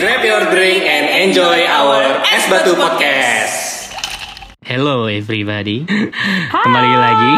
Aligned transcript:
Grab 0.00 0.24
your 0.24 0.48
drink 0.48 0.80
and 0.88 1.28
enjoy 1.28 1.68
our 1.68 2.24
Es 2.24 2.48
Batu 2.48 2.72
Podcast. 2.72 3.92
Hello 4.64 5.04
everybody, 5.04 5.84
kembali 6.64 6.94
lagi. 6.96 7.32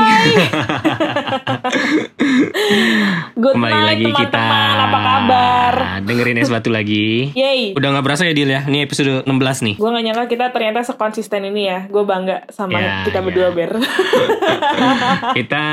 Good 2.52 3.54
kembali 3.54 3.72
night, 3.72 3.88
lagi 3.88 4.06
kita. 4.14 4.28
teman-teman. 4.30 4.76
Apa 4.78 4.98
kabar? 5.00 5.74
Dengerin 6.02 6.36
es 6.36 6.48
batu 6.48 6.68
lagi. 6.68 7.32
Yeay. 7.32 7.72
Udah 7.72 7.88
nggak 7.90 8.04
berasa 8.04 8.22
ya 8.22 8.32
Dil 8.32 8.46
ya? 8.46 8.60
Ini 8.62 8.84
episode 8.84 9.24
16 9.24 9.32
nih. 9.62 9.74
Gue 9.76 9.88
gak 9.88 10.04
nyangka 10.04 10.24
kita 10.28 10.44
ternyata 10.50 10.80
sekonsisten 10.82 11.42
ini 11.44 11.62
ya. 11.64 11.78
Gue 11.86 12.04
bangga 12.04 12.44
sama 12.48 12.76
Ya, 12.76 13.02
kita 13.02 13.18
ya. 13.18 13.24
berdua, 13.24 13.48
Ber. 13.50 13.72
Kita 15.38 15.64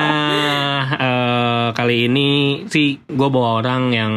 eh, 0.90 1.68
kali 1.72 2.08
ini 2.08 2.30
sih 2.66 2.96
gue 3.02 3.30
bawa 3.30 3.60
orang 3.60 3.92
yang 3.92 4.14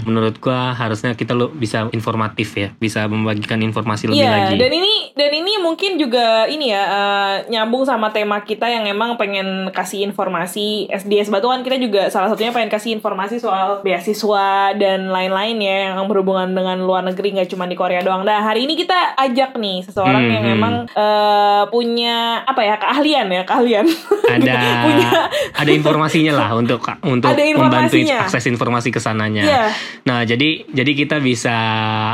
menurut 0.00 0.38
gue 0.38 0.54
harusnya 0.70 1.12
kita 1.12 1.34
lo 1.34 1.50
bisa 1.50 1.90
informatif 1.90 2.54
ya, 2.54 2.68
bisa 2.72 3.04
membagikan 3.04 3.60
informasi 3.60 4.08
lebih 4.08 4.20
Iya, 4.20 4.30
lagi. 4.48 4.54
dan 4.56 4.70
ini 4.72 4.92
dan 5.12 5.30
ini 5.34 5.52
mungkin 5.58 5.96
juga 5.96 6.46
ini 6.46 6.70
ya 6.70 6.82
eh, 6.84 7.34
nyambung 7.48 7.82
sama 7.82 8.10
tema 8.10 8.40
kita 8.40 8.66
yang 8.66 8.86
emang 8.86 9.16
pengen 9.16 9.68
kasih 9.70 10.04
informasi 10.04 10.88
SDS 10.88 11.28
Batu 11.28 11.48
kan 11.48 11.60
kita 11.60 11.76
juga 11.76 11.97
salah 12.06 12.30
satunya 12.30 12.54
pengen 12.54 12.70
kasih 12.70 12.94
informasi 12.94 13.42
soal 13.42 13.82
beasiswa 13.82 14.78
dan 14.78 15.10
lain-lain 15.10 15.58
ya 15.58 15.76
yang 15.90 16.06
berhubungan 16.06 16.54
dengan 16.54 16.78
luar 16.78 17.02
negeri 17.02 17.34
nggak 17.34 17.50
cuma 17.50 17.66
di 17.66 17.74
Korea 17.74 18.06
doang. 18.06 18.22
Nah 18.22 18.46
hari 18.46 18.70
ini 18.70 18.78
kita 18.78 19.18
ajak 19.18 19.58
nih 19.58 19.82
seseorang 19.82 20.28
Hmm, 20.28 20.34
yang 20.34 20.44
hmm. 20.44 20.56
emang 20.60 20.74
eh, 20.92 21.62
punya 21.72 22.44
apa 22.44 22.60
ya 22.60 22.74
keahlian 22.76 23.26
ya 23.32 23.42
keahlian. 23.48 23.86
ada 24.28 24.54
punya 24.86 25.10
ada 25.56 25.70
informasinya 25.72 26.32
lah 26.36 26.48
untuk 26.54 26.84
untuk 27.02 27.32
Ada 27.32 27.42
membantu 27.56 27.96
akses 27.96 28.44
informasi 28.50 28.92
ke 28.92 29.00
sananya. 29.00 29.44
Iya. 29.44 29.64
Nah, 30.04 30.20
jadi 30.28 30.68
jadi 30.68 30.92
kita 30.92 31.16
bisa 31.24 31.56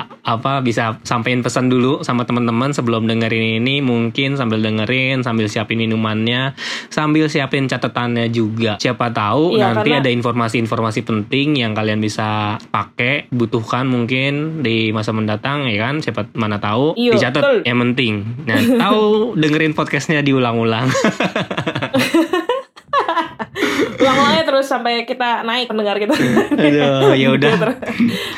apa 0.06 0.62
bisa 0.62 1.02
sampein 1.02 1.42
pesan 1.42 1.68
dulu 1.68 2.06
sama 2.06 2.22
teman-teman 2.24 2.70
sebelum 2.70 3.10
dengerin 3.10 3.60
ini 3.62 3.82
mungkin 3.82 4.38
sambil 4.38 4.62
dengerin, 4.62 5.26
sambil 5.26 5.50
siapin 5.50 5.82
minumannya, 5.82 6.54
sambil 6.88 7.26
siapin 7.26 7.66
catatannya 7.66 8.30
juga. 8.30 8.78
Siapa 8.78 9.10
tahu 9.10 9.58
Iya, 9.58 9.73
nanti 9.74 9.90
karena- 9.90 10.00
ada 10.00 10.10
informasi-informasi 10.10 11.00
penting 11.02 11.48
yang 11.56 11.72
kalian 11.72 11.98
bisa 11.98 12.24
pakai, 12.64 13.26
butuhkan 13.28 13.84
mungkin 13.84 14.62
di 14.62 14.88
masa 14.90 15.10
mendatang 15.10 15.66
ya 15.66 15.82
kan? 15.82 15.98
Siapa 15.98 16.30
mana 16.32 16.56
tahu 16.56 16.94
Iya, 16.94 17.12
dicatat 17.12 17.42
betul. 17.42 17.56
yang 17.64 17.78
penting. 17.82 18.12
Nah, 18.44 18.58
tahu 18.86 19.02
dengerin 19.34 19.72
podcastnya 19.72 20.20
diulang-ulang. 20.20 20.86
ulang-ulangnya 23.94 24.44
terus 24.44 24.66
sampai 24.66 25.02
kita 25.02 25.42
naik 25.42 25.66
pendengar 25.66 25.96
kita. 25.96 26.12
Aduh, 26.52 27.14
ya 27.20 27.28
udah. 27.30 27.50
Gitu. 27.50 27.66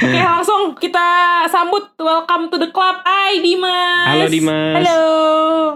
Oke, 0.01 0.21
langsung 0.23 0.61
kita 0.77 1.07
sambut 1.47 1.91
welcome 1.99 2.49
to 2.49 2.57
the 2.57 2.71
club. 2.71 3.03
Hai 3.03 3.41
Dimas. 3.41 4.07
Halo, 4.07 4.25
Dimas. 4.27 4.75
Halo. 4.79 5.03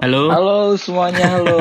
Halo. 0.00 0.22
Halo 0.30 0.56
semuanya, 0.76 1.26
halo. 1.28 1.60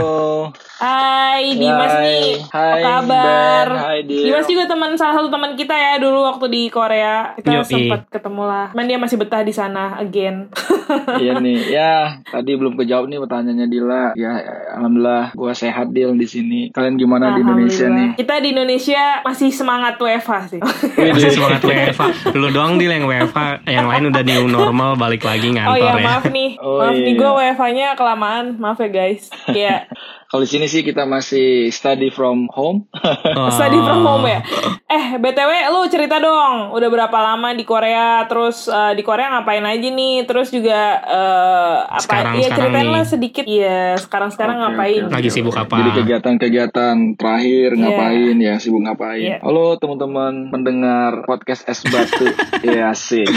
Hai 0.80 1.60
Dimas 1.60 1.92
Hai. 1.92 2.04
nih. 2.08 2.32
Hai, 2.48 2.80
apa 2.80 3.04
kabar? 3.04 3.68
Ben. 3.68 3.84
Hai, 3.84 4.00
Dil. 4.08 4.24
Dimas 4.24 4.48
juga 4.48 4.64
teman 4.64 4.96
salah 4.96 5.20
satu 5.20 5.28
teman 5.28 5.52
kita 5.54 5.76
ya 5.76 6.00
dulu 6.00 6.24
waktu 6.24 6.48
di 6.48 6.72
Korea. 6.72 7.36
Kita 7.36 7.52
Yoi. 7.52 7.68
sempat 7.68 8.08
ketemu 8.08 8.48
lah. 8.48 8.68
Cuman 8.72 8.88
dia 8.88 8.96
masih 8.96 9.20
betah 9.20 9.44
di 9.44 9.52
sana 9.52 10.00
again. 10.00 10.48
Iya 10.90 11.38
nih, 11.38 11.70
ya 11.70 12.18
tadi 12.26 12.58
belum 12.58 12.74
kejawab 12.74 13.06
nih 13.06 13.22
pertanyaannya 13.22 13.68
Dila. 13.70 14.18
Ya, 14.18 14.42
alhamdulillah 14.74 15.38
gua 15.38 15.54
sehat 15.54 15.94
Dil 15.94 16.18
di 16.18 16.26
sini. 16.26 16.60
Kalian 16.74 16.98
gimana 16.98 17.38
di 17.38 17.46
Indonesia 17.46 17.86
nih? 17.86 18.18
Kita 18.18 18.42
di 18.42 18.50
Indonesia 18.50 19.22
masih 19.22 19.54
semangat 19.54 20.02
WFH 20.02 20.32
sih. 20.50 20.62
Masih 20.98 21.30
semangat 21.30 21.62
WFA. 21.62 22.34
Lu 22.34 22.50
doang 22.50 22.82
di 22.82 22.90
yang 22.90 23.06
WFA, 23.06 23.62
yang 23.70 23.86
lain 23.86 24.10
udah 24.10 24.24
new 24.26 24.50
normal 24.50 24.98
balik 24.98 25.22
lagi 25.22 25.46
Oh 25.46 25.54
ngantor 25.54 25.78
iya 25.78 25.94
ya. 25.94 26.02
maaf 26.02 26.26
nih, 26.26 26.50
Oh, 26.58 26.82
maaf 26.82 26.96
nih 26.96 27.06
iya. 27.06 27.20
gue 27.22 27.30
WFH-nya 27.38 27.88
kelamaan, 27.94 28.46
maaf 28.58 28.78
ya 28.80 28.90
guys. 28.90 29.30
Kayak 29.46 29.94
Kalau 30.30 30.46
di 30.46 30.52
sini 30.52 30.70
sih 30.70 30.86
kita 30.86 31.10
masih 31.10 31.74
study 31.74 32.14
from 32.14 32.54
home. 32.54 32.86
Oh. 33.34 33.50
Study 33.58 33.82
from 33.82 34.06
home 34.06 34.30
ya. 34.30 34.46
Eh, 34.86 35.18
BTW 35.18 35.50
lu 35.68 35.90
cerita 35.90 36.22
dong, 36.22 36.70
udah 36.70 36.86
berapa 36.86 37.18
lama 37.20 37.50
di 37.52 37.66
Korea? 37.66 38.30
Terus 38.30 38.70
eh, 38.70 38.94
di 38.94 39.02
Korea 39.02 39.34
ngapain 39.34 39.66
aja 39.66 39.90
nih? 39.90 40.30
Terus 40.30 40.54
juga 40.54 41.02
eh 41.02 41.78
apa 41.82 41.98
Sekarang- 41.98 42.38
Iya, 42.38 42.46
sekarang 42.46 42.62
ceritain 42.62 42.86
nih. 42.86 42.94
lah 42.94 43.04
sedikit. 43.04 43.44
Iya, 43.44 43.82
sekarang-sekarang 43.98 44.56
Oke, 44.56 44.64
ngapain? 44.70 45.02
oke. 45.02 45.14
Lagi 45.18 45.30
sibuk 45.34 45.56
apa? 45.58 45.74
Jadi 45.76 45.92
kegiatan-kegiatan 45.98 46.96
terakhir 47.18 47.70
Iya. 47.74 47.82
ngapain 47.82 48.36
ya? 48.38 48.54
Sibuk 48.62 48.82
ngapain? 48.86 49.26
Iya. 49.26 49.38
Halo 49.42 49.82
teman-teman 49.82 50.54
pendengar 50.54 51.26
podcast 51.26 51.66
Es 51.66 51.82
Batu. 51.82 52.30
ya 52.70 52.94
asik. 52.94 53.26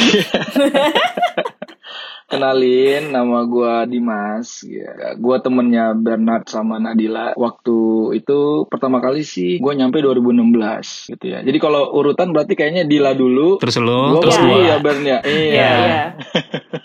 Kenalin, 2.33 3.13
nama 3.13 3.45
gua 3.45 3.85
Dimas. 3.85 4.65
Ya, 4.65 5.13
gua 5.17 5.37
temennya 5.39 5.93
Bernard 5.93 6.49
sama 6.49 6.77
Nadila. 6.77 7.37
Waktu 7.37 7.79
itu 8.17 8.65
pertama 8.67 8.99
kali 8.99 9.21
sih 9.21 9.61
gua 9.61 9.77
nyampe 9.77 10.01
2016 10.01 11.13
gitu 11.13 11.25
ya. 11.29 11.45
Jadi 11.45 11.59
kalau 11.59 11.93
urutan 11.93 12.33
berarti 12.33 12.57
kayaknya 12.57 12.89
Dila 12.89 13.13
dulu. 13.13 13.61
Terus 13.61 13.77
lu, 13.77 14.17
gua 14.17 14.23
terus 14.23 14.37
baru 14.37 14.49
gua. 14.49 14.65
ya 14.65 14.77
Bern 14.79 15.03
ya. 15.03 15.19
Iya. 15.23 15.53
Iya, 15.53 15.71
iya. 15.77 16.05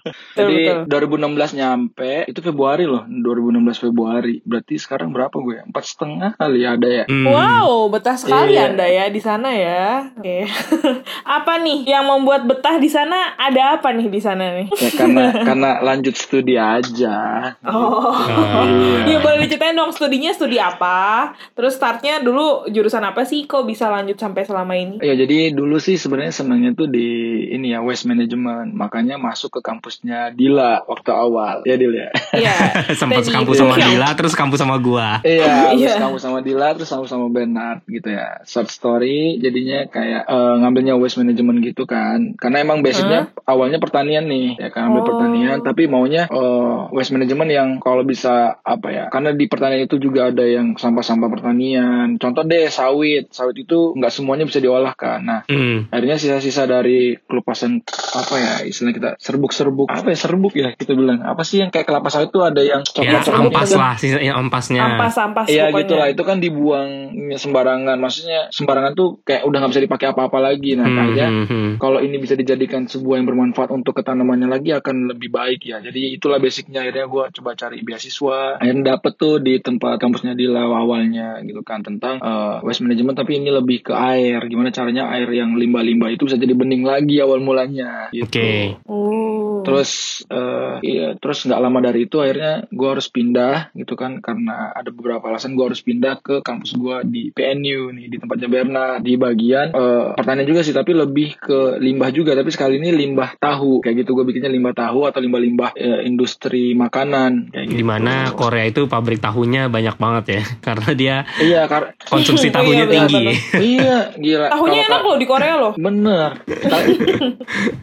Betul, 0.07 0.53
Jadi 0.53 0.55
betul. 0.85 1.09
2016 1.33 1.57
nyampe 1.57 2.13
itu 2.25 2.39
Februari 2.39 2.85
loh 2.85 3.03
2016 3.03 3.83
Februari 3.83 4.37
berarti 4.43 4.77
sekarang 4.77 5.09
berapa 5.09 5.33
gue 5.33 5.65
empat 5.65 5.83
setengah 5.83 6.31
kali 6.35 6.61
ada 6.61 6.85
ya 6.85 7.03
Hmm. 7.07 7.25
Wow, 7.25 7.87
betah 7.87 8.15
sekali 8.15 8.53
Iya. 8.53 8.69
Anda 8.69 8.85
ya 8.85 9.05
di 9.07 9.17
sana 9.17 9.49
ya. 9.49 10.11
Oke. 10.13 10.43
apa 11.37 11.53
nih 11.57 11.87
yang 11.87 12.05
membuat 12.05 12.43
betah 12.43 12.77
di 12.77 12.87
sana? 12.87 13.33
Ada 13.35 13.79
apa 13.79 13.89
nih 13.91 14.07
di 14.07 14.19
sana 14.19 14.53
nih? 14.53 14.67
ya 14.69 14.91
karena 14.93 15.23
karena 15.43 15.69
lanjut 15.79 16.13
studi 16.13 16.55
aja 16.55 17.17
Oh. 17.61 18.13
Ah. 18.13 19.03
Iya 19.03 19.19
boleh 19.19 19.43
diceritain 19.43 19.73
dong 19.73 19.91
studinya 19.91 20.31
studi 20.31 20.57
apa? 20.57 21.31
Terus 21.51 21.75
startnya 21.75 22.19
dulu 22.19 22.65
jurusan 22.67 23.01
apa 23.01 23.23
sih? 23.23 23.43
Kok 23.43 23.63
bisa 23.63 23.87
lanjut 23.87 24.15
sampai 24.15 24.43
selama 24.43 24.73
ini? 24.73 24.97
ya 24.99 25.13
jadi 25.13 25.51
dulu 25.51 25.77
sih 25.77 25.95
sebenarnya 25.95 26.33
senangnya 26.33 26.71
tuh 26.73 26.87
di 26.87 27.07
ini 27.49 27.71
ya 27.71 27.79
waste 27.79 28.05
management 28.05 28.71
makanya 28.71 29.15
masuk 29.15 29.49
ke 29.51 29.61
kampusnya 29.61 30.31
Dila 30.31 30.83
waktu 30.83 31.09
awal 31.09 31.61
ya 31.63 31.75
Dil 31.75 31.93
ya 31.93 32.09
Iya. 32.33 32.55
Sempat 32.99 33.25
kampus 33.25 33.57
sama 33.57 33.75
Dila, 33.87 34.07
terus 34.13 34.33
kampus 34.33 34.59
sama 34.59 34.75
gua. 34.77 35.19
Iya, 35.21 35.71
Iya. 35.73 35.91
terus 35.91 36.01
kamu 36.01 36.17
sama 36.17 36.39
Dila, 36.41 36.67
terus 36.73 36.87
kamu 36.87 37.05
sama 37.05 37.25
Bernard 37.27 37.79
gitu 37.85 38.09
ya. 38.09 38.41
Short 38.43 38.67
story, 38.67 39.37
jadinya 39.37 39.87
kayak 39.87 40.23
eh, 40.23 40.53
ngambilnya 40.57 40.95
waste 40.95 41.17
management 41.17 41.63
gitu 41.63 41.83
kan. 41.83 42.35
Karena 42.35 42.61
emang 42.61 42.81
basicnya 42.81 43.31
awalnya 43.43 43.77
pertanian 43.77 44.25
nih, 44.25 44.57
ya 44.57 44.69
kan 44.69 44.87
ambil 44.87 44.95
Oh. 44.97 45.07
pertanian, 45.07 45.26
tapi 45.61 45.83
maunya 45.85 46.23
eh, 46.25 46.77
waste 46.89 47.11
management 47.11 47.49
yang 47.49 47.69
kalau 47.77 48.01
bisa 48.01 48.33
apa 48.57 48.87
ya? 48.87 49.03
Karena 49.07 49.31
di 49.31 49.45
pertanian 49.45 49.81
itu 49.81 49.97
juga 49.97 50.27
ada 50.27 50.41
yang 50.41 50.73
sampah-sampah 50.73 51.29
pertanian. 51.29 52.15
Contoh 52.15 52.43
deh 52.43 52.67
sawit, 52.67 53.29
sawit 53.29 53.57
itu 53.59 53.93
nggak 53.93 54.09
semuanya 54.09 54.43
bisa 54.43 54.57
diolahkan. 54.57 55.19
Nah, 55.19 55.39
Hmm. 55.45 55.87
akhirnya 55.87 56.15
sisa-sisa 56.15 56.63
dari 56.63 57.15
kelupasan 57.19 57.81
apa 58.13 58.35
ya 58.35 58.53
istilah 58.63 58.91
kita 58.91 59.09
serbuk-serbuk 59.17 59.87
apa 59.87 60.07
ya 60.07 60.17
serbuk 60.17 60.53
ya 60.53 60.71
kita 60.71 60.93
bilang 60.93 61.19
apa 61.21 61.41
sih 61.41 61.59
yang 61.59 61.67
kayak 61.67 61.85
kelapa 61.85 62.07
sawit 62.07 62.29
tuh 62.29 62.43
ada 62.43 62.59
yang 62.59 62.81
Ya, 62.97 63.21
coklat-coklat 63.21 63.41
ampas 63.43 63.63
gitu 63.63 63.73
kan? 63.73 63.79
lah, 63.79 63.93
sisanya 63.95 64.33
ampasnya. 64.35 64.81
Ampas-ampas 64.87 65.45
Iya 65.47 65.63
pokoknya. 65.65 65.79
gitu 65.79 65.93
lah 65.93 66.07
itu 66.07 66.23
kan 66.23 66.37
dibuang 66.37 66.89
sembarangan 67.33 67.97
maksudnya 67.97 68.39
sembarangan 68.49 68.93
tuh 68.93 69.19
kayak 69.21 69.43
udah 69.43 69.57
nggak 69.57 69.71
bisa 69.71 69.83
dipakai 69.83 70.07
apa-apa 70.07 70.37
lagi 70.39 70.71
nah 70.73 70.85
Hmm, 70.85 70.95
kayaknya 70.95 71.27
hmm, 71.27 71.45
hmm. 71.45 71.71
kalau 71.77 71.99
ini 71.99 72.15
bisa 72.15 72.33
dijadikan 72.33 72.85
sebuah 72.85 73.15
yang 73.17 73.27
bermanfaat 73.27 73.69
untuk 73.69 73.91
ketanamannya 73.93 74.47
lagi 74.47 74.71
akan 74.71 74.95
lebih 75.07 75.16
baik 75.25 75.65
ya. 75.65 75.81
Jadi 75.81 76.13
itulah 76.13 76.37
basicnya. 76.37 76.85
Akhirnya 76.85 77.09
gue 77.09 77.23
coba 77.41 77.57
cari 77.57 77.81
beasiswa. 77.81 78.61
Akhirnya 78.61 78.93
dapet 78.93 79.17
tuh 79.17 79.41
di 79.41 79.57
tempat 79.57 79.97
kampusnya 79.97 80.37
di 80.37 80.45
Lawa 80.45 80.85
awalnya 80.85 81.41
gitu 81.41 81.65
kan 81.65 81.81
tentang 81.81 82.21
eh, 82.21 82.61
waste 82.61 82.85
management. 82.85 83.17
Tapi 83.17 83.41
ini 83.41 83.49
lebih 83.49 83.89
ke 83.89 83.93
air. 83.97 84.45
Gimana 84.45 84.69
caranya 84.69 85.09
air 85.17 85.27
yang 85.33 85.57
limbah-limbah 85.57 86.13
itu 86.13 86.29
bisa 86.29 86.37
jadi 86.37 86.53
bening 86.53 86.85
lagi 86.85 87.17
awal 87.17 87.41
mulanya 87.41 88.13
gitu. 88.13 88.29
Oke. 88.29 88.77
Oh. 88.85 89.65
Terus 89.65 90.21
eh 90.29 90.75
iya, 90.85 91.07
terus 91.17 91.43
nggak 91.43 91.59
lama 91.59 91.79
dari 91.81 92.05
itu 92.05 92.21
akhirnya 92.21 92.69
gue 92.69 92.87
harus 92.87 93.09
pindah 93.09 93.73
gitu 93.73 93.97
kan. 93.97 94.21
Karena 94.21 94.71
ada 94.71 94.93
beberapa 94.93 95.25
alasan 95.27 95.57
gue 95.57 95.65
harus 95.65 95.81
pindah 95.81 96.21
ke 96.21 96.45
kampus 96.45 96.77
gue 96.77 96.97
di 97.09 97.23
PNU 97.33 97.91
nih 97.97 98.07
di 98.11 98.17
tempatnya 98.21 98.47
Berna 98.47 98.85
di 99.01 99.17
bagian 99.17 99.73
eh 99.73 100.05
pertanian 100.13 100.47
juga 100.47 100.61
sih 100.61 100.75
tapi 100.75 100.93
lebih 100.93 101.39
ke 101.39 101.81
limbah 101.81 102.09
juga. 102.13 102.37
Tapi 102.37 102.49
sekali 102.53 102.77
ini 102.77 102.93
limbah 102.93 103.37
tahu. 103.39 103.81
Kayak 103.81 104.05
gitu 104.05 104.17
gue 104.17 104.25
bikinnya 104.27 104.51
limbah 104.51 104.75
tahu 104.75 104.96
atau 105.03 105.19
limbah-limbah 105.19 105.71
eh, 105.73 106.01
industri 106.03 106.73
makanan 106.73 107.51
kayak 107.51 107.65
gitu. 107.67 107.77
Di 107.77 107.85
mana 107.85 108.31
Korea 108.31 108.65
itu 108.65 108.85
pabrik 108.85 109.19
tahunya 109.19 109.67
banyak 109.67 109.95
banget 109.95 110.25
ya, 110.31 110.41
karena 110.65 110.89
dia 110.91 111.15
Iya 111.37 111.61
kar 111.65 111.93
konsumsi 112.01 112.47
Oh, 112.47 112.53
tahunya 112.57 112.83
iya, 112.83 112.93
tinggi. 112.95 113.25
iya 113.59 113.97
gila 114.11 114.47
Tahunya 114.53 114.73
Kalau- 114.79 114.89
enak 114.89 115.01
loh 115.03 115.17
di 115.17 115.27
Korea 115.27 115.53
loh. 115.57 115.73
Bener. 115.75 116.29
Kal- 116.47 116.95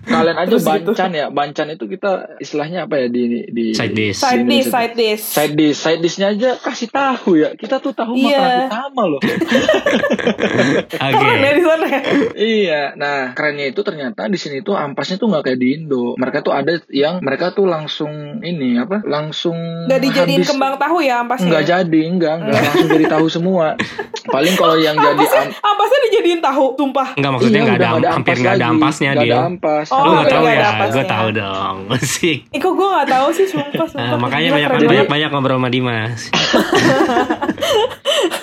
Kalian 0.04 0.36
aja 0.36 0.48
Terus 0.48 0.62
gitu. 0.62 0.70
bancan 0.90 1.10
ya. 1.12 1.26
Bancan 1.28 1.66
itu 1.70 1.84
kita 1.86 2.10
istilahnya 2.38 2.86
apa 2.86 2.94
ya 2.96 3.06
di 3.06 3.22
di 3.46 3.64
Side 3.70 3.92
dish. 3.92 4.16
Side 4.16 4.42
di 4.42 4.48
dish, 4.48 4.66
side 4.66 4.94
dish. 4.94 5.22
side 5.22 5.54
dish 5.54 5.76
side 5.76 6.00
dishnya 6.00 6.28
aja 6.30 6.50
kasih 6.56 6.88
tahu 6.88 7.36
ya 7.36 7.52
kita 7.52 7.76
tuh 7.76 7.92
tahu 7.92 8.16
Iya. 8.16 8.38
makanan 8.38 8.66
utama 8.66 9.02
loh 9.06 9.20
Oke. 10.94 11.28
Ya 11.34 11.50
di 11.52 11.62
sana 11.62 11.86
ya? 11.86 12.00
iya 12.34 12.82
nah 12.94 13.32
kerennya 13.32 13.66
itu 13.66 13.80
ternyata 13.80 14.26
di 14.26 14.36
sini 14.36 14.60
tuh 14.60 14.74
ampasnya 14.74 15.16
tuh 15.16 15.28
nggak 15.28 15.44
kayak 15.44 15.58
di 15.58 15.68
Indo 15.74 16.14
mereka 16.16 16.40
tuh 16.40 16.52
ada 16.52 16.78
yang 17.04 17.14
mereka 17.18 17.50
tuh 17.50 17.66
langsung 17.66 18.10
ini 18.40 18.76
apa 18.76 19.04
langsung 19.04 19.56
Gak 19.84 20.00
dijadiin 20.00 20.40
habis- 20.40 20.48
kembang 20.48 20.74
tahu 20.74 20.96
ya 20.98 21.20
ampasnya? 21.20 21.48
nggak 21.50 21.64
jadi 21.66 22.00
enggak 22.06 22.34
enggak 22.40 22.54
langsung 22.58 22.88
jadi 22.90 23.06
tahu 23.06 23.26
semua 23.28 23.66
paling 24.34 24.54
kalau 24.54 24.76
yang 24.76 24.96
jadi 24.96 25.12
Ampasnya, 25.14 25.42
am- 25.44 25.54
ampasnya 25.66 25.98
dijadiin 26.02 26.40
tahu, 26.40 26.64
sumpah. 26.74 27.08
Enggak 27.14 27.30
maksudnya 27.30 27.52
Iya, 27.54 27.64
enggak 27.66 27.76
ada, 27.76 27.88
nggak 27.94 28.12
hampir 28.14 28.34
enggak 28.34 28.54
ada 28.54 28.66
ampasnya 28.66 29.10
Nggak 29.10 29.20
dia. 29.22 29.34
ada 29.34 29.44
ampas 29.44 29.86
Oh, 29.86 29.96
Lu 29.96 30.10
enggak 30.10 30.26
tahu 30.26 30.40
nggak 30.40 30.50
ada 30.50 30.58
ya? 30.58 30.70
ampasnya. 30.70 30.94
Gue 30.94 31.04
tahu 31.06 31.28
dong. 31.34 31.76
Sih. 32.14 32.36
Eh 32.48 32.58
kok 32.58 32.72
gue 32.72 32.88
gak 32.90 33.08
tahu 33.10 33.26
sih 33.30 33.46
sumpah, 33.46 33.84
sumpah. 33.84 34.00
Nah, 34.06 34.18
makanya 34.18 34.48
banyak 34.50 34.70
banyak 34.70 34.88
banget. 34.88 35.06
banyak 35.06 35.28
ngobrol 35.30 35.56
sama 35.56 35.68
Dimas. 35.68 36.20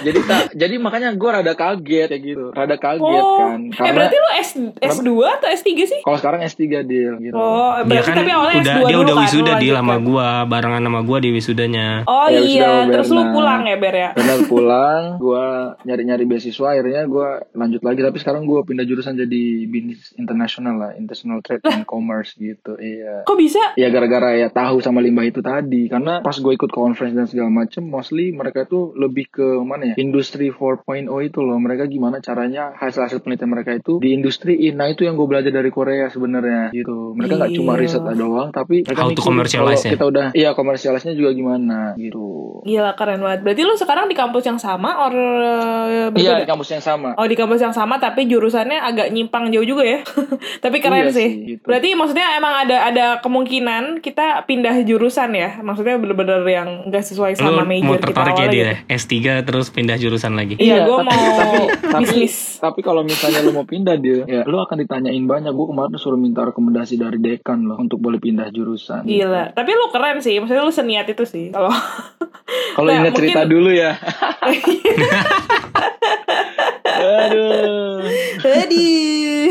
jadi 0.01 0.19
tak 0.23 0.43
jadi 0.53 0.75
makanya 0.77 1.09
gue 1.13 1.29
rada 1.31 1.53
kaget 1.53 2.07
kayak 2.07 2.21
gitu 2.23 2.45
rada 2.51 2.75
kaget 2.75 3.01
Oh, 3.23 3.37
kan 3.39 3.59
eh 3.61 3.73
karena 3.73 3.93
berarti 3.95 4.15
lu 4.15 4.29
S, 4.35 4.49
S2 4.79 5.09
atau 5.31 5.47
S3 5.51 5.69
sih? 5.79 5.99
kalau 6.01 6.17
sekarang 6.17 6.39
S3 6.43 6.61
deal 6.83 7.13
gitu 7.19 7.33
Oh, 7.33 7.73
berarti 7.81 8.07
kan 8.07 8.15
tapi 8.15 8.31
awalnya 8.31 8.50
udah 8.53 8.75
S2 8.75 8.88
dia 8.88 8.98
udah 8.98 9.13
kan, 9.13 9.24
wisuda 9.24 9.51
sama 9.53 9.63
lanjutkan. 9.94 10.00
gua, 10.03 10.27
barengan 10.45 10.81
sama 10.81 11.00
gua 11.01 11.18
di 11.18 11.30
wisudanya. 11.31 11.88
Oh 12.03 12.27
Ya, 12.27 12.39
wisuda 12.39 12.51
iya, 12.57 12.69
sama 12.81 12.92
terus 12.92 13.07
lu 13.09 13.21
pulang 13.31 13.62
ya 13.63 13.75
Ber 13.75 13.95
ya? 13.95 14.09
benar 14.12 14.39
pulang 14.45 15.03
gue 15.18 15.45
nyari 15.83 16.03
nyari 16.03 16.24
beasiswa 16.25 16.68
akhirnya 16.69 17.03
gue 17.06 17.27
lanjut 17.51 17.81
lagi 17.81 18.00
tapi 18.00 18.18
sekarang 18.18 18.44
gue 18.44 18.59
pindah 18.62 18.83
jurusan 18.83 19.13
jadi 19.15 19.44
bisnis 19.65 20.12
internasional 20.15 20.75
lah 20.75 20.92
international 20.94 21.39
trade 21.39 21.62
and 21.65 21.86
commerce 21.86 22.33
gitu 22.36 22.75
iya 22.75 23.24
Kok 23.24 23.36
bisa? 23.36 23.62
ya 23.74 23.88
gara-gara 23.88 24.36
ya 24.36 24.48
tahu 24.48 24.80
sama 24.80 25.00
limbah 25.00 25.24
itu 25.24 25.39
tadi 25.39 25.88
karena 25.88 26.19
pas 26.19 26.33
gue 26.33 26.51
ikut 26.51 26.69
conference 26.69 27.13
dan 27.13 27.25
segala 27.25 27.50
macem 27.50 27.83
mostly 27.83 28.31
mereka 28.31 28.65
tuh 28.65 28.92
lebih 28.94 29.30
ke 29.30 29.45
mana 29.62 29.94
ya 29.94 29.95
industri 29.98 30.50
4.0 30.50 30.83
itu 31.21 31.39
loh 31.39 31.57
mereka 31.57 31.86
gimana 31.86 32.18
caranya 32.18 32.74
hasil-hasil 32.74 33.21
penelitian 33.21 33.51
mereka 33.51 33.71
itu 33.74 33.98
di 33.98 34.12
industri 34.12 34.57
nah 34.71 34.88
itu 34.88 35.03
yang 35.03 35.13
gue 35.13 35.27
belajar 35.27 35.51
dari 35.51 35.69
Korea 35.69 36.07
sebenarnya 36.07 36.71
gitu 36.71 37.13
mereka 37.13 37.38
nggak 37.38 37.53
cuma 37.53 37.69
Iya. 37.71 37.80
riset 37.80 38.03
doang 38.13 38.40
tapi 38.49 38.81
mereka 38.81 39.01
How 39.03 39.13
to 39.13 39.21
commercialize 39.21 39.77
kalau 39.77 39.93
kita 39.93 40.05
udah 40.07 40.27
iya 40.33 40.49
komersialisnya 40.51 41.13
juga 41.13 41.29
gimana 41.31 41.93
gitu 41.95 42.41
Gila 42.61 42.93
keren 42.93 43.17
banget. 43.19 43.41
Berarti 43.41 43.61
lu 43.61 43.73
sekarang 43.73 44.05
di 44.05 44.13
kampus 44.13 44.45
yang 44.45 44.57
sama 44.57 45.01
or 45.01 45.13
uh, 45.13 45.85
iya 45.89 46.05
berbeda? 46.09 46.41
di 46.41 46.49
kampus 46.49 46.69
yang 46.71 46.83
sama 46.83 47.09
Oh 47.17 47.25
di 47.25 47.33
kampus 47.33 47.57
yang 47.59 47.73
sama 47.73 47.97
tapi 47.97 48.25
jurusannya 48.25 48.77
agak 48.77 49.09
nyimpang 49.09 49.49
jauh 49.49 49.65
juga 49.65 49.81
ya. 49.81 49.99
tapi 50.63 50.77
keren 50.77 51.01
Iya 51.01 51.09
sih. 51.09 51.17
sih, 51.17 51.29
gitu. 51.51 51.65
Berarti 51.65 51.89
maksudnya 51.93 52.38
emang 52.38 52.53
ada 52.55 52.77
ada 52.85 53.05
kemungkinan 53.19 53.99
kita 53.99 54.45
pindah 54.45 54.85
jurusan 54.85 55.33
ya. 55.33 55.57
Maksudnya 55.59 55.97
bener-bener 55.97 56.45
yang 56.45 56.85
nggak 56.85 57.01
sesuai 57.03 57.33
Lu 57.33 57.41
sama 57.41 57.65
major 57.65 57.81
mau 57.83 57.97
kita 57.97 58.05
tertarik 58.07 58.35
ya 58.35 58.47
dia 58.47 58.63
gitu. 58.77 58.93
S3 58.93 59.13
terus 59.41 59.67
pindah 59.67 59.97
jurusan 59.97 60.33
lagi. 60.38 60.53
Iya, 60.55 60.85
gue 60.85 60.95
tapi- 60.95 61.07
mau 61.09 61.25
tapi, 61.33 61.57
tapi, 61.81 62.03
bisnis. 62.05 62.35
tapi 62.61 62.79
kalau 62.79 63.01
misalnya 63.01 63.41
lu 63.41 63.51
mau 63.51 63.65
pindah 63.65 63.97
dia, 63.97 64.21
ya 64.23 64.41
lu 64.45 64.55
akan 64.55 64.77
ditanyain 64.79 65.25
banyak. 65.25 65.51
Gue 65.51 65.65
kemarin 65.67 65.97
suruh 65.97 66.15
minta 66.15 66.45
rekomendasi 66.45 66.95
dari 66.95 67.17
dekan 67.17 67.65
loh 67.65 67.75
untuk 67.75 67.97
boleh 67.97 68.17
pindah 68.17 68.30
jurusan. 68.47 69.03
Gila. 69.03 69.51
Tapi 69.51 69.69
lu 69.69 69.87
keren 69.89 70.19
sih. 70.19 70.37
Maksudnya 70.37 70.61
lu 70.61 70.71
seniat 70.71 71.05
itu 71.05 71.23
sih. 71.23 71.49
Kalau 71.49 71.71
Kalau 72.75 72.87
Nah, 72.87 72.99
ingat 72.99 73.13
cerita 73.13 73.43
mungkin- 73.43 73.53
dulu 73.53 73.69
ya. 73.69 73.91
Aduh. 76.91 78.01
Aduh. 78.41 79.49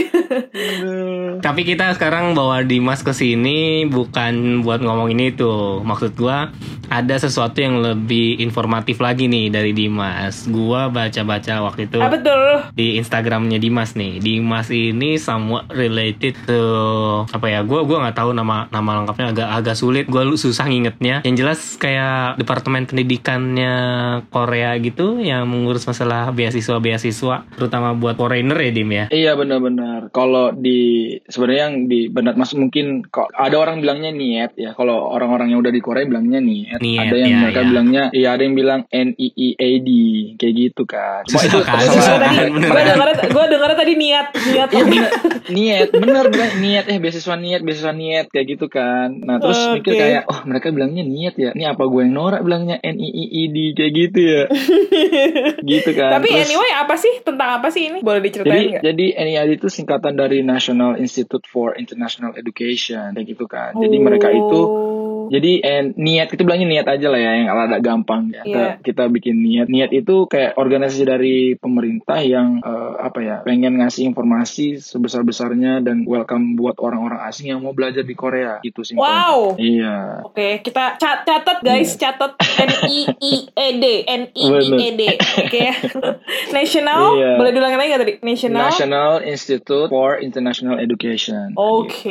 Aduh. 0.51 1.41
Tapi 1.41 1.63
kita 1.65 1.91
sekarang 1.93 2.33
bawa 2.33 2.63
Dimas 2.63 3.01
ke 3.01 3.11
sini 3.11 3.59
bukan 3.85 4.61
buat 4.61 4.79
ngomong 4.79 5.11
ini 5.11 5.33
tuh. 5.33 5.81
Maksud 5.81 6.15
gua 6.15 6.53
ada 6.87 7.17
sesuatu 7.17 7.57
yang 7.57 7.79
lebih 7.79 8.39
informatif 8.39 8.99
lagi 8.99 9.27
nih 9.27 9.49
dari 9.49 9.73
Dimas. 9.73 10.47
Gua 10.47 10.87
baca-baca 10.89 11.63
waktu 11.63 11.87
itu 11.87 11.99
Ah 11.99 12.11
betul. 12.11 12.39
di 12.73 12.99
Instagramnya 12.99 13.57
Dimas 13.57 13.95
nih. 13.95 14.19
Dimas 14.19 14.69
ini 14.69 15.17
somewhat 15.17 15.71
related 15.71 16.37
to 16.45 16.63
apa 17.27 17.47
ya? 17.49 17.61
Gua 17.63 17.83
gua 17.83 18.05
nggak 18.05 18.17
tahu 18.17 18.31
nama 18.33 18.70
nama 18.71 19.03
lengkapnya 19.03 19.27
agak 19.35 19.49
agak 19.51 19.77
sulit. 19.77 20.05
Gua 20.07 20.23
lu 20.23 20.39
susah 20.39 20.67
ngingetnya. 20.67 21.23
Yang 21.27 21.37
jelas 21.43 21.61
kayak 21.77 22.39
departemen 22.39 22.87
pendidikannya 22.87 23.75
Korea 24.31 24.75
gitu 24.79 25.19
yang 25.21 25.47
mengurus 25.51 25.85
masalah 25.87 26.31
beasiswa-beasiswa 26.31 27.51
terutama 27.55 27.95
buat 27.95 28.17
foreigner 28.17 28.59
ya 28.59 28.71
Dim 28.71 28.91
ya. 28.91 29.05
Iya 29.11 29.33
benar-benar. 29.35 30.15
Kalau 30.15 30.55
di 30.55 31.13
sebenarnya 31.27 31.63
yang 31.71 31.77
di 31.91 32.01
benar 32.09 32.35
mas 32.39 32.55
mungkin 32.55 33.03
kok 33.07 33.31
ada 33.35 33.57
orang 33.59 33.83
bilangnya 33.83 34.15
niat 34.15 34.55
ya. 34.55 34.71
Kalau 34.75 35.11
orang-orang 35.13 35.53
yang 35.55 35.61
udah 35.61 35.73
di 35.75 35.83
Korea 35.83 36.07
bilangnya 36.07 36.41
niat. 36.41 36.79
Niat, 36.81 37.05
ada 37.11 37.17
yang 37.19 37.31
ya, 37.31 37.39
mereka 37.43 37.61
ya. 37.61 37.67
bilangnya 37.67 38.05
iya 38.15 38.29
ada 38.35 38.43
yang 38.47 38.55
bilang 38.57 38.81
N 38.91 39.13
I 39.19 39.29
I 39.35 39.49
A 39.59 39.71
D 39.83 39.91
kayak 40.39 40.55
gitu 40.55 40.83
kan. 40.87 41.23
Susah 41.27 41.47
itu 41.49 41.61
kan? 41.63 41.77
Gue 41.81 41.95
Susah 41.97 42.15
tadi, 42.17 42.37
kan? 42.37 42.49
Bener 42.55 42.71
gue 42.71 42.83
denger, 42.87 43.09
gue 43.29 43.45
denger 43.51 43.71
tadi 43.77 43.93
niat, 43.99 44.27
niat. 44.35 44.69
Iya 44.71 44.85
bener 44.87 45.11
niat 45.51 45.89
bener 45.91 46.25
bilang 46.31 46.53
niat 46.63 46.85
eh 46.87 46.99
beasiswa 47.01 47.35
niat 47.35 47.61
beasiswa 47.65 47.93
niat 47.93 48.27
kayak 48.31 48.47
gitu 48.57 48.60
kan 48.67 49.15
nah 49.17 49.39
terus 49.39 49.57
Oke. 49.57 49.81
mikir 49.81 49.93
kayak 49.95 50.23
oh 50.27 50.41
mereka 50.45 50.69
bilangnya 50.69 51.01
niat 51.01 51.35
ya 51.35 51.51
ini 51.53 51.65
apa 51.65 51.81
gue 51.81 52.01
yang 52.03 52.13
norak 52.13 52.41
bilangnya 52.41 52.77
N 52.77 52.97
I 52.97 53.09
I 53.09 53.25
I 53.31 53.43
D 53.47 53.57
kayak 53.73 53.93
gitu 53.95 54.21
ya 54.21 54.43
gitu 55.71 55.91
kan 55.93 56.11
Tapi 56.17 56.29
Terus- 56.29 56.49
anyway 56.49 56.71
apa 56.75 56.95
sih 56.95 57.15
tentang 57.21 57.61
apa 57.61 57.69
sih 57.69 57.87
ini? 57.87 57.99
Boleh 58.01 58.19
jadi 58.19 58.27
diceritain 58.27 58.67
nggak? 58.71 58.83
jadi 58.83 59.07
NIAD 59.21 59.51
itu 59.55 59.69
singkatan 59.69 60.15
dari 60.15 60.43
National 60.43 60.97
Institute 60.97 61.47
for 61.47 61.73
International 61.75 62.35
Education 62.35 63.13
kayak 63.13 63.27
gitu 63.29 63.45
kan 63.45 63.73
jadi 63.75 63.97
mereka 63.97 64.29
itu 64.29 64.61
Oh. 64.61 65.20
Jadi 65.31 65.53
eh, 65.61 65.83
niat 65.95 66.29
itu 66.29 66.43
bilangnya 66.43 66.69
niat 66.69 66.87
aja 66.89 67.07
lah 67.07 67.17
ya 67.17 67.33
yang 67.37 67.49
rada 67.49 67.79
gampang 67.79 68.29
ya. 68.29 68.43
Kita, 68.43 68.51
Iya. 68.51 68.73
kita 68.83 69.05
bikin 69.09 69.37
niat. 69.39 69.67
Niat 69.67 69.91
itu 69.91 70.27
kayak 70.27 70.55
organisasi 70.55 71.03
dari 71.05 71.37
pemerintah 71.55 72.19
yang 72.19 72.59
eh, 72.59 72.93
apa 72.99 73.19
ya 73.21 73.37
pengen 73.41 73.79
ngasih 73.79 74.05
informasi 74.05 74.77
sebesar 74.77 75.23
besarnya 75.23 75.79
dan 75.79 76.03
welcome 76.05 76.55
buat 76.55 76.77
orang-orang 76.77 77.23
asing 77.25 77.49
yang 77.49 77.61
mau 77.61 77.71
belajar 77.71 78.03
di 78.03 78.13
Korea 78.13 78.59
gitu 78.61 78.83
sih. 78.83 78.99
Wow. 78.99 79.55
Iya. 79.55 80.27
Oke, 80.27 80.61
kita 80.61 80.99
cat 80.99 81.23
catat 81.23 81.63
guys, 81.63 81.95
catat 81.95 82.35
N 82.59 82.71
I 82.85 82.99
I 83.15 83.33
E 83.49 83.67
D, 83.79 83.85
N 84.05 84.23
I 84.29 84.45
I 84.51 84.67
E 84.75 84.89
D. 84.93 85.03
Oke. 85.39 85.65
National, 86.51 87.15
Iya. 87.15 87.31
boleh 87.37 87.51
diulangin 87.53 87.79
lagi 87.79 87.89
nggak 87.91 88.03
tadi? 88.03 88.15
National. 88.21 88.63
National 88.67 89.11
Institute 89.23 89.89
for 89.89 90.19
International 90.19 90.77
Education. 90.77 91.55
Oke, 91.55 92.09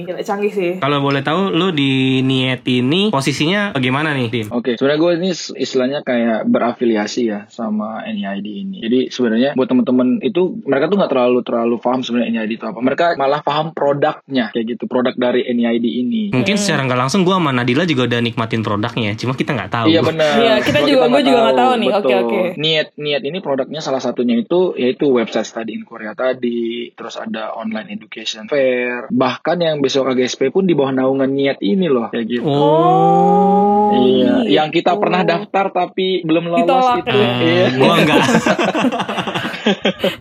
Gitu. 0.00 0.08
Gila, 0.08 0.20
canggih 0.22 0.52
sih. 0.52 0.72
Kalau 0.78 0.98
boleh 1.00 1.20
tahu 1.20 1.50
lu 1.50 1.68
di 1.70 2.22
Niet 2.22 2.53
ini 2.62 3.10
posisinya 3.10 3.72
bagaimana 3.72 4.14
nih, 4.14 4.28
Dim? 4.28 4.46
Oke, 4.50 4.74
sebenarnya 4.74 5.00
gue 5.00 5.12
ini 5.18 5.30
istilahnya 5.56 6.00
kayak 6.00 6.46
berafiliasi 6.46 7.22
ya 7.24 7.40
sama 7.48 8.04
NID 8.04 8.46
ini. 8.46 8.76
Jadi 8.78 8.98
sebenarnya 9.08 9.50
buat 9.52 9.66
teman-teman 9.66 10.20
itu 10.20 10.62
mereka 10.62 10.86
tuh 10.86 10.96
nggak 10.96 11.10
terlalu 11.10 11.38
terlalu 11.42 11.76
paham 11.78 12.00
sebenarnya 12.00 12.30
NID 12.40 12.52
itu 12.54 12.64
apa. 12.64 12.78
Mereka 12.78 13.04
malah 13.16 13.40
paham 13.40 13.72
produknya 13.72 14.50
kayak 14.50 14.66
gitu, 14.70 14.84
produk 14.84 15.14
dari 15.14 15.42
NID 15.44 15.86
ini. 15.86 16.22
Mungkin 16.30 16.54
secara 16.54 16.84
nggak 16.84 17.00
langsung 17.00 17.22
gua 17.22 17.36
sama 17.36 17.50
Nadila 17.50 17.82
juga 17.82 18.06
udah 18.06 18.20
nikmatin 18.20 18.60
produknya, 18.60 19.16
cuma 19.16 19.32
kita 19.32 19.52
nggak 19.52 19.70
tahu. 19.70 19.86
Iya 19.88 20.00
benar. 20.00 20.34
Iya, 20.36 20.54
kita 20.60 20.78
juga- 20.84 21.06
gue 21.08 21.22
juga 21.22 21.38
nggak 21.42 21.58
tahu 21.58 21.72
nih. 21.74 21.88
Oke, 21.90 22.14
oke. 22.14 22.38
Niat 22.56 22.88
niat 22.94 23.22
ini 23.22 23.38
produknya 23.38 23.80
salah 23.80 23.98
satunya 23.98 24.36
itu 24.36 24.74
yaitu 24.74 25.08
website 25.08 25.46
study 25.46 25.72
in 25.72 25.82
Korea 25.82 26.12
tadi, 26.12 26.90
terus 26.92 27.16
ada 27.16 27.54
online 27.54 27.90
education 27.90 28.46
fair, 28.46 29.08
bahkan 29.08 29.56
yang 29.56 29.80
besok 29.80 30.06
KGSP 30.06 30.50
pun 30.50 30.64
di 30.64 30.74
bawah 30.74 30.92
naungan 30.92 31.30
niat 31.30 31.58
ini 31.60 31.88
loh 31.88 32.10
kayak 32.10 32.26
gitu. 32.28 32.43
Oh. 32.44 33.88
Iya, 33.94 34.44
gitu. 34.44 34.52
yang 34.52 34.68
kita 34.68 34.92
pernah 34.98 35.22
daftar 35.22 35.72
tapi 35.72 36.20
belum 36.22 36.44
lolos 36.46 36.66
Ditolak. 36.66 36.98
itu. 37.00 37.16
Ah, 37.16 37.38
Iya. 37.40 37.66
Gua 37.74 37.94
enggak. 37.96 38.22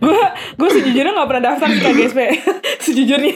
Gue 0.04 0.20
gue 0.58 0.70
sejujurnya 0.80 1.12
nggak 1.14 1.30
pernah 1.30 1.44
daftar 1.54 1.68
di 1.70 1.80
KGSP. 1.80 2.20
sejujurnya. 2.86 3.36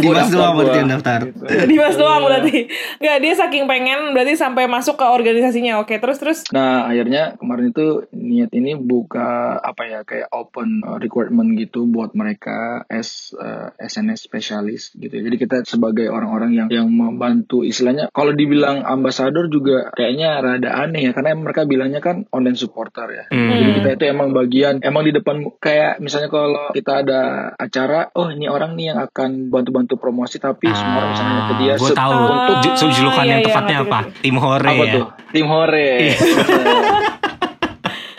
Dimas 0.00 0.28
doang 0.30 0.54
berarti 0.58 0.76
yang 0.78 0.90
daftar. 0.90 1.20
Dimas 1.66 1.94
Iya. 1.94 2.00
doang 2.00 2.22
berarti. 2.24 2.56
Nggak 3.02 3.16
dia 3.22 3.34
saking 3.34 3.64
pengen 3.66 3.98
berarti 4.14 4.34
sampai 4.38 4.64
masuk 4.70 4.96
ke 4.98 5.06
organisasinya. 5.06 5.82
Oke, 5.82 5.98
terus 5.98 6.18
terus. 6.22 6.38
Nah, 6.54 6.86
akhirnya 6.86 7.34
kemarin 7.36 7.70
itu 7.74 8.06
niat 8.14 8.50
ini 8.54 8.78
buka 8.78 9.58
apa 9.58 9.82
ya 9.84 10.00
kayak 10.06 10.30
open 10.30 10.82
uh, 10.86 10.98
requirement 10.98 11.54
gitu 11.58 11.84
buat 11.90 12.14
mereka 12.14 12.86
as 12.86 13.34
uh, 13.34 13.74
SNS 13.78 14.24
spesialis 14.24 14.94
gitu. 14.94 15.18
Jadi 15.18 15.36
kita 15.36 15.66
sebagai 15.66 16.08
orang-orang 16.08 16.54
yang 16.54 16.68
yang 16.70 16.88
membantu 16.88 17.66
istilahnya 17.66 18.08
kalau 18.14 18.32
dibilang 18.32 18.86
ambasador 18.86 19.50
juga 19.50 19.90
kayaknya 19.94 20.40
rada 20.40 20.70
aneh 20.86 21.10
ya 21.10 21.12
karena 21.12 21.34
mereka 21.36 21.66
bilangnya 21.66 22.00
kan 22.00 22.24
online 22.30 22.58
supporter 22.58 23.06
ya. 23.10 23.24
Hmm. 23.28 23.50
Jadi 23.58 23.70
kita 23.82 23.88
itu 23.98 24.04
emang 24.08 24.30
bagian 24.32 24.80
emang 24.80 25.02
di 25.04 25.12
depan 25.12 25.27
kayak 25.58 25.98
misalnya 25.98 26.28
kalau 26.28 26.70
kita 26.70 26.92
ada 27.00 27.20
acara, 27.54 28.08
oh 28.14 28.28
ini 28.28 28.46
orang 28.46 28.74
nih 28.74 28.92
yang 28.92 28.98
akan 29.00 29.48
bantu-bantu 29.48 29.96
promosi 29.96 30.36
tapi 30.36 30.68
semua 30.70 31.02
orang 31.02 31.10
bisa 31.12 31.24
nanya 31.24 31.42
ke 31.44 31.54
dia. 31.58 31.74
gue 31.76 31.90
se- 31.90 31.96
tahu. 31.96 32.12
untuk 32.28 32.56
Ju- 32.62 32.74
ju- 32.76 32.94
julukan 32.94 33.24
iya, 33.24 33.30
yang 33.30 33.40
iya, 33.40 33.46
tepatnya 33.48 33.76
ngerti, 33.80 33.90
apa? 33.90 33.98
Tim 34.20 34.36
Hore 34.36 34.68
apa 34.68 34.84
ya. 34.84 34.94
tuh? 34.94 35.06
Tim 35.30 35.46
Hore. 35.46 35.88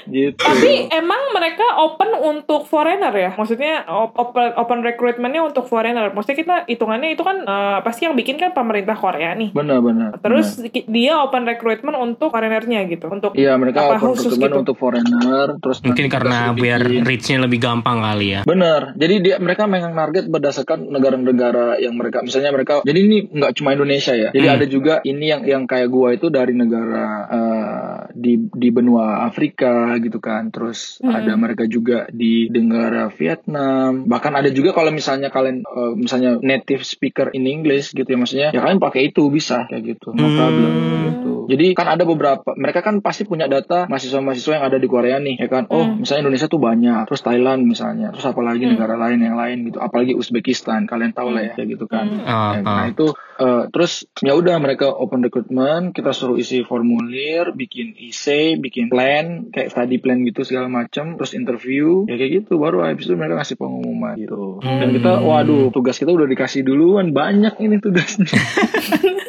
gitu. 0.10 0.40
Tapi 0.40 0.72
emang 0.92 1.32
mereka 1.32 1.64
open 1.80 2.10
untuk 2.16 2.66
foreigner 2.66 3.12
ya? 3.12 3.32
Maksudnya 3.32 3.86
op- 3.86 4.14
open 4.14 4.54
open 4.56 4.80
recruitmentnya 4.82 5.42
untuk 5.42 5.66
foreigner. 5.66 6.10
Maksudnya 6.10 6.38
kita 6.38 6.56
hitungannya 6.66 7.10
itu 7.12 7.22
kan 7.22 7.42
eh, 7.42 7.80
pasti 7.80 8.04
yang 8.04 8.14
bikin 8.14 8.36
kan 8.36 8.52
pemerintah 8.52 8.94
Korea 8.94 9.34
nih. 9.34 9.52
Benar-benar. 9.52 10.18
Terus 10.20 10.60
ki- 10.66 10.86
dia 10.86 11.20
open 11.20 11.46
recruitment 11.46 11.96
untuk 11.96 12.30
foreignernya 12.30 12.86
gitu. 12.86 13.08
Untuk 13.08 13.34
Iya 13.34 13.56
mereka 13.56 13.86
apa 13.86 13.96
open 13.96 14.04
khusus 14.10 14.32
recruitment 14.32 14.52
gitu. 14.52 14.62
untuk 14.64 14.76
foreigner 14.76 15.48
terus 15.58 15.78
Mungkin 15.82 16.06
karena 16.08 16.52
biar 16.52 16.82
reach-nya 17.04 17.38
lebih 17.40 17.60
gampang 17.60 18.00
kali 18.00 18.28
ya. 18.32 18.42
Bener. 18.44 18.94
Jadi 18.96 19.16
dia 19.22 19.36
mereka 19.38 19.66
memang 19.66 19.94
target 19.94 20.26
berdasarkan 20.26 20.90
negara-negara 20.90 21.78
yang 21.78 21.94
mereka 21.94 22.20
misalnya 22.20 22.50
mereka 22.50 22.82
jadi 22.82 23.00
ini 23.00 23.18
nggak 23.30 23.54
cuma 23.54 23.72
Indonesia 23.72 24.12
ya. 24.12 24.30
Jadi 24.30 24.42
Hmm. 24.42 24.56
ada 24.56 24.66
juga 24.66 24.94
ini 25.02 25.26
yang 25.26 25.42
yang 25.44 25.64
kayak 25.66 25.88
gua 25.88 26.10
itu 26.12 26.28
dari 26.28 26.52
negara 26.52 27.06
eh, 27.28 27.76
di 28.12 28.34
di 28.50 28.70
benua 28.70 29.24
Afrika 29.24 29.99
gitu 30.02 30.20
kan. 30.20 30.50
Terus 30.50 31.00
Hmm. 31.00 31.12
ada 31.12 31.34
mereka 31.34 31.64
juga 31.64 32.06
di 32.10 32.48
negara 32.48 33.08
Vietnam. 33.10 34.06
Bahkan 34.06 34.34
ada 34.34 34.50
juga 34.50 34.72
kalau 34.72 34.90
misalnya 34.90 35.30
kalian 35.30 35.62
eh, 35.62 35.94
misalnya 35.96 36.38
native 36.40 36.84
speaker 36.84 37.32
in 37.32 37.46
English 37.46 37.92
gitu 37.92 38.06
ya 38.06 38.18
maksudnya 38.18 38.50
ya 38.50 38.60
kalian 38.60 38.78
pakai 38.78 39.10
itu 39.10 39.28
bisa 39.30 39.66
kayak 39.66 39.84
gitu. 39.88 40.12
No 40.12 40.28
Hmm. 40.28 40.38
problem 40.38 40.72
gitu. 41.06 41.34
Jadi 41.48 41.74
kan 41.74 41.88
ada 41.88 42.04
beberapa 42.04 42.54
mereka 42.54 42.80
kan 42.80 43.00
pasti 43.00 43.24
punya 43.24 43.46
data 43.46 43.86
mahasiswa-mahasiswa 43.86 44.54
yang 44.56 44.66
ada 44.66 44.78
di 44.78 44.86
Korea 44.86 45.18
nih 45.18 45.36
ya 45.38 45.48
kan. 45.48 45.66
Oh, 45.68 45.86
Hmm. 45.86 46.02
misalnya 46.02 46.28
Indonesia 46.28 46.48
tuh 46.48 46.60
banyak, 46.60 47.00
terus 47.06 47.22
Thailand 47.22 47.62
misalnya, 47.64 48.12
terus 48.12 48.26
apalagi 48.26 48.66
Hmm. 48.66 48.74
negara 48.74 48.96
lain 48.96 49.20
yang 49.20 49.36
lain 49.36 49.66
gitu. 49.66 49.80
Apalagi 49.80 50.14
Uzbekistan, 50.14 50.86
kalian 50.86 51.12
tahu 51.12 51.32
lah 51.32 51.44
ya 51.44 51.52
kayak 51.54 51.70
gitu 51.74 51.86
kan. 51.86 52.06
Hmm. 52.08 52.26
Ah, 52.26 52.38
Ya, 52.50 52.60
ah. 52.62 52.76
Nah 52.80 52.86
itu 52.88 53.08
eh, 53.40 53.64
terus 53.72 54.04
ya 54.20 54.36
udah 54.36 54.60
mereka 54.60 54.92
open 54.92 55.24
recruitment, 55.24 55.96
kita 55.96 56.12
suruh 56.12 56.36
isi 56.36 56.60
formulir, 56.62 57.56
bikin 57.56 57.96
essay, 57.98 58.56
bikin 58.56 58.92
plan, 58.92 59.48
kayak 59.50 59.72
study 59.90 59.98
plan 60.06 60.22
gitu 60.22 60.46
segala 60.46 60.70
macam, 60.70 61.18
terus 61.18 61.34
interview, 61.34 62.06
ya 62.06 62.14
kayak 62.14 62.46
gitu. 62.46 62.62
Baru 62.62 62.86
habis 62.86 63.10
itu 63.10 63.18
mereka 63.18 63.42
ngasih 63.42 63.58
pengumuman 63.58 64.14
gitu. 64.22 64.62
Dan 64.62 64.94
kita, 64.94 65.26
waduh, 65.26 65.74
tugas 65.74 65.98
kita 65.98 66.14
udah 66.14 66.30
dikasih 66.30 66.62
duluan, 66.62 67.10
banyak 67.10 67.58
ini 67.58 67.82
tugasnya. 67.82 68.30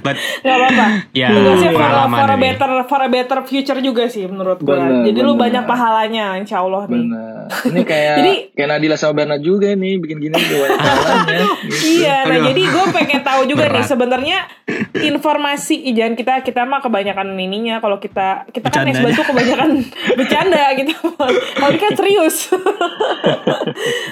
But 0.00 0.16
Gak 0.40 0.52
apa-apa. 0.52 0.86
ya 1.10 1.28
Tugasnya 1.28 1.70
for, 1.70 1.82
for 1.82 2.26
a 2.26 2.32
ini. 2.32 2.42
better 2.42 2.70
for 2.84 3.00
a 3.00 3.08
better 3.08 3.38
future 3.42 3.78
juga 3.78 4.04
sih 4.06 4.24
menurut 4.24 4.58
gue. 4.58 4.70
Bener, 4.70 5.04
Jadi 5.04 5.18
lu 5.18 5.32
bener. 5.32 5.42
banyak 5.42 5.64
pahalanya 5.64 6.26
insya 6.34 6.60
Allah 6.60 6.84
nih. 6.86 7.00
Bener. 7.00 7.44
Ini 7.66 7.80
kayak 7.82 8.14
Jadi- 8.18 8.38
kayak 8.52 8.68
Nadila 8.70 8.96
sama 8.96 9.12
Bernard 9.16 9.40
juga 9.40 9.68
nih 9.70 9.94
bikin 9.96 10.18
gini 10.18 10.34
juga 10.38 10.56
banyak 10.66 10.78
jalannya. 10.78 11.44
Iya, 11.90 12.16
nah 12.22 12.34
Aduh. 12.34 12.44
jadi 12.46 12.62
gue 12.66 12.84
pengen 12.90 13.20
tahu 13.20 13.40
juga 13.44 13.64
nih 13.64 13.72
Berat. 13.76 13.88
sebenarnya 13.88 14.38
informasi 14.96 15.74
jangan 15.90 16.14
kita 16.14 16.34
kita 16.40 16.62
mah 16.62 16.80
kebanyakan 16.80 17.34
ininya 17.34 17.78
kalau 17.78 17.96
kita 17.96 18.46
kita 18.48 18.66
kan 18.66 18.86
Bercandanya. 18.86 19.00
Nesba 19.02 19.08
tuh 19.12 19.26
kebanyakan 19.26 19.68
bercanda 20.18 20.64
gitu. 20.74 20.94
Kalau 21.52 21.72
kan 21.76 21.92
serius. 21.92 22.36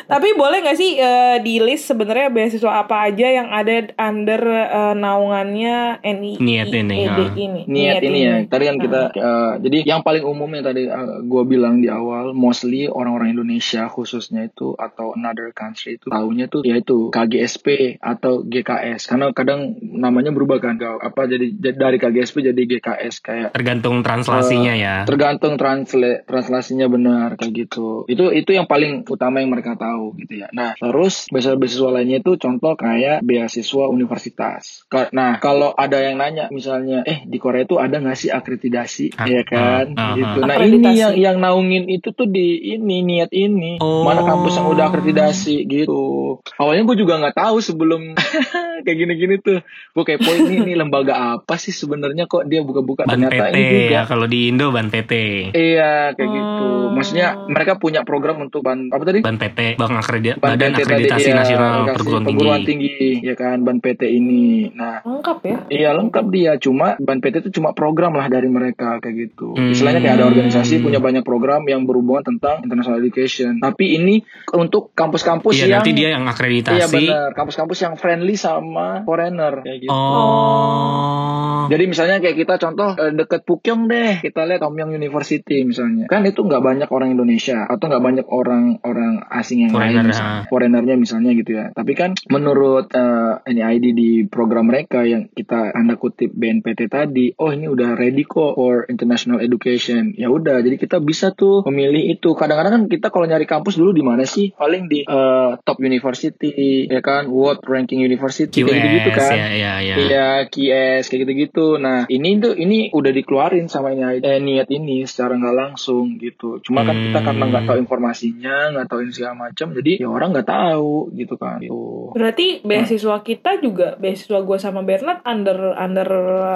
Tapi 0.04 0.28
boleh 0.34 0.58
nggak 0.60 0.76
sih 0.76 0.90
eh, 0.96 1.36
di 1.38 1.58
list 1.58 1.88
sebenarnya 1.88 2.28
beasiswa 2.28 2.72
apa 2.78 3.06
aja 3.06 3.26
yang 3.28 3.48
ada 3.48 3.72
under 3.96 4.42
eh, 4.48 4.94
naungannya 4.94 5.57
NI 6.02 6.32
Niat 6.38 6.68
ini, 6.70 6.96
ah. 7.08 7.30
ini. 7.34 7.62
niat 7.66 8.02
ini 8.02 8.20
ya. 8.22 8.36
tadi 8.46 8.64
kan 8.68 8.76
kita 8.78 9.00
eh, 9.14 9.52
jadi 9.64 9.78
yang 9.88 10.00
paling 10.06 10.24
umum 10.24 10.48
yang 10.52 10.64
tadi 10.66 10.86
gue 11.24 11.42
bilang 11.48 11.80
di 11.82 11.88
awal 11.90 12.36
mostly 12.36 12.86
orang-orang 12.86 13.34
Indonesia 13.34 13.90
khususnya 13.90 14.46
itu 14.46 14.74
atau 14.78 15.16
another 15.16 15.50
country 15.50 15.98
itu 15.98 16.06
tahunya 16.10 16.46
tuh 16.50 16.62
yaitu 16.62 17.10
KGSP 17.10 17.98
atau 17.98 18.44
GKS 18.44 19.10
karena 19.10 19.32
kadang 19.32 19.74
namanya 19.80 20.30
berubah 20.30 20.62
kan 20.62 20.78
Gak- 20.78 21.02
apa 21.02 21.26
jadi 21.26 21.46
dari 21.74 21.98
KGSP 21.98 22.52
jadi 22.52 22.62
GKS 22.76 23.14
kayak 23.24 23.50
tergantung 23.54 24.00
translasinya 24.06 24.74
ya. 24.78 24.94
tergantung 25.02 25.58
transla 25.58 26.22
translasinya 26.24 26.86
benar 26.86 27.34
kayak 27.36 27.52
gitu. 27.66 28.04
Itu 28.08 28.30
itu 28.30 28.50
yang 28.54 28.66
paling 28.70 29.04
utama 29.08 29.40
yang 29.42 29.50
mereka 29.52 29.74
tahu 29.74 30.14
gitu 30.20 30.44
ya. 30.44 30.48
Nah 30.54 30.74
terus 30.78 31.26
beasiswa-beasiswa 31.32 31.90
lainnya 31.90 32.18
itu 32.20 32.36
contoh 32.38 32.74
kayak 32.74 33.24
beasiswa 33.24 33.84
universitas. 33.90 34.86
Nah 35.12 35.40
kalau 35.48 35.70
ada 35.72 35.98
yang 35.98 36.16
nanya 36.16 36.44
misalnya 36.48 37.00
eh 37.02 37.24
di 37.24 37.40
Korea 37.40 37.64
itu 37.64 37.80
ada 37.80 37.96
nggak 37.96 38.14
sih 38.14 38.28
akreditasi 38.28 39.16
Ah, 39.16 39.24
ya 39.24 39.42
kan 39.42 39.96
ah, 39.96 40.02
ah, 40.04 40.14
gitu 40.14 40.38
ah. 40.38 40.46
nah 40.46 40.56
ini 40.60 40.88
yang 40.92 41.14
yang 41.16 41.36
naungin 41.40 41.88
itu 41.88 42.12
tuh 42.12 42.28
di 42.28 42.76
ini 42.76 43.00
niat 43.00 43.32
ini 43.32 43.80
Oh. 43.80 44.04
mana 44.04 44.20
kampus 44.22 44.58
yang 44.58 44.68
udah 44.68 44.84
akreditasi 44.86 45.64
gitu 45.64 46.36
awalnya 46.56 46.84
gue 46.84 46.96
juga 46.98 47.16
nggak 47.16 47.36
tahu 47.36 47.56
sebelum 47.58 48.12
kayak 48.84 48.96
gini-gini 48.96 49.34
tuh 49.38 49.58
gue 49.64 50.04
kepo 50.04 50.30
ini 50.36 50.62
ini 50.62 50.72
lembaga 50.74 51.14
apa 51.34 51.56
sih 51.56 51.72
sebenarnya 51.72 52.26
kok 52.26 52.46
dia 52.46 52.60
buka-buka 52.60 53.04
Ban 53.04 53.16
ternyata 53.16 53.50
PT 53.50 53.56
ini 53.56 53.64
juga 53.64 53.86
ya 53.88 54.02
kalau 54.04 54.26
di 54.26 54.38
Indo 54.48 54.66
ban 54.70 54.88
PT. 54.88 55.12
Iya 55.52 56.12
kayak 56.12 56.30
gitu. 56.30 56.66
Hmm. 56.66 56.94
Maksudnya 56.94 57.28
mereka 57.46 57.72
punya 57.76 58.02
program 58.02 58.42
untuk 58.42 58.62
ban 58.62 58.90
apa 58.90 59.02
tadi? 59.02 59.20
Ban 59.22 59.36
PT, 59.36 59.76
Bang 59.76 59.94
Akredit 59.94 60.36
Ban 60.38 60.54
Badan 60.54 60.70
PT 60.70 60.74
tadi, 60.74 60.82
Akreditasi 60.84 61.28
iya, 61.28 61.36
Nasional 61.36 61.68
akreditasi 61.68 61.94
Perguruan 61.94 62.22
Tinggi. 62.22 62.34
perguruan 62.34 62.60
tinggi, 62.64 62.96
ya 63.22 63.34
kan 63.34 63.56
ban 63.62 63.78
PT 63.78 64.02
ini. 64.08 64.46
Nah, 64.72 65.02
Lengkap 65.02 65.37
ya. 65.44 65.58
iya 65.70 65.90
lengkap 65.94 66.26
dia. 66.30 66.52
Cuma 66.58 66.94
ban 66.98 67.18
PT 67.18 67.48
itu 67.48 67.50
cuma 67.60 67.72
program 67.72 68.14
lah 68.14 68.26
dari 68.26 68.46
mereka 68.50 68.98
kayak 68.98 69.16
gitu. 69.30 69.54
Hmm. 69.54 69.72
Istilahnya 69.74 70.00
kayak 70.02 70.16
ada 70.18 70.26
organisasi 70.28 70.80
punya 70.80 70.98
banyak 70.98 71.22
program 71.22 71.66
yang 71.66 71.84
berhubungan 71.84 72.24
tentang 72.24 72.62
international 72.64 72.98
education. 73.02 73.58
Tapi 73.58 73.98
ini 73.98 74.22
untuk 74.54 74.90
kampus-kampus 74.92 75.54
Iya 75.58 75.64
yang 75.66 75.72
nanti 75.80 75.90
dia 75.94 76.08
yang 76.16 76.24
Iya 76.24 76.32
akreditasi. 76.34 76.94
benar, 76.94 77.28
kampus-kampus 77.34 77.78
yang 77.84 77.94
friendly 77.94 78.34
sama 78.34 79.02
foreigner 79.04 79.62
kayak 79.62 79.78
gitu. 79.86 79.92
Oh. 79.92 81.66
Jadi 81.68 81.84
misalnya 81.84 82.16
kayak 82.24 82.36
kita 82.36 82.54
contoh 82.56 82.96
eh, 82.96 83.12
deket 83.12 83.44
Pukyong 83.44 83.92
deh, 83.92 84.24
kita 84.24 84.48
lihat 84.48 84.64
Tomyong 84.64 84.96
University 84.96 85.60
misalnya. 85.68 86.08
Kan 86.08 86.24
itu 86.24 86.40
nggak 86.40 86.64
banyak 86.64 86.88
orang 86.88 87.12
Indonesia 87.12 87.68
atau 87.68 87.92
nggak 87.92 88.04
banyak 88.04 88.26
orang 88.32 88.80
orang 88.88 89.20
asing 89.28 89.68
yang 89.68 89.72
Foreigner, 89.76 90.04
lain, 90.04 90.10
misalnya. 90.12 90.40
foreignernya 90.48 90.94
misalnya 90.96 91.30
gitu 91.36 91.50
ya. 91.52 91.64
Tapi 91.76 91.92
kan 91.92 92.16
menurut 92.32 92.88
eh, 92.92 93.34
NID 93.52 93.84
di 93.92 94.10
program 94.24 94.72
mereka 94.72 95.04
yang 95.04 95.27
kita 95.32 95.72
tanda 95.74 95.94
kutip 95.96 96.30
BNPT 96.32 96.90
tadi, 96.92 97.32
oh 97.40 97.50
ini 97.50 97.66
udah 97.66 97.96
ready 97.96 98.24
kok 98.28 98.54
for 98.54 98.84
international 98.86 99.40
education. 99.40 100.12
Ya 100.14 100.28
udah, 100.28 100.60
jadi 100.60 100.76
kita 100.76 101.00
bisa 101.00 101.32
tuh 101.32 101.64
memilih 101.66 102.12
itu. 102.12 102.36
Kadang-kadang 102.36 102.72
kan 102.74 102.84
kita 102.86 103.08
kalau 103.08 103.26
nyari 103.26 103.48
kampus 103.48 103.80
dulu 103.80 103.96
di 103.96 104.04
mana 104.04 104.28
sih? 104.28 104.52
Paling 104.52 104.86
di 104.86 105.02
eh, 105.08 105.50
top 105.64 105.78
university, 105.80 106.86
ya 106.86 107.00
kan, 107.00 107.32
world 107.32 107.64
ranking 107.64 108.04
university 108.04 108.60
kayak 108.60 108.78
gitu-gitu 108.84 109.10
QS 109.14 109.18
kan. 109.18 109.36
ya 109.38 109.48
ya 109.54 109.72
ya. 109.80 109.96
Iya, 109.96 110.28
QS 110.52 111.08
kayak 111.08 111.20
gitu-gitu. 111.24 111.66
Nah, 111.80 112.04
ini 112.12 112.38
tuh 112.38 112.54
ini 112.54 112.92
udah 112.92 113.12
dikeluarin 113.14 113.66
sama 113.72 113.96
ini 113.96 114.20
eh, 114.20 114.38
niat 114.42 114.68
ini 114.68 115.08
secara 115.08 115.34
nggak 115.40 115.56
langsung 115.56 116.20
gitu. 116.20 116.60
Cuma 116.60 116.84
kan 116.84 116.94
kita 116.94 117.24
karena 117.24 117.44
nggak 117.48 117.64
tahu 117.64 117.78
informasinya, 117.80 118.56
nggak 118.76 118.86
tahu 118.92 119.00
ini 119.08 119.12
segala 119.16 119.48
macam, 119.48 119.72
jadi 119.72 120.04
ya 120.04 120.08
orang 120.12 120.36
nggak 120.36 120.48
tahu 120.48 121.14
gitu 121.16 121.34
kan. 121.40 121.64
Gitu. 121.64 122.12
Berarti 122.12 122.60
beasiswa 122.60 123.16
kita 123.24 123.50
juga 123.64 123.96
beasiswa 123.96 124.38
gue 124.44 124.58
sama 124.60 124.84
Bernard 124.84 125.07
under 125.22 125.58
under 125.74 126.08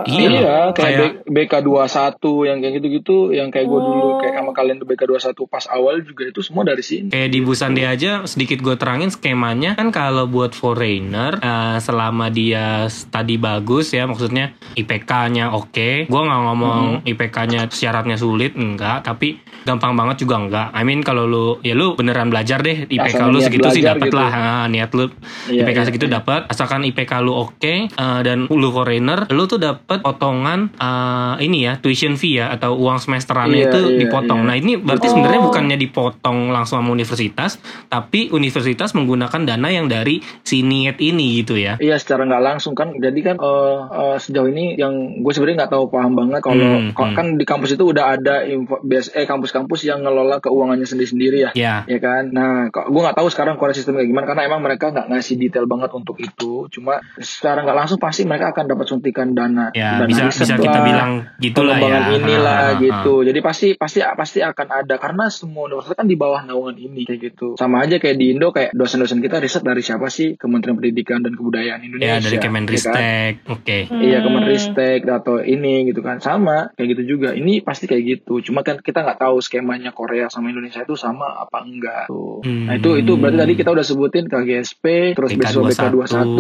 Iya, 0.05 0.29
Iya, 0.29 0.57
kayak, 0.71 0.75
kayak- 0.75 1.15
B- 1.25 1.47
BK21 1.47 2.17
yang 2.45 2.59
kayak 2.59 2.75
gitu-gitu, 2.77 3.17
yang 3.31 3.49
kayak 3.49 3.65
gue 3.65 3.81
dulu 3.81 4.07
Oh. 4.09 4.19
kayak 4.19 4.35
sama 4.35 4.53
kalian 4.53 4.77
tuh 4.77 4.87
BK21 4.87 5.19
pas 5.47 5.65
awal 5.69 6.01
juga 6.01 6.23
itu 6.25 6.41
semua 6.41 6.63
dari 6.63 6.81
sini. 6.81 7.09
Kayak 7.09 7.31
di 7.31 7.41
Busande 7.41 7.83
aja 7.83 8.11
sedikit 8.25 8.59
gue 8.59 8.75
terangin 8.75 9.09
skemanya 9.09 9.75
kan 9.75 9.89
kalau 9.89 10.27
buat 10.27 10.53
foreigner 10.53 11.39
eh, 11.39 11.79
selama 11.79 12.29
dia 12.29 12.63
study 12.87 13.37
bagus 13.37 13.91
ya 13.91 14.05
maksudnya 14.05 14.53
IPK-nya 14.75 15.53
oke. 15.53 16.07
Gue 16.07 16.21
nggak 16.21 16.41
ngomong 16.43 16.83
IPK-nya 17.05 17.69
syaratnya 17.69 18.15
sulit 18.15 18.55
enggak, 18.55 19.03
tapi 19.03 19.37
gampang 19.63 19.95
banget 19.95 20.17
juga 20.21 20.37
enggak. 20.39 20.69
I 20.71 20.83
mean 20.83 21.01
kalau 21.01 21.25
lu 21.25 21.47
ya 21.61 21.73
lu 21.73 21.95
beneran 21.95 22.29
belajar 22.29 22.59
deh 22.59 22.85
IPK 22.85 23.15
Asal 23.15 23.31
lu 23.31 23.39
segitu 23.39 23.69
sih 23.71 23.81
dapat 23.81 24.09
gitu. 24.09 24.17
lah 24.17 24.31
Ah, 24.33 24.65
niat 24.67 24.91
lu 24.91 25.07
Iya, 25.47 25.63
IPK 25.63 25.77
iya, 25.77 25.85
segitu 25.85 26.07
iya. 26.07 26.19
dapat 26.19 26.49
asalkan 26.49 26.83
IPK 26.83 27.13
lu 27.21 27.33
oke 27.33 27.75
eh, 27.87 28.21
dan 28.21 28.42
lu 28.47 28.69
foreigner 28.71 29.27
lu 29.29 29.45
tuh 29.45 29.57
dapat 29.57 30.01
potongan 30.01 30.73
eh, 30.73 31.35
ini 31.41 31.63
ya 31.63 31.77
tuition 31.77 32.15
fee 32.15 32.37
ya 32.37 32.51
atau 32.51 32.75
uang 32.75 32.99
semesterannya 32.99 33.51
Iya, 33.55 33.69
itu 33.69 33.81
iya, 33.85 33.99
dipotong. 34.01 34.41
iya. 34.41 34.49
Nah 34.49 34.57
ini 34.57 34.73
berarti 34.75 35.07
Oh. 35.07 35.13
sebenarnya 35.13 35.41
bukannya 35.43 35.77
dipotong 35.77 36.39
langsung 36.49 36.79
sama 36.79 36.91
universitas, 36.91 37.59
tapi 37.87 38.31
universitas 38.31 38.93
menggunakan 38.93 39.45
dana 39.45 39.69
yang 39.69 39.87
dari 39.87 40.19
si 40.41 40.63
niat 40.63 40.99
ini 40.99 41.39
gitu 41.39 41.55
ya. 41.55 41.77
Iya 41.77 41.97
secara 41.97 42.25
nggak 42.25 42.43
langsung 42.43 42.73
kan 42.73 42.95
jadi 42.95 43.19
kan 43.23 43.37
eh, 43.37 43.79
eh, 43.93 44.17
sejauh 44.19 44.47
ini 44.47 44.75
yang 44.75 44.93
gue 45.19 45.31
sebenarnya 45.31 45.59
nggak 45.61 45.73
tahu 45.73 45.85
paham 45.89 46.13
banget 46.13 46.41
kalau 46.41 46.61
Hmm, 46.63 46.91
hmm. 46.91 47.13
kan 47.13 47.27
di 47.35 47.45
kampus 47.45 47.73
itu 47.73 47.85
udah 47.85 48.05
ada 48.13 48.43
info 48.43 48.81
bias 48.81 49.11
eh 49.11 49.25
kampus-kampus 49.25 49.83
yang 49.83 50.01
ngelola 50.01 50.39
keuangannya 50.39 50.85
sendiri-sendiri 50.85 51.39
ya 51.39 51.51
Ya. 51.53 51.75
ya 51.85 51.99
kan 51.99 52.29
nah 52.29 52.51
gue 52.69 53.01
nggak 53.01 53.15
tahu 53.15 53.29
sekarang 53.29 53.55
Korea 53.55 53.73
sistem 53.73 53.95
kayak 53.95 54.09
gimana 54.09 54.25
karena 54.25 54.43
emang 54.45 54.61
mereka 54.61 54.89
nggak 54.89 55.09
ngasih 55.09 55.35
detail 55.37 55.67
banget 55.67 55.91
untuk 55.91 56.17
itu 56.17 56.67
cuma 56.69 57.03
secara 57.17 57.61
nggak 57.61 57.75
langsung 57.77 57.99
pasti 57.99 58.23
mereka 58.33 58.57
akan 58.57 58.65
dapat 58.65 58.87
suntikan 58.89 59.37
dana 59.37 59.69
Ya, 59.73 60.01
dana 60.01 60.09
bisa 60.09 60.25
riset 60.27 60.47
bisa 60.49 60.57
kita 60.57 60.79
lah, 60.81 60.85
bilang 60.85 61.11
gitulah 61.37 61.77
ya. 61.77 62.01
inilah 62.17 62.51
Ah, 62.53 62.65
ah, 62.65 62.73
ah. 62.73 62.81
gitu 62.81 63.15
jadi 63.23 63.39
pasti 63.45 63.69
pasti 63.77 64.01
pasti 64.03 64.39
akan 64.41 64.69
ada 64.85 64.95
karena 64.97 65.29
semua 65.29 65.69
universitas 65.69 65.97
kan 65.97 66.09
di 66.09 66.17
bawah 66.17 66.41
naungan 66.43 66.77
ini 66.77 67.05
kayak 67.05 67.21
gitu 67.33 67.55
sama 67.61 67.85
aja 67.85 68.01
kayak 68.01 68.17
di 68.17 68.33
Indo 68.33 68.49
kayak 68.51 68.73
dosen-dosen 68.73 69.21
kita 69.21 69.37
riset 69.39 69.61
dari 69.61 69.83
siapa 69.83 70.09
sih 70.09 70.35
Kementerian 70.35 70.79
Pendidikan 70.79 71.21
dan 71.21 71.37
Kebudayaan 71.37 71.81
Indonesia. 71.83 72.09
Ya 72.09 72.23
dari 72.23 72.39
kan? 72.39 72.45
Kemenristek. 72.49 73.33
Oke. 73.51 73.79
Iya 73.91 74.19
Hmm. 74.23 74.27
Kemenristek 74.31 75.01
atau 75.05 75.43
ini 75.43 75.91
gitu 75.91 76.01
kan 76.01 76.23
sama 76.23 76.71
kayak 76.75 76.97
gitu 76.97 77.19
juga. 77.19 77.35
Ini 77.35 77.61
pasti 77.61 77.85
kayak 77.85 78.03
gitu. 78.03 78.41
Cuma 78.41 78.63
kan 78.63 78.79
kita 78.79 79.03
nggak 79.03 79.19
tahu 79.19 79.43
skemanya 79.43 79.91
Korea 79.93 80.31
sama 80.31 80.49
Indonesia 80.49 80.81
itu 80.81 80.95
sama 80.95 81.43
apa 81.43 81.63
enggak. 81.63 82.07
Tuh. 82.09 82.41
Nah 82.47 82.75
itu 82.79 82.97
itu 82.97 83.13
berarti 83.15 83.39
tadi 83.43 83.53
kita 83.55 83.71
udah 83.71 83.85
sebutin 83.85 84.25
KGSP, 84.31 84.85
terus 85.19 85.31
beasiswa 85.35 85.63
BK21, 85.91 86.39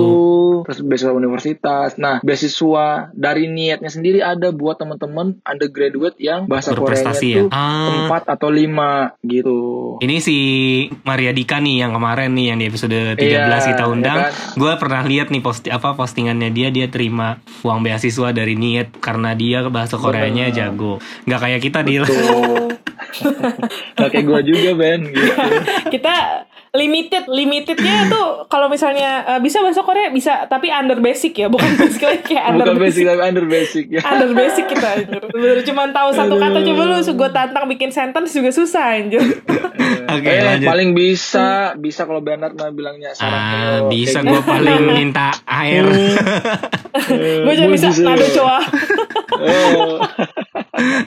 terus 0.66 0.78
beasiswa 0.86 1.12
universitas. 1.12 1.81
Nah 1.98 2.22
beasiswa 2.22 3.10
dari 3.12 3.46
niatnya 3.46 3.90
sendiri 3.90 4.20
ada 4.20 4.50
buat 4.50 4.78
teman-teman 4.78 5.38
undergraduate 5.42 6.16
yang 6.18 6.46
bahasa 6.46 6.72
Koreanya 6.72 6.82
Berprestasi 7.12 7.28
itu 7.28 7.46
ya? 7.46 7.54
Ah. 7.54 8.06
empat 8.06 8.22
atau 8.28 8.48
lima 8.48 9.14
gitu. 9.22 9.58
Ini 9.98 10.16
si 10.18 10.36
Maria 11.02 11.30
Dika 11.30 11.58
nih 11.58 11.82
yang 11.86 11.92
kemarin 11.94 12.34
nih 12.34 12.46
yang 12.52 12.58
di 12.58 12.66
episode 12.68 13.16
13 13.16 13.22
Iya, 13.22 13.58
kita 13.74 13.84
undang. 13.86 14.18
ya 14.18 14.28
kan? 14.28 14.58
Gue 14.58 14.72
pernah 14.78 15.02
lihat 15.06 15.28
nih 15.30 15.42
post 15.42 15.66
apa 15.66 15.94
postingannya 15.94 16.50
dia 16.50 16.68
dia 16.68 16.86
terima 16.88 17.38
uang 17.62 17.82
beasiswa 17.82 18.30
dari 18.30 18.54
Niet 18.54 18.98
karena 18.98 19.32
dia 19.32 19.64
bahasa 19.68 19.96
Koreanya 19.96 20.50
Bener. 20.50 20.56
jago. 20.56 20.92
Nggak 21.24 21.40
kayak 21.40 21.60
kita 21.62 21.80
di 21.82 21.94
Tuh. 22.02 22.70
Nah, 23.98 24.08
kayak 24.08 24.24
gue 24.24 24.40
juga 24.48 24.70
Ben 24.74 25.00
gitu. 25.04 25.32
kita 25.94 26.14
limited 26.72 27.28
limitednya 27.28 28.08
tuh 28.08 28.48
kalau 28.48 28.64
misalnya 28.64 29.28
eh, 29.28 29.40
bisa 29.44 29.60
bahasa 29.60 29.84
Korea 29.84 30.08
bisa 30.08 30.48
tapi 30.48 30.72
under 30.72 30.96
basic 30.98 31.36
ya 31.36 31.52
bukan 31.52 31.68
basic 31.80 32.00
kayak 32.24 32.48
under 32.48 32.64
Bukan 32.64 32.80
basic 32.80 33.04
basic 33.04 33.12
tapi 33.12 33.22
under 33.22 33.44
basic 33.44 33.84
ya. 33.88 34.00
under 34.02 34.30
basic 34.32 34.64
kita 34.66 34.88
anjir. 34.90 35.20
Bener 35.28 35.58
cuma 35.62 35.82
tahu 35.92 36.08
satu 36.10 36.34
kata 36.34 36.58
coba 36.62 36.82
lu 36.86 36.96
gue 36.96 37.30
tantang 37.30 37.64
bikin 37.68 37.92
sentence 37.92 38.32
juga 38.32 38.48
susah 38.48 38.96
anjir. 38.96 39.20
Oke, 40.12 40.28
eh, 40.28 40.40
lanjut. 40.40 40.66
paling 40.66 40.90
bisa 40.92 41.48
bisa 41.76 42.04
kalau 42.04 42.20
Bernard 42.20 42.56
mah 42.56 42.72
bilangnya 42.72 43.12
sarang 43.12 43.32
Ah, 43.34 43.52
telur, 43.52 43.92
bisa 43.92 44.18
kayak 44.18 44.24
gue 44.24 44.40
gitu. 44.40 44.48
paling 44.48 44.80
minta 44.96 45.28
air. 45.44 45.84
gue 47.42 47.52
cuma 47.54 47.68
bisa 47.70 47.88
nado 48.00 48.22
eh. 48.22 48.32
coa. 48.32 48.58
Oh, 49.32 50.00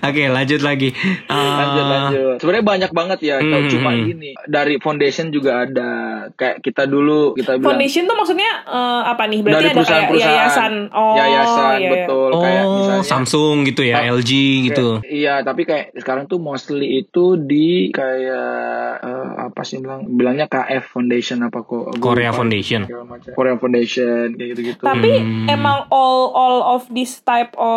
Oke, 0.01 0.24
lanjut 0.27 0.62
lagi. 0.62 0.89
Eh, 1.25 1.34
lanjut 1.34 1.86
lanjut. 1.86 2.36
Sebenarnya 2.38 2.65
banyak 2.65 2.91
banget 2.93 3.19
ya. 3.24 3.36
Kalau 3.39 3.53
Hmm, 3.57 3.72
cuma 3.72 3.89
hmm. 3.91 4.03
gini 4.05 4.29
dari 4.45 4.75
foundation 4.77 5.29
juga 5.29 5.55
ada. 5.64 5.92
Kayak 6.36 6.56
kita 6.60 6.84
dulu 6.84 7.34
kita 7.40 7.56
bilang 7.56 7.80
Foundation 7.80 8.04
tuh 8.04 8.18
maksudnya 8.20 8.52
eh, 8.68 9.02
apa 9.08 9.24
nih? 9.32 9.40
Berarti 9.40 9.56
dari 9.56 9.64
ada 9.64 9.72
kayak 9.72 9.78
perusahaan-perusahaan. 9.80 10.36
yayasan. 10.36 10.74
Oh, 10.92 11.16
yayasan 11.16 11.64
iya, 11.64 11.80
iya. 11.80 11.92
betul 11.96 12.30
kayak 12.36 12.64
oh, 12.66 12.74
misalnya 12.76 13.06
Samsung 13.06 13.56
gitu 13.66 13.82
ya, 13.86 13.96
LG 14.12 14.32
gitu. 14.72 14.88
Kayak- 15.00 15.12
iya, 15.12 15.36
tapi 15.42 15.62
kayak 15.64 15.86
sekarang 15.96 16.26
tuh 16.28 16.40
mostly 16.40 17.02
itu 17.02 17.26
di 17.40 17.90
kayak 17.90 18.92
eh, 19.02 19.25
apa 19.38 19.62
sih 19.62 19.77
bilang 19.77 20.08
bilangnya 20.08 20.46
KF 20.46 20.89
Foundation 20.89 21.44
apa 21.44 21.62
kok? 21.62 21.98
Korea. 21.98 22.32
Foundation. 22.32 22.88
Korea 23.30 23.56
Foundation 23.56 24.32
kayak 24.32 24.50
gitu-gitu. 24.51 24.82
Tapi 24.82 25.12
Hmm. 25.15 25.48
emang 25.48 25.88
all 25.89 26.32
all 26.32 26.58
of 26.72 26.88
this 26.89 27.20
type 27.22 27.51
of, 27.54 27.75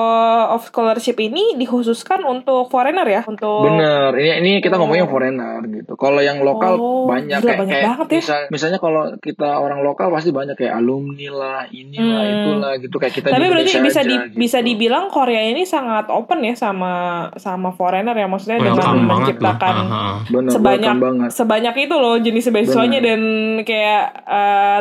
of 0.52 0.62
scholarship 0.64 1.16
ini 1.16 1.54
dikhususkan 1.54 2.22
untuk 2.22 2.68
foreigner 2.68 3.04
ya, 3.04 3.22
untuk 3.22 3.64
Bener, 3.64 4.14
ini 4.14 4.30
ini 4.38 4.50
kita 4.58 4.74
Oh. 4.74 4.80
ngomongnya 4.80 5.06
foreigner 5.06 5.58
gitu. 5.66 5.92
Kalau 5.94 6.18
yang 6.18 6.38
lokal 6.40 6.74
Oh, 6.74 7.04
banyak 7.04 7.34
gila, 7.36 7.44
kayak, 7.44 7.58
banyak 7.58 7.74
kayak 7.74 7.86
banget 7.88 8.06
ya. 8.08 8.18
misal- 8.18 8.48
misalnya 8.48 8.78
kalau 8.78 9.02
kita 9.18 9.48
orang 9.56 9.80
lokal 9.80 10.08
pasti 10.08 10.30
banyak 10.30 10.54
kayak 10.54 10.74
alumni 10.74 11.28
lah, 11.28 11.60
inilah 11.66 12.20
Hmm. 12.20 12.34
itulah 12.36 12.72
gitu 12.76 12.96
kayak 12.96 13.14
kita 13.14 13.28
Tapi 13.28 13.40
di 13.40 13.50
berarti 13.50 13.72
bisa 13.80 14.00
aja, 14.00 14.02
di, 14.04 14.14
gitu. 14.14 14.36
bisa 14.36 14.58
dibilang 14.60 15.04
Korea 15.08 15.42
ini 15.44 15.62
sangat 15.64 16.06
open 16.08 16.40
ya 16.40 16.54
sama 16.54 16.92
sama 17.34 17.70
foreigner 17.70 18.14
ya 18.14 18.26
maksudnya 18.26 18.58
dengan 18.58 18.76
Welcome 18.76 19.02
banget 19.02 19.26
menciptakan. 19.34 19.74
Bener, 20.28 20.50
sebanyak 20.50 20.94
banget. 20.98 21.30
Sebanyak 21.48 21.74
itu 21.80 21.94
loh 21.94 22.20
jenis 22.20 22.44
beasiswanya 22.46 23.00
Bener. 23.00 23.08
dan 23.08 23.20
kayak 23.64 24.04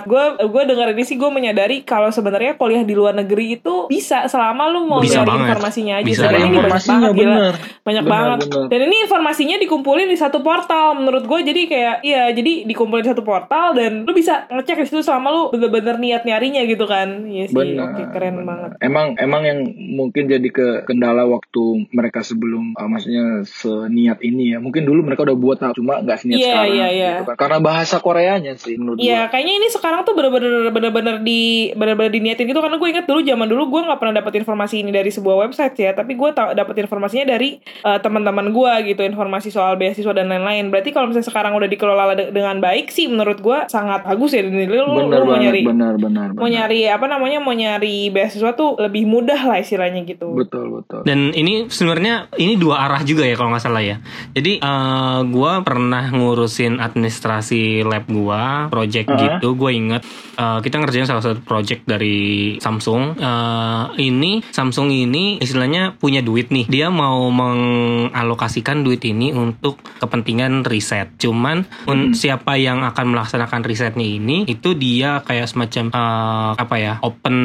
gue 0.03 0.23
gue 0.43 0.63
dengar 0.65 0.87
ini 0.91 1.03
sih 1.03 1.15
gue 1.15 1.29
menyadari 1.29 1.81
kalau 1.81 2.11
sebenarnya 2.11 2.53
kuliah 2.55 2.83
di 2.83 2.91
luar 2.91 3.15
negeri 3.15 3.55
itu 3.55 3.87
bisa 3.87 4.27
selama 4.27 4.67
lu 4.67 4.83
mau 4.83 4.99
Bisa 4.99 5.23
nyari 5.23 5.31
banget. 5.31 5.47
informasinya 5.47 5.93
aja 5.95 6.05
Bisa 6.05 6.19
Sebenarnya 6.19 6.35
banget. 6.37 6.51
ini 6.51 6.57
banyak 6.57 6.67
Informasinya, 6.67 6.99
banget 6.99 7.15
gila. 7.15 7.31
bener. 7.31 7.55
banyak 7.79 8.03
Bener, 8.03 8.11
banget 8.11 8.39
bener. 8.43 8.67
dan 8.67 8.79
ini 8.83 8.95
informasinya 9.01 9.55
dikumpulin 9.57 10.07
di 10.07 10.17
satu 10.17 10.37
portal 10.41 10.87
menurut 10.93 11.23
gue 11.23 11.39
jadi 11.41 11.61
kayak 11.65 11.95
iya 12.03 12.23
jadi 12.29 12.51
dikumpulin 12.65 13.01
di 13.01 13.11
satu 13.11 13.23
portal 13.23 13.67
dan 13.71 14.03
lu 14.03 14.11
bisa 14.11 14.43
ngecek 14.49 14.75
di 14.77 14.85
situ 14.85 14.99
selama 14.99 15.27
lu 15.29 15.41
bener-bener 15.49 15.95
niat 15.95 16.21
nyarinya 16.23 16.61
gitu 16.63 16.83
kan 16.83 17.23
iya 17.25 17.47
sih 17.47 17.55
Benar. 17.55 17.95
oke 17.95 18.03
keren 18.11 18.43
banget 18.43 18.69
Emang 18.77 19.15
emang 19.15 19.41
yang 19.41 19.59
mungkin 19.95 20.27
jadi 20.27 20.47
ke 20.47 20.67
kendala 20.83 21.23
waktu 21.23 21.87
mereka 21.89 22.19
sebelum 22.19 22.73
uh, 22.73 22.85
maksudnya 22.85 23.41
seniat 23.43 24.19
ini 24.19 24.53
ya. 24.53 24.57
Mungkin 24.57 24.83
dulu 24.83 25.01
mereka 25.01 25.23
udah 25.23 25.33
buat 25.33 25.57
cuma 25.73 25.99
nggak 25.99 26.17
seniat 26.19 26.37
Iya, 26.37 26.53
sekarang. 26.63 26.73
iya, 26.73 26.87
iya. 26.89 27.11
gitu 27.21 27.23
kan. 27.29 27.35
Karena 27.37 27.59
bahasa 27.61 27.95
Koreanya 28.01 28.53
sih 28.57 28.75
menurut 28.79 28.97
Iya, 28.97 29.29
kayaknya 29.29 29.53
ini 29.59 29.67
sekarang 29.69 30.01
tuh 30.01 30.13
bener-bener 30.17 30.73
bener-bener 30.73 31.15
di 31.21 31.71
bener-bener 31.73 32.11
diniatin 32.11 32.47
gitu 32.47 32.59
karena 32.59 32.77
gue 32.77 32.89
inget 32.89 33.05
dulu 33.05 33.19
zaman 33.21 33.47
dulu 33.47 33.63
gue 33.77 33.81
nggak 33.87 33.99
pernah 33.99 34.15
dapat 34.17 34.33
informasi 34.39 34.75
ini 34.81 34.91
dari 34.91 35.09
sebuah 35.09 35.47
website 35.47 35.75
ya, 35.77 35.91
tapi 35.93 36.17
gue 36.17 36.29
tau 36.33 36.53
dapat 36.53 36.75
informasinya 36.79 37.25
dari 37.27 37.59
eh, 37.61 37.99
teman-teman 38.01 38.49
gue 38.49 38.73
gitu, 38.93 39.01
informasi 39.03 39.49
soal 39.49 39.75
beasiswa 39.75 40.13
dan 40.13 40.31
lain-lain. 40.31 40.69
Berarti 40.73 40.89
kalau 40.91 41.11
misalnya 41.11 41.27
sekarang 41.27 41.53
udah 41.53 41.69
dikelola 41.69 42.03
de- 42.15 42.31
dengan 42.31 42.57
baik 42.57 42.89
sih, 42.89 43.07
menurut 43.07 43.39
gue 43.39 43.59
sangat 43.67 44.07
bagus 44.07 44.33
ya. 44.33 44.41
Ini 44.41 44.65
lu, 44.65 44.85
lu, 44.87 45.11
mau 45.11 45.27
banget, 45.27 45.51
nyari 45.51 45.61
benar 45.65 45.93
benar. 45.99 46.27
mau 46.33 46.47
nyari 46.47 46.87
apa 46.87 47.05
namanya 47.05 47.39
mau 47.43 47.51
nyari 47.51 48.09
beasiswa 48.09 48.55
tuh 48.55 48.79
lebih 48.79 49.03
mudah 49.05 49.39
lah 49.43 49.57
istilahnya 49.59 50.03
gitu. 50.07 50.33
Betul 50.33 50.81
betul. 50.81 51.03
Dan 51.03 51.35
ini 51.35 51.67
sebenarnya 51.67 52.31
ini 52.39 52.55
dua 52.55 52.87
arah 52.87 53.01
juga 53.03 53.27
ya 53.27 53.35
kalau 53.35 53.51
nggak 53.53 53.63
salah 53.63 53.83
ya. 53.83 53.99
Jadi 54.31 54.59
eh, 54.61 55.19
gua 55.31 55.61
pernah 55.61 56.09
ngurusin 56.47 56.79
administrasi 56.79 57.61
lab 57.83 58.07
gua, 58.07 58.71
project 58.71 59.05
Uh-huh. 59.07 59.19
gitu. 59.19 59.47
Gue 59.53 59.71
inget 59.73 60.01
eh, 60.33 60.59
kita 60.59 60.79
ngerjain 60.79 61.03
salah 61.03 61.19
satu 61.19 61.39
project 61.41 61.83
dari 61.83 62.55
Samsung. 62.57 63.15
Eh, 63.15 63.83
ini 64.01 64.39
Samsung 64.45 64.87
ini 64.89 65.35
istilahnya 65.37 65.91
punya 65.93 66.19
duit 66.19 66.47
nih. 66.47 66.65
Dia 66.65 66.87
mau 66.89 67.27
mengalokasikan 67.29 68.79
duit 68.79 69.03
ini 69.03 69.31
untuk 69.31 69.75
kepentingan 69.97 70.63
riset. 70.63 71.11
Cuman 71.17 71.67
un- 71.85 72.11
siapa 72.13 72.55
yang 72.55 72.81
akan 72.81 73.11
melaksanakan 73.11 73.61
risetnya 73.61 74.05
ini 74.05 74.43
itu 74.45 74.71
dia 74.71 75.19
kayak 75.21 75.47
semacam 75.47 75.85
eh, 75.89 76.51
apa 76.57 76.75
ya 76.75 76.93
open 77.01 77.35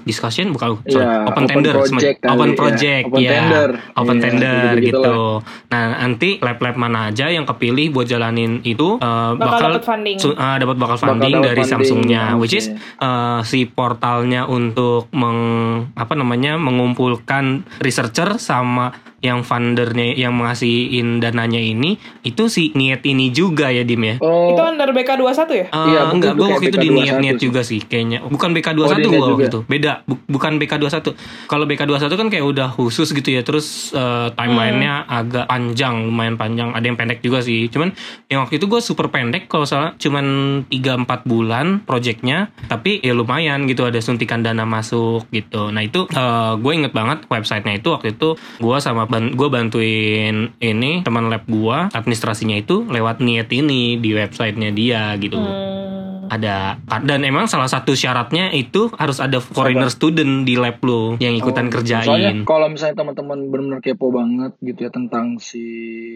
discussion 0.00 0.50
bukan 0.50 0.78
sorry, 0.84 1.00
Iya, 1.00 1.24
open, 1.24 1.32
open 1.32 1.44
tender 1.48 1.74
project 1.74 1.90
semacam- 1.90 2.30
open 2.30 2.38
kali, 2.40 2.50
ya. 2.50 2.56
project 2.56 3.04
Open 3.06 3.20
ya. 3.20 3.30
tender. 3.32 3.68
open 3.92 4.14
Iya, 4.14 4.22
tender 4.22 4.70
gitu-gitu 4.76 4.98
gitu 5.00 5.18
nah 5.66 5.82
nanti 5.96 6.28
lab-lab 6.38 6.76
mana 6.76 6.98
aja 7.08 7.26
yang 7.28 7.42
kepilih 7.44 7.90
buat 7.90 8.06
jalanin 8.20 8.60
itu 8.62 8.96
eh, 8.96 9.32
bakal, 9.34 9.72
dapat 9.72 9.82
funding. 9.82 10.16
su- 10.16 10.32
eh, 10.32 10.56
dapat 10.58 10.76
bakal 10.76 10.94
Bakal 10.94 11.08
funding 11.10 11.32
dapat 11.34 11.46
dari 11.46 11.62
funding, 11.62 11.72
Samsungnya 11.72 12.22
oke. 12.30 12.40
which 12.40 12.52
is 12.54 12.68
eh, 12.98 13.40
si 13.42 13.64
portalnya 13.64 14.44
untuk 14.44 15.08
meng 15.10 15.40
apa 15.94 16.12
namanya 16.12 16.56
mengumpulkan 16.56 17.44
researcher 17.78 18.36
sama 18.36 18.92
yang 19.18 19.40
fundernya 19.40 20.16
yang 20.18 20.32
mengasihin 20.32 21.16
dananya 21.18 21.58
ini 21.58 21.92
itu 22.22 22.48
si 22.48 22.72
niat 22.72 23.04
ini 23.04 23.28
juga 23.28 23.68
ya 23.68 23.80
Dim 23.82 24.00
ya 24.00 24.16
Oh, 24.18 24.48
Itu 24.50 24.62
under 24.62 24.88
BK21 24.90 25.40
ya? 25.50 25.66
Eh, 25.66 25.86
Iya, 25.86 26.00
enggak, 26.08 26.32
gue 26.34 26.40
kayak 26.40 26.54
waktu 26.54 26.66
itu 26.66 26.78
di 26.78 26.88
BK21 26.88 26.96
niat-niat 26.98 27.36
juga 27.38 27.60
sih 27.60 27.80
kayaknya. 27.80 28.18
Bukan 28.22 28.50
BK21 28.50 28.80
Oh, 28.80 28.88
gue 28.88 28.96
niat 29.06 29.20
waktu 29.26 29.44
itu. 29.46 29.60
Beda, 29.66 29.92
bu- 30.02 30.24
bukan 30.26 30.56
BK21. 30.56 31.12
Kalau 31.46 31.64
BK21 31.64 32.08
kan 32.10 32.28
kayak 32.28 32.46
udah 32.46 32.68
khusus 32.70 33.08
gitu 33.10 33.28
ya. 33.28 33.42
Terus 33.42 33.66
eh, 33.92 34.28
timelinenya 34.32 34.94
Hmm. 35.02 35.18
agak 35.20 35.44
panjang, 35.46 35.94
lumayan 36.02 36.34
panjang. 36.34 36.68
Ada 36.70 36.84
yang 36.86 36.96
pendek 36.96 37.20
juga 37.20 37.40
sih. 37.40 37.68
Cuman 37.68 37.92
yang 38.30 38.46
waktu 38.46 38.62
itu 38.62 38.66
gue 38.70 38.80
super 38.80 39.10
pendek 39.10 39.50
kalau 39.50 39.66
salah 39.66 39.98
cuman 39.98 40.24
3-4 40.70 41.26
bulan 41.26 41.82
projectnya. 41.82 42.54
Tapi 42.70 43.02
ya 43.02 43.12
lumayan 43.12 43.66
gitu 43.66 43.84
ada 43.84 43.98
suntikan 43.98 44.40
dana 44.40 44.62
masuk 44.64 45.26
gitu. 45.34 45.74
Nah 45.74 45.82
itu 45.82 46.06
gue 46.60 46.72
inget 46.72 46.94
banget 46.94 47.26
websitenya 47.26 47.82
itu 47.82 47.90
waktu 47.90 48.14
itu 48.14 48.38
gue 48.62 48.76
sama 48.78 49.10
ban 49.10 49.34
gue 49.34 49.48
bantuin 49.50 50.54
ini 50.62 51.02
teman 51.02 51.26
lab 51.28 51.44
gue 51.50 51.78
administrasinya 51.92 52.56
itu 52.56 52.86
lewat 52.86 53.18
niat 53.20 53.50
ini 53.50 53.98
di 53.98 54.10
websitenya 54.14 54.70
dia 54.70 55.14
gitu 55.18 55.36
Hmm. 55.40 56.09
Ada 56.30 56.78
dan 57.02 57.26
emang 57.26 57.50
salah 57.50 57.66
satu 57.66 57.98
syaratnya 57.98 58.54
itu 58.54 58.88
harus 58.94 59.18
ada 59.18 59.42
foreigner 59.42 59.90
student 59.90 60.46
di 60.46 60.54
lab 60.54 60.78
lo 60.86 61.18
yang 61.18 61.34
ikutan 61.34 61.66
Oh, 61.70 61.72
kerjain 61.78 62.06
Soalnya 62.06 62.32
kalau 62.46 62.66
misalnya 62.70 62.96
teman-teman 63.02 63.50
benar-benar 63.50 63.80
kepo 63.82 64.10
banget 64.10 64.54
gitu 64.62 64.86
ya 64.86 64.90
tentang 64.90 65.36
si 65.42 65.62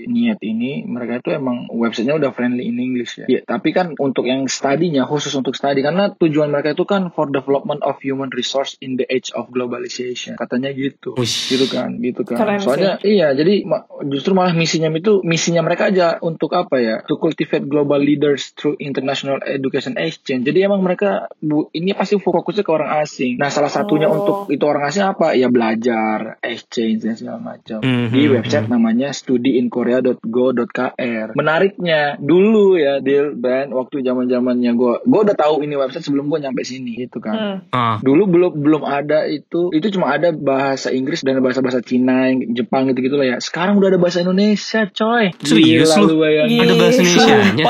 niat 0.06 0.38
ini, 0.44 0.84
mereka 0.84 1.22
itu 1.22 1.30
emang 1.34 1.66
websitenya 1.72 2.16
udah 2.18 2.30
friendly 2.34 2.68
in 2.68 2.76
English 2.78 3.18
ya. 3.20 3.26
Ya, 3.26 3.40
tapi 3.42 3.72
kan 3.72 3.96
untuk 3.96 4.28
yang 4.28 4.46
studinya 4.50 5.08
khusus 5.08 5.32
untuk 5.34 5.56
study 5.56 5.80
karena 5.80 6.12
tujuan 6.14 6.50
mereka 6.52 6.76
itu 6.76 6.84
kan 6.84 7.10
for 7.14 7.30
development 7.30 7.80
of 7.82 7.98
human 8.00 8.28
resource 8.32 8.76
in 8.84 9.00
the 9.00 9.06
age 9.08 9.32
of 9.34 9.48
globalization. 9.50 10.36
Katanya 10.36 10.70
gitu. 10.76 11.16
Ush. 11.16 11.50
Gitu 11.50 11.66
kan, 11.70 11.98
gitu 11.98 12.22
kan. 12.22 12.36
Keren 12.38 12.60
Soalnya 12.60 13.00
iya, 13.02 13.32
jadi 13.32 13.64
ma- 13.64 13.86
justru 14.08 14.36
malah 14.36 14.52
misinya 14.52 14.92
itu 14.94 15.24
misinya 15.24 15.64
mereka 15.64 15.88
aja 15.90 16.20
untuk 16.20 16.52
apa 16.54 16.78
ya? 16.78 16.96
To 17.08 17.16
cultivate 17.16 17.66
global 17.66 17.98
leaders 18.00 18.52
through 18.54 18.76
international 18.78 19.40
education 19.44 19.96
exchange. 20.04 20.44
Jadi 20.44 20.60
emang 20.60 20.78
mereka 20.78 21.26
bu, 21.36 21.66
ini 21.70 21.92
pasti 21.92 22.14
fokusnya 22.14 22.60
ke 22.60 22.70
orang 22.70 23.00
asing. 23.00 23.34
Nah, 23.34 23.48
salah 23.48 23.68
satunya 23.68 24.04
Oh. 24.04 24.14
untuk 24.14 24.36
itu 24.48 24.60
orang 24.62 24.84
asing 24.84 25.04
apa? 25.04 25.32
Ya 25.32 25.48
belajar, 25.48 26.36
exchange 26.40 27.00
dan 27.00 27.14
segala 27.14 27.36
macam. 27.38 27.78
Mhm, 27.80 28.10
Di 28.10 28.22
website 28.28 28.66
namanya 28.66 29.10
studyinkorea.go.kr. 29.10 31.26
Menariknya 31.34 32.16
dulu 32.16 32.76
ya, 32.76 32.98
Dil, 32.98 33.34
Ben, 33.34 33.70
waktu 33.70 34.00
zaman-zamannya 34.00 34.70
gua 34.72 34.98
gua 35.02 35.20
udah 35.22 35.34
tahu 35.34 35.60
ini 35.60 35.74
website 35.74 36.02
sebelum 36.02 36.26
gua 36.26 36.38
nyampe 36.40 36.62
sini 36.62 36.94
gitu 36.98 37.18
kan. 37.18 37.34
Hmm. 37.34 37.56
Ah, 37.70 37.96
Dulu 38.00 38.22
belum 38.26 38.50
belum 38.56 38.82
ada 38.84 39.24
itu, 39.24 39.70
itu 39.70 39.86
cuma 39.90 40.10
ada 40.10 40.30
bahasa 40.30 40.90
Inggris 40.90 41.20
dan 41.20 41.38
bahasa-bahasa 41.38 41.80
Cina, 41.80 42.30
Jepang 42.50 42.86
gitu-gitu 42.86 43.14
lah 43.14 43.26
ya. 43.26 43.36
Sekarang 43.38 43.74
udah 43.74 43.88
ada 43.88 43.96
bahasa 43.96 44.20
Indonesia, 44.20 44.84
coy. 44.86 45.30
Serius 45.40 45.90
Gila 45.90 46.04
lu? 46.04 46.14
bayangin. 46.18 46.58
ada 46.60 46.74
bahasa 46.74 46.98
Indonesia-nya. 47.00 47.64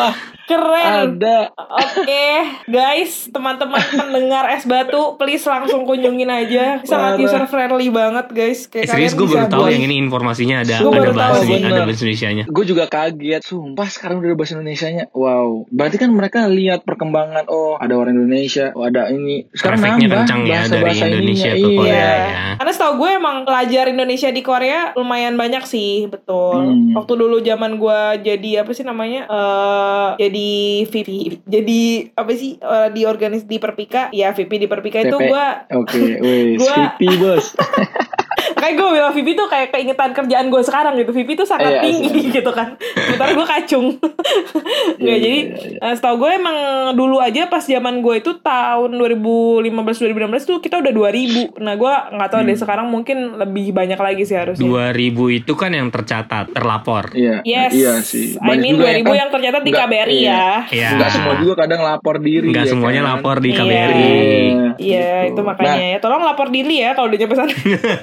Keren. 0.45 1.17
ada. 1.17 1.39
Oke, 1.57 2.27
guys, 2.67 3.29
teman-teman 3.29 3.81
pendengar 3.81 4.45
es 4.51 4.65
batu, 4.65 5.17
please 5.17 5.41
langsung 5.43 5.83
kunjungin 5.83 6.27
aja. 6.27 6.81
Sangat 6.83 7.17
Parah. 7.17 7.25
user 7.25 7.45
friendly 7.47 7.89
banget, 7.89 8.27
guys. 8.29 8.67
Eh, 8.67 8.85
Kayak 8.85 8.89
serius 8.91 9.13
kalian 9.13 9.21
gue 9.21 9.29
baru 9.31 9.47
tahu 9.49 9.65
yang 9.69 9.83
ini 9.83 9.95
informasinya 9.99 10.57
ada 10.61 10.75
Gua 10.79 10.91
ada 10.91 11.01
baru 11.01 11.13
bahasa 11.13 11.41
tahu, 11.41 11.55
ada 11.57 11.83
bahasa 11.83 12.03
Indonesia-nya. 12.03 12.45
Gue 12.47 12.65
juga 12.65 12.85
kaget, 12.87 13.43
sumpah 13.43 13.89
sekarang 13.89 14.17
udah 14.19 14.29
ada 14.29 14.37
bahasa 14.37 14.53
Indonesia-nya. 14.55 15.05
Wow, 15.11 15.49
berarti 15.69 15.97
kan 15.97 16.11
mereka 16.11 16.41
lihat 16.47 16.85
perkembangan. 16.85 17.45
Oh, 17.47 17.75
ada 17.75 17.95
orang 17.95 18.15
Indonesia, 18.15 18.71
oh 18.73 18.85
ada 18.85 19.09
ini. 19.09 19.49
Sekarang 19.51 19.81
Trafficnya 19.81 20.07
nambah 20.07 20.19
kencang 20.23 20.41
ya 20.41 20.47
dari 20.47 20.53
bahasa-bahasa 20.85 21.05
Indonesia 21.07 21.51
ininya. 21.51 21.65
ke 21.65 21.69
Korea 21.75 21.93
Iya. 21.95 22.13
ya. 22.15 22.45
Karena 22.55 22.73
setahu 22.73 22.93
gue 22.97 23.11
emang 23.13 23.37
pelajar 23.45 23.85
Indonesia 23.87 24.29
di 24.29 24.43
Korea 24.43 24.81
lumayan 24.95 25.35
banyak 25.35 25.65
sih, 25.65 26.07
betul. 26.07 26.59
Hmm. 26.61 26.93
Waktu 26.93 27.13
dulu 27.15 27.37
zaman 27.41 27.77
gue 27.77 28.01
jadi 28.23 28.51
apa 28.61 28.71
sih 28.71 28.85
namanya? 28.85 29.27
eh 29.27 30.11
jadi 30.19 30.34
VP, 30.85 31.09
jadi 31.45 31.81
apa 32.13 32.33
sih 32.33 32.57
eh, 32.57 32.89
di 32.91 33.05
organis 33.05 33.45
di 33.45 33.59
Perpika? 33.59 34.09
Ya 34.11 34.31
VP 34.31 34.57
di 34.57 34.67
Perpika 34.67 34.99
itu 35.01 35.15
gue 35.15 35.47
Oke, 35.73 36.03
wes, 36.19 36.59
Gua- 36.59 36.95
VP 36.95 37.01
bos. 37.17 37.45
kayak 38.65 38.75
gue 38.75 38.89
bilang 38.91 39.13
VP 39.13 39.29
tuh 39.35 39.47
kayak 39.47 39.69
keingetan 39.71 40.11
kerjaan 40.11 40.47
gue 40.49 40.63
sekarang 40.63 40.97
gitu 40.97 41.13
VP 41.13 41.29
tuh 41.35 41.45
sangat 41.45 41.69
Iya, 41.71 41.83
tinggi 41.83 42.09
iya. 42.23 42.33
gitu 42.35 42.49
kan 42.49 42.69
sementara 42.81 43.31
gue 43.31 43.45
kacung 43.47 43.87
nggak 44.95 44.97
Iya, 44.97 45.17
jadi 45.21 45.39
iya, 45.45 45.57
iya. 45.77 45.79
eh, 45.83 45.95
setahu 45.95 46.17
gue 46.19 46.31
emang 46.33 46.57
dulu 46.93 47.17
aja 47.19 47.45
pas 47.45 47.61
zaman 47.61 48.01
gue 48.01 48.15
itu 48.19 48.41
tahun 48.41 48.97
2015 48.97 49.69
2016 49.69 50.49
tuh 50.49 50.59
kita 50.59 50.81
udah 50.81 50.93
2000 50.93 51.61
nah 51.61 51.75
gue 51.75 51.93
nggak 52.11 52.31
tahu 52.31 52.41
Hmm. 52.41 52.49
deh 52.51 52.59
sekarang 52.59 52.87
mungkin 52.87 53.19
lebih 53.37 53.73
banyak 53.73 53.97
lagi 53.97 54.23
sih 54.23 54.35
harusnya 54.35 54.65
2000 54.65 54.93
itu 55.35 55.53
kan 55.55 55.71
yang 55.71 55.89
tercatat, 55.89 56.51
terlapor. 56.51 57.13
Iya, 57.13 57.41
Yes, 57.43 57.73
iya 57.73 57.93
sih. 57.99 58.37
I 58.37 58.55
mean 58.55 58.77
2000 58.77 59.01
kan 59.03 59.17
yang 59.17 59.31
tercatat 59.31 59.63
di 59.63 59.73
KBRI 59.73 60.17
iya. 60.19 60.31
ya. 60.31 60.49
Iya. 60.71 60.89
Nggak 60.95 61.11
semua 61.11 61.35
juga 61.37 61.55
kadang 61.59 61.81
lapor 61.81 62.17
diri. 62.19 62.49
Nggak 62.49 62.65
ya 62.65 62.71
semuanya 62.71 63.01
kan? 63.01 63.11
lapor 63.11 63.37
di 63.39 63.51
Iya. 63.51 63.59
KBRI. 63.59 64.05
Iya, 64.05 64.69
Iya, 64.77 65.09
gitu. 65.25 65.31
itu 65.31 65.41
makanya 65.43 65.73
Nah, 65.75 65.89
ya. 65.89 65.99
Tolong 65.99 66.23
lapor 66.23 66.49
diri 66.49 66.77
ya 66.77 66.91
kalau 66.93 67.07
udah 67.07 67.19
nyampe 67.19 67.35
sana. 67.35 67.53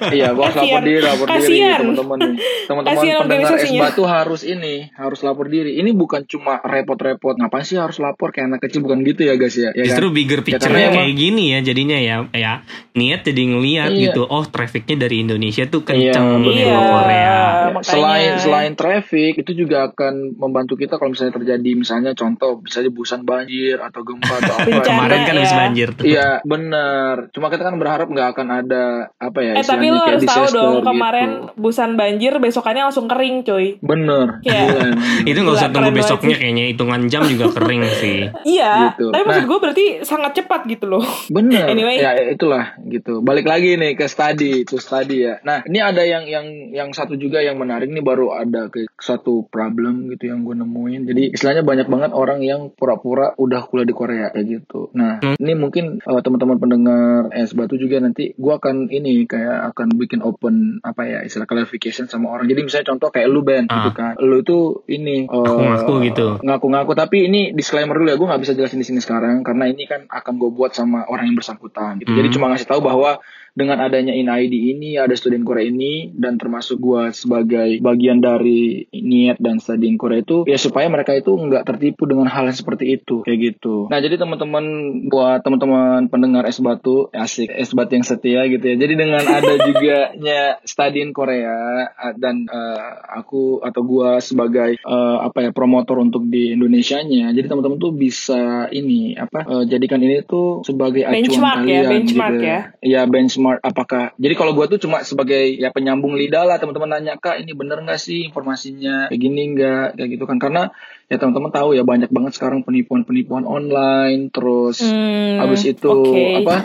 Iya, 0.09 0.27
harus 0.31 0.50
lapor 0.53 0.61
Kasian. 0.61 0.83
diri, 0.83 0.99
lapor 1.01 1.27
diri 1.27 1.37
Kasian. 1.37 1.79
teman-teman 1.81 2.17
nih. 2.21 2.35
Teman-teman 2.61 2.85
Kasian 2.91 3.15
pendengar 3.17 3.21
es 3.41 3.51
organisasinya. 3.51 3.81
batu 3.81 4.03
harus 4.03 4.41
ini, 4.43 4.75
harus 4.93 5.19
lapor 5.21 5.45
diri. 5.47 5.71
Ini 5.75 5.89
bukan 5.91 6.21
cuma 6.25 6.53
repot-repot. 6.59 7.35
Ngapain 7.35 7.61
sih 7.61 7.75
harus 7.75 7.97
lapor 7.97 8.29
kayak 8.29 8.47
anak 8.47 8.61
kecil 8.61 8.81
bukan 8.81 9.01
gitu 9.01 9.21
ya, 9.23 9.35
guys 9.35 9.53
ya? 9.53 9.71
Ya 9.71 9.83
Justru 9.85 10.07
kan? 10.07 10.15
bigger 10.15 10.39
Ya, 10.39 10.45
picture-nya 10.47 10.87
karena 10.87 10.97
kayak 10.99 11.13
gini 11.13 11.43
ya 11.47 11.59
jadinya 11.61 11.97
ya 11.97 12.15
ya 12.31 12.53
niat 12.91 13.21
jadi 13.21 13.41
ngeliat 13.47 13.89
Iya. 13.89 14.01
gitu 14.09 14.21
oh 14.23 14.43
trafficnya 14.43 14.95
dari 14.99 15.21
Indonesia 15.21 15.63
tuh 15.65 15.81
kenceng 15.81 16.41
Iya, 16.41 16.51
Iya. 16.51 16.65
ke 16.67 16.81
Korea 16.83 17.19
Ya, 17.21 17.39
makanya. 17.69 17.83
selain 17.85 18.31
selain 18.37 18.73
traffic 18.73 19.33
itu 19.37 19.51
juga 19.55 19.87
akan 19.87 20.13
membantu 20.35 20.75
kita 20.75 20.95
kalau 20.95 21.09
misalnya 21.09 21.33
terjadi 21.33 21.71
misalnya 21.73 22.11
contoh 22.11 22.59
bisa 22.59 22.79
aja 22.79 22.89
busan 22.89 23.21
banjir 23.21 23.77
atau 23.77 24.01
gempa 24.01 24.33
atau 24.35 24.53
apa. 24.53 24.65
Bencana. 24.65 24.83
kemarin 24.83 25.19
kan 25.21 25.33
habis 25.35 25.47
ya. 25.47 25.57
banjir 25.57 25.87
tuh 25.91 26.03
Iya 26.03 26.27
benar. 26.43 27.15
Cuma 27.29 27.47
kita 27.47 27.63
kan 27.63 27.75
berharap 27.75 28.07
nggak 28.07 28.27
akan 28.29 28.47
ada 28.51 28.83
apa 29.15 29.39
ya? 29.39 29.53
Eh 29.53 29.61
tapi 29.61 29.85
istilahnya 29.85 29.91
lo 29.91 30.01
harus 30.03 30.23
tahu 30.25 30.40
disaster 30.45 30.57
dong 30.57 30.73
gitu. 30.79 30.87
kemarin 30.87 31.29
busan 31.55 31.89
banjir 31.93 32.33
besokannya 32.37 32.83
langsung 32.87 33.05
kering 33.05 33.35
cuy. 33.43 33.67
Bener. 33.79 34.41
Iya. 34.41 34.61
Emang. 34.65 34.91
itu 35.29 35.37
nggak 35.37 35.55
usah 35.57 35.69
tunggu 35.69 35.91
besoknya 35.93 36.35
sih. 36.35 36.41
kayaknya 36.41 36.65
hitungan 36.73 37.01
jam 37.05 37.21
juga 37.25 37.45
kering 37.51 37.83
sih 38.01 38.19
Iya. 38.43 38.95
Gitu. 38.95 39.05
Tapi 39.11 39.23
maksud 39.23 39.39
Nah. 39.41 39.49
gue 39.49 39.59
berarti 39.59 39.85
sangat 40.01 40.31
cepat 40.37 40.61
gitu 40.67 40.85
loh. 40.87 41.03
Bener. 41.29 41.65
Anyway. 41.73 41.97
Ya 41.97 42.11
itulah 42.29 42.75
gitu. 42.85 43.21
Balik 43.21 43.47
lagi 43.47 43.75
nih 43.75 43.95
ke 43.95 44.05
study, 44.05 44.63
itu 44.63 44.77
study 44.77 45.23
ya. 45.23 45.39
Nah 45.41 45.63
ini 45.63 45.79
ada 45.79 46.01
yang 46.03 46.25
yang 46.25 46.45
yang 46.71 46.89
satu 46.91 47.15
juga 47.15 47.39
yang 47.39 47.55
menarik 47.55 47.87
nih 47.87 48.03
baru 48.03 48.33
ada 48.33 48.67
ke 48.67 48.87
suatu 48.95 49.47
problem 49.47 50.11
gitu 50.11 50.29
yang 50.29 50.43
gue 50.43 50.55
nemuin. 50.55 51.01
Jadi 51.07 51.23
istilahnya 51.33 51.63
banyak 51.63 51.87
banget 51.87 52.11
orang 52.11 52.39
yang 52.41 52.69
pura-pura 52.71 53.33
udah 53.35 53.61
kuliah 53.65 53.87
di 53.87 53.95
Korea 53.95 54.27
kayak 54.29 54.45
gitu. 54.47 54.91
Nah 54.93 55.19
ini 55.35 55.53
mungkin 55.53 55.99
eh, 55.99 56.21
teman-teman 56.21 56.57
pendengar 56.57 57.31
es 57.31 57.51
batu 57.51 57.75
juga 57.75 57.97
nanti 57.97 58.33
gue 58.33 58.53
akan 58.53 58.87
ini 58.87 59.25
kayak 59.25 59.73
akan 59.73 59.87
bikin 59.95 60.20
open 60.21 60.55
apa 60.79 61.01
ya 61.03 61.19
istilah 61.21 61.43
clarification 61.43 62.05
sama 62.05 62.29
orang. 62.29 62.45
Jadi 62.45 62.61
misalnya 62.61 62.87
contoh 62.87 63.09
kayak 63.09 63.27
lu 63.27 63.41
Ben 63.41 63.65
gitu 63.65 63.89
Ah. 63.89 63.91
kan. 63.91 64.13
Lu 64.17 64.39
itu 64.39 64.57
ini 64.87 65.23
eh, 65.23 65.27
Ngaku-ngaku 65.27 65.93
gitu. 66.05 66.27
ngaku-ngaku 66.39 66.91
tapi 66.93 67.17
ini 67.25 67.41
disclaimer 67.51 67.93
dulu 67.93 68.07
ya 68.07 68.15
gue 68.15 68.27
nggak 68.27 68.41
bisa 68.41 68.53
jelasin 68.53 68.77
di 68.77 68.85
sini 68.85 68.99
sekarang 68.99 69.41
karena 69.41 69.65
ini 69.65 69.83
kan 69.83 70.05
akan 70.05 70.33
gue 70.35 70.49
buat 70.49 70.71
sama 70.71 71.03
orang 71.05 71.27
yang 71.27 71.35
bersangkutan 71.35 71.97
gitu 71.97 72.11
jadi 72.11 72.27
Hmm. 72.27 72.35
cuma 72.35 72.45
ngasih 72.49 72.67
tahu 72.67 72.81
bahwa 72.81 73.19
dengan 73.51 73.83
adanya 73.83 74.15
INID 74.15 74.53
ini 74.53 74.95
ada 74.95 75.11
student 75.13 75.43
Korea 75.43 75.67
ini 75.67 76.13
dan 76.15 76.39
termasuk 76.39 76.79
gue 76.79 77.11
sebagai 77.11 77.83
bagian 77.83 78.23
dari 78.23 78.87
niat 78.95 79.41
dan 79.43 79.59
studying 79.59 79.99
Korea 79.99 80.23
itu 80.23 80.47
ya 80.47 80.55
supaya 80.55 80.87
mereka 80.87 81.11
itu 81.11 81.35
nggak 81.35 81.67
tertipu 81.67 82.07
dengan 82.07 82.31
hal 82.31 82.47
yang 82.47 82.55
seperti 82.55 82.95
itu 82.95 83.27
kayak 83.27 83.39
gitu. 83.55 83.91
Nah 83.91 83.99
jadi 83.99 84.15
teman-teman 84.15 84.65
buat 85.11 85.43
teman-teman 85.43 86.07
pendengar 86.07 86.47
es 86.47 86.63
batu 86.63 87.11
asik 87.11 87.51
es 87.51 87.75
batu 87.75 87.99
yang 87.99 88.07
setia 88.07 88.47
gitu 88.47 88.63
ya. 88.63 88.75
Jadi 88.79 88.93
dengan 88.95 89.23
ada 89.23 89.53
juga 89.67 90.15
nya 90.15 90.61
studying 90.63 91.11
Korea 91.11 91.91
dan 92.15 92.47
uh, 92.47 93.03
aku 93.19 93.59
atau 93.65 93.81
gua 93.83 94.23
sebagai 94.23 94.79
uh, 94.87 95.27
apa 95.27 95.49
ya 95.49 95.51
promotor 95.51 95.99
untuk 95.99 96.23
di 96.27 96.55
Indonesianya 96.55 97.35
jadi 97.35 97.47
teman-teman 97.51 97.77
tuh 97.77 97.93
bisa 97.93 98.71
ini 98.71 99.15
apa 99.17 99.43
uh, 99.43 99.63
jadikan 99.67 99.99
ini 99.99 100.23
tuh 100.23 100.63
sebagai 100.63 101.03
acuan 101.03 101.21
Benchmark 101.21 101.61
ya, 101.65 101.81
kalian 101.81 101.89
benchmark 101.91 102.33
gitu 102.33 102.47
ya. 102.47 102.59
ya 102.81 103.01
benchmark 103.05 103.40
apakah 103.49 104.13
jadi 104.21 104.33
kalau 104.37 104.53
gua 104.53 104.69
tuh 104.69 104.77
cuma 104.77 105.01
sebagai 105.01 105.57
ya 105.57 105.73
penyambung 105.73 106.13
lidah 106.13 106.45
lah 106.45 106.57
teman-teman 106.61 106.99
nanya 106.99 107.17
kak 107.17 107.41
ini 107.41 107.57
bener 107.57 107.81
nggak 107.81 107.97
sih 107.97 108.29
informasinya? 108.29 109.09
Kayak 109.09 109.21
gini 109.21 109.41
nggak? 109.57 109.87
Kayak 109.97 110.09
gitu 110.13 110.23
kan. 110.29 110.37
Karena 110.37 110.63
ya 111.11 111.19
teman-teman 111.19 111.51
tahu 111.51 111.75
ya 111.75 111.83
banyak 111.83 112.07
banget 112.07 112.31
sekarang 112.33 112.63
penipuan-penipuan 112.63 113.43
online 113.43 114.31
terus 114.31 114.79
Hmm, 114.81 115.43
Habis 115.43 115.67
itu 115.67 115.83
oke. 115.83 116.23
apa 116.39 116.55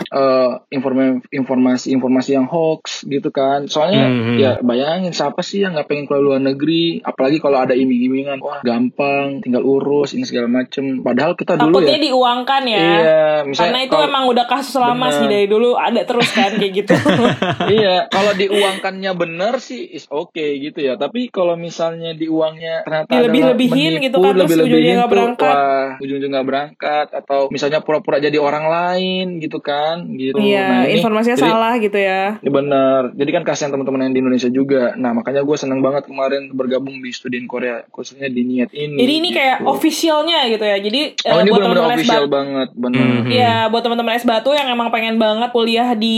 informa- 0.69 1.19
informasi-informasi 1.27 2.29
yang 2.31 2.45
hoax 2.45 3.03
gitu 3.03 3.27
kan. 3.29 3.65
Soalnya 3.65 4.05
Hmm, 4.05 4.21
hmm. 4.23 4.37
ya 4.37 4.51
bayangin 4.61 5.11
siapa 5.11 5.41
sih 5.41 5.61
yang 5.61 5.73
nggak 5.73 5.85
pengen 5.85 6.05
keluar 6.05 6.23
luar 6.23 6.41
negeri, 6.41 7.01
apalagi 7.01 7.37
kalau 7.37 7.57
ada 7.57 7.73
iming-imingan, 7.73 8.37
wah 8.37 8.61
gampang, 8.61 9.41
tinggal 9.41 9.61
urus 9.61 10.13
ini 10.13 10.23
segala 10.23 10.47
macem. 10.47 11.01
Padahal 11.01 11.33
kita 11.33 11.57
dulu 11.57 11.77
Takutnya 11.77 11.97
ya. 11.97 12.03
diuangkan 12.05 12.63
ya. 12.63 12.77
Iya, 12.77 13.21
misalnya 13.43 13.59
Karena 13.67 13.79
itu 13.81 13.91
kalau- 13.93 14.07
emang 14.07 14.23
udah 14.27 14.45
kasus 14.47 14.75
lama 14.77 14.95
Bener. 15.03 15.13
sih 15.13 15.25
dari 15.27 15.47
dulu 15.47 15.69
ada 15.73 16.01
terus 16.03 16.29
kan 16.29 16.51
kayak 16.53 16.73
gitu. 16.75 16.93
iya, 17.77 18.07
kalau 18.07 18.31
diuangkannya 18.31 19.11
bener 19.13 19.53
sih 19.57 19.81
is 19.83 20.07
oke 20.07 20.31
gitu 20.37 20.79
ya. 20.79 20.95
Tapi 20.95 21.27
kalau 21.27 21.55
misalnya 21.55 22.13
diuangnya 22.13 22.83
ternyata 22.83 23.09
Dilebih-lebihin 23.09 23.91
adalah 23.93 24.05
gitu 24.05 24.17
kan, 24.17 24.35
lebih-lebihin 24.43 24.73
ujungnya 24.73 24.93
nggak 24.93 25.07
tuh, 25.07 25.13
berangkat. 25.15 25.55
Wah, 25.55 25.87
ujung-ujungnya 25.97 26.33
nggak 26.33 26.47
berangkat 26.47 27.07
atau 27.13 27.39
misalnya 27.49 27.79
pura-pura 27.81 28.17
jadi 28.17 28.37
orang 28.37 28.65
lain 28.67 29.25
gitu 29.39 29.57
kan, 29.57 30.05
gitu. 30.13 30.37
Iya, 30.37 30.65
Nah, 30.67 30.81
ini- 30.85 30.99
informasinya 30.99 31.35
jadi- 31.35 31.49
salah 31.49 31.73
gitu 31.77 31.97
ya. 31.97 32.37
Ya 32.37 32.51
benar. 32.51 33.01
Jadi 33.13 33.29
kan 33.31 33.43
kasihan 33.43 33.71
teman-teman 33.71 34.07
yang 34.07 34.13
di 34.13 34.19
Indonesia 34.19 34.49
juga. 34.49 34.83
Nah 34.93 35.11
makanya 35.11 35.41
gue 35.41 35.57
seneng 35.57 35.79
banget 35.79 36.05
kemarin 36.05 36.51
bergabung 36.51 36.99
di 36.99 37.09
studien 37.09 37.45
Korea, 37.45 37.83
khususnya 37.89 38.27
di 38.27 38.41
niat 38.43 38.69
ini. 38.71 38.97
Jadi 38.97 39.13
ini 39.17 39.29
kayak 39.31 39.57
gitu. 39.61 39.69
officialnya 39.69 40.39
gitu 40.47 40.63
ya. 40.63 40.77
Jadi 40.77 41.01
Oh 41.25 41.39
ini 41.39 41.49
buat 41.49 41.61
teman-teman 41.61 41.91
official 41.93 42.23
batu, 42.25 42.33
banget, 42.33 42.69
benar. 42.73 43.05
Hmm. 43.07 43.25
Iya, 43.27 43.55
buat 43.67 43.81
teman-teman 43.81 44.13
es 44.13 44.23
batu 44.23 44.51
yang 44.51 44.67
emang 44.67 44.89
pengen 44.89 45.17
banget 45.17 45.49
kuliah 45.49 45.93
di 45.93 46.17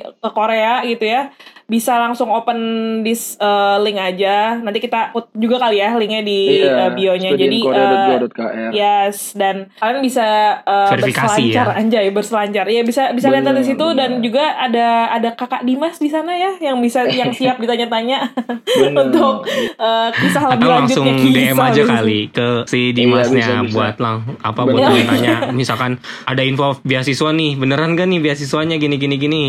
ke 0.00 0.30
Korea 0.30 0.84
gitu 0.84 1.04
ya. 1.04 1.30
Bisa 1.66 1.98
langsung 1.98 2.28
open 2.28 2.58
this 3.02 3.34
eh, 3.36 3.76
link 3.80 3.96
aja. 3.96 4.54
Nanti 4.56 4.78
kita 4.78 5.10
put 5.10 5.26
juga 5.32 5.58
kali 5.58 5.78
ya 5.78 5.92
linknya 5.92 6.22
di 6.22 6.62
Iya. 6.62 6.86
eh, 6.86 6.90
bionya. 6.90 7.30
Jadi 7.32 7.58
studienkorea.go.kr. 7.58 8.70
Yes, 8.70 9.34
dan 9.34 9.68
kalian 9.74 9.98
bisa 10.00 10.26
uh, 10.62 10.86
berselancar 10.88 11.66
ya. 11.68 11.74
anjay 11.76 12.06
berselancar. 12.08 12.64
Ya 12.66 12.82
bisa 12.82 13.10
bisa 13.10 13.26
lihat 13.28 13.44
dari 13.44 13.62
situ 13.62 13.86
dan 13.92 14.18
bener. 14.18 14.22
juga 14.22 14.44
ada 14.56 14.88
ada 15.10 15.28
Kakak 15.32 15.62
Dimas 15.62 15.96
di 15.96 16.06
sana 16.06 16.32
ya 16.32 16.54
yang 16.60 16.78
bisa 16.78 17.02
yang 17.10 17.30
siap 17.30 17.58
ditanya-tanya 17.58 18.30
untuk 19.02 19.42
uh, 19.76 20.08
kisah 20.12 20.44
lebih 20.48 20.62
atau 20.62 20.70
langsung 20.72 21.04
lanjutnya 21.04 21.18
kisah 21.18 21.50
DM 21.50 21.58
aja 21.60 21.74
gitu. 21.76 21.90
kali 21.90 22.20
ke 22.30 22.46
si 22.66 22.78
Iya, 22.86 22.94
Dimasnya 22.94 23.34
bisa, 23.36 23.54
bisa. 23.60 23.74
buat 23.74 23.96
lang 23.98 24.16
apa 24.40 24.60
buat 24.62 24.78
Bener. 24.78 25.04
tanya 25.04 25.34
misalkan 25.50 25.92
ada 26.22 26.40
info 26.40 26.78
beasiswa 26.80 27.30
nih 27.30 27.56
beneran 27.56 27.92
gak 27.92 28.06
nih 28.06 28.20
beasiswanya 28.20 28.76
gini 28.76 28.96
gini 28.96 29.16
gini 29.16 29.44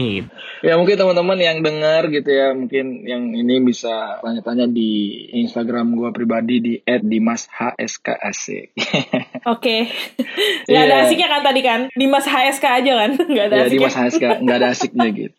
Ya 0.58 0.74
mungkin 0.74 0.98
teman-teman 0.98 1.38
yang 1.38 1.62
dengar 1.62 2.07
gitu 2.10 2.30
ya 2.30 2.52
mungkin 2.52 3.04
yang 3.04 3.32
ini 3.32 3.60
bisa 3.60 4.18
tanya-tanya 4.20 4.66
di 4.66 4.90
Instagram 5.38 5.94
gue 5.94 6.10
pribadi 6.12 6.56
di 6.58 6.74
@dimas_hskasik. 6.82 8.74
Oke. 9.54 9.88
Nggak 10.70 10.84
ada 10.84 10.96
Iya. 10.98 11.04
asiknya 11.06 11.28
kan 11.30 11.42
tadi 11.42 11.62
kan? 11.62 11.80
Dimas 11.94 12.26
HSK 12.26 12.66
aja 12.66 12.92
kan? 12.96 13.12
Nggak 13.32 13.46
ada 13.48 13.56
ya 13.56 13.62
asiknya. 13.64 13.76
Dimas 13.78 13.96
HSK 13.96 14.24
nggak 14.38 14.58
ada 14.58 14.68
asiknya 14.70 15.08
gitu. 15.10 15.38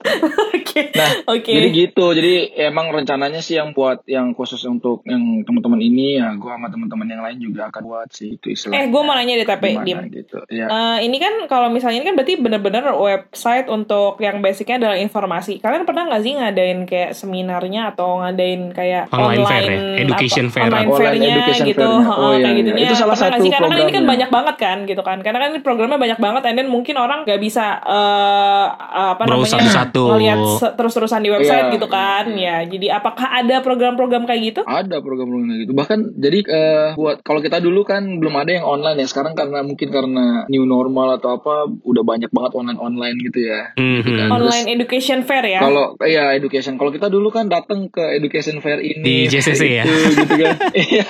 Oke. 0.54 0.82
Nah, 0.94 1.10
Oke. 1.28 1.52
Jadi 1.52 1.68
gitu, 1.70 2.04
jadi 2.12 2.34
emang 2.64 2.88
rencananya 2.88 3.40
sih 3.40 3.56
yang 3.56 3.72
buat 3.72 4.04
yang 4.06 4.32
khusus 4.32 4.62
untuk 4.64 5.02
yang 5.04 5.42
teman-teman 5.42 5.80
ini 5.80 6.16
ya, 6.16 6.32
gue 6.34 6.48
sama 6.48 6.68
teman-teman 6.68 7.06
yang 7.08 7.22
lain 7.22 7.38
juga 7.38 7.68
akan 7.68 7.82
buat 7.84 8.08
sih 8.10 8.36
itu 8.36 8.54
istilah. 8.54 8.78
Eh, 8.78 8.86
gue 8.88 9.02
mau 9.02 9.12
nanya 9.12 9.36
deh 9.36 9.48
tapi 9.48 9.76
Dim. 9.82 9.98
gitu. 10.08 10.38
Ya. 10.48 10.66
Eh, 10.68 10.98
ini 11.04 11.16
kan 11.18 11.46
kalau 11.46 11.68
misalnya 11.68 12.00
ini 12.00 12.06
kan 12.06 12.14
berarti 12.14 12.34
bener-bener 12.38 12.84
website 12.94 13.66
untuk 13.68 14.16
yang 14.18 14.40
basicnya 14.40 14.78
adalah 14.78 14.96
informasi. 14.96 15.58
Kalian 15.58 15.84
pernah 15.84 16.08
nggak 16.08 16.22
sih 16.22 16.32
ngadain 16.58 16.90
kayak 16.90 17.10
seminarnya 17.14 17.94
atau 17.94 18.18
ngadain 18.18 18.74
kayak 18.74 19.06
Online 19.14 19.38
online, 19.38 19.46
fair 19.46 19.62
ya? 19.70 20.02
Education 20.02 20.44
apa, 20.50 20.54
fair. 20.58 20.64
Online 20.66 20.74
Online 20.74 20.98
fairnya 20.98 21.28
education 21.30 21.64
gitu. 21.70 21.86
Heeh, 21.86 22.16
Oh, 22.18 22.32
iya, 22.34 22.42
kayak 22.42 22.50
iya. 22.50 22.58
gitunya. 22.58 22.82
Itu 22.82 22.94
salah 22.98 23.14
Pernah 23.14 23.30
satu 23.30 23.42
sih? 23.46 23.50
Karena 23.54 23.68
kan 23.70 23.78
ini 23.78 23.92
kan 23.94 24.04
banyak 24.10 24.30
banget 24.34 24.56
kan 24.58 24.78
gitu 24.90 25.02
kan. 25.06 25.18
Karena 25.22 25.38
kan 25.38 25.48
ini 25.54 25.60
programnya 25.62 25.98
banyak 26.02 26.18
banget, 26.18 26.42
and 26.50 26.56
then 26.58 26.68
mungkin 26.68 26.94
orang 26.98 27.22
nggak 27.22 27.38
bisa 27.38 27.64
eh 27.78 28.66
apa 29.14 29.22
Browse 29.22 29.54
namanya 29.54 29.70
satu-satu. 29.70 30.02
ngelihat 30.18 30.38
terus-terusan 30.74 31.20
di 31.22 31.30
website 31.30 31.66
Iya, 31.70 31.74
gitu 31.78 31.86
kan. 31.86 32.24
Ya, 32.34 32.56
jadi 32.66 32.86
apakah 32.98 33.26
ada 33.30 33.62
program-program 33.62 34.26
kayak 34.26 34.42
gitu? 34.42 34.60
Ada 34.66 34.98
program-program 34.98 35.46
kayak 35.46 35.62
gitu. 35.62 35.72
Bahkan 35.78 35.98
jadi 36.18 36.38
eh, 36.42 36.88
buat 36.98 37.22
kalau 37.22 37.38
kita 37.38 37.62
dulu 37.62 37.86
kan 37.86 38.18
belum 38.18 38.34
ada 38.34 38.50
yang 38.50 38.66
online 38.66 38.98
ya. 38.98 39.06
Sekarang 39.06 39.38
karena 39.38 39.62
mungkin 39.62 39.88
karena 39.94 40.42
new 40.50 40.66
normal 40.66 41.22
atau 41.22 41.38
apa 41.38 41.70
udah 41.86 42.02
banyak 42.02 42.30
banget 42.34 42.52
online-online 42.58 43.16
gitu 43.30 43.46
ya. 43.46 43.70
Mhm. 43.78 44.26
Online 44.26 44.66
education 44.74 45.22
fair 45.22 45.44
ya. 45.46 45.62
Kalau 45.62 45.94
ya 46.02 46.34
education, 46.48 46.74
kalau 46.74 46.88
kita 46.88 47.06
dulu 47.06 47.28
kan 47.28 47.46
datang 47.46 47.86
ke 47.86 48.16
education 48.16 48.58
fair 48.58 48.80
ini 48.80 49.04
Di 49.04 49.16
JCC 49.28 49.62
ya? 49.70 49.84
itu, 49.84 49.92
gitu 50.16 50.34
kan. 50.38 50.56
Iya. 50.72 51.04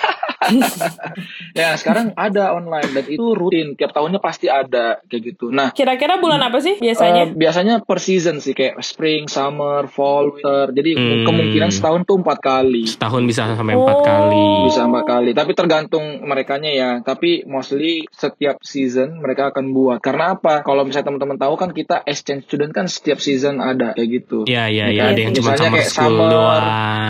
ya 1.52 1.74
sekarang 1.74 2.14
ada 2.14 2.52
online 2.52 2.88
dan 2.90 3.04
itu 3.06 3.34
rutin 3.34 3.74
tiap 3.74 3.90
tahunnya 3.90 4.18
pasti 4.18 4.46
ada 4.46 5.02
kayak 5.04 5.22
gitu. 5.26 5.50
Nah 5.50 5.70
Kira-kira 5.70 6.16
bulan 6.16 6.40
apa 6.40 6.58
sih 6.58 6.78
biasanya? 6.78 7.22
Eh, 7.24 7.34
biasanya 7.34 7.74
per 7.80 7.98
season 7.98 8.38
sih 8.38 8.52
kayak 8.52 8.80
spring, 8.80 9.26
summer, 9.26 9.86
fall, 9.86 10.30
winter. 10.30 10.70
Jadi 10.72 10.90
Hmm. 10.94 11.24
kemungkinan 11.24 11.70
setahun 11.70 12.02
tuh 12.02 12.18
empat 12.18 12.38
kali. 12.38 12.86
Setahun 12.86 13.22
bisa 13.24 13.46
sampai 13.50 13.74
empat 13.74 13.96
Oh. 13.96 14.04
kali. 14.04 14.46
Bisa 14.64 14.80
empat 14.84 15.04
kali. 15.04 15.30
Tapi 15.32 15.52
tergantung 15.52 16.04
merekanya 16.22 16.70
ya. 16.70 16.90
Tapi 17.00 17.44
mostly 17.44 18.08
setiap 18.08 18.58
season 18.60 19.20
mereka 19.20 19.50
akan 19.50 19.70
buat. 19.70 19.98
Karena 20.00 20.32
apa? 20.32 20.62
Kalau 20.62 20.82
misalnya 20.82 21.12
teman-teman 21.12 21.36
tahu 21.36 21.54
kan 21.54 21.70
kita 21.70 22.02
exchange 22.04 22.46
student 22.46 22.72
kan 22.72 22.86
setiap 22.86 23.18
season 23.18 23.58
ada 23.58 23.92
kayak 23.92 24.08
gitu. 24.16 24.38
Iya 24.44 24.66
iya 24.66 24.86
iya 24.88 24.96
Iya 24.98 25.04
ada 25.08 25.20
yang 25.20 25.27
sih. 25.30 25.36
cuma 25.36 25.50
Misalnya 25.50 25.62
summer 25.64 25.76
kayak 25.76 25.88
school 25.88 26.06
summer. 26.10 26.28
doang. 26.28 26.64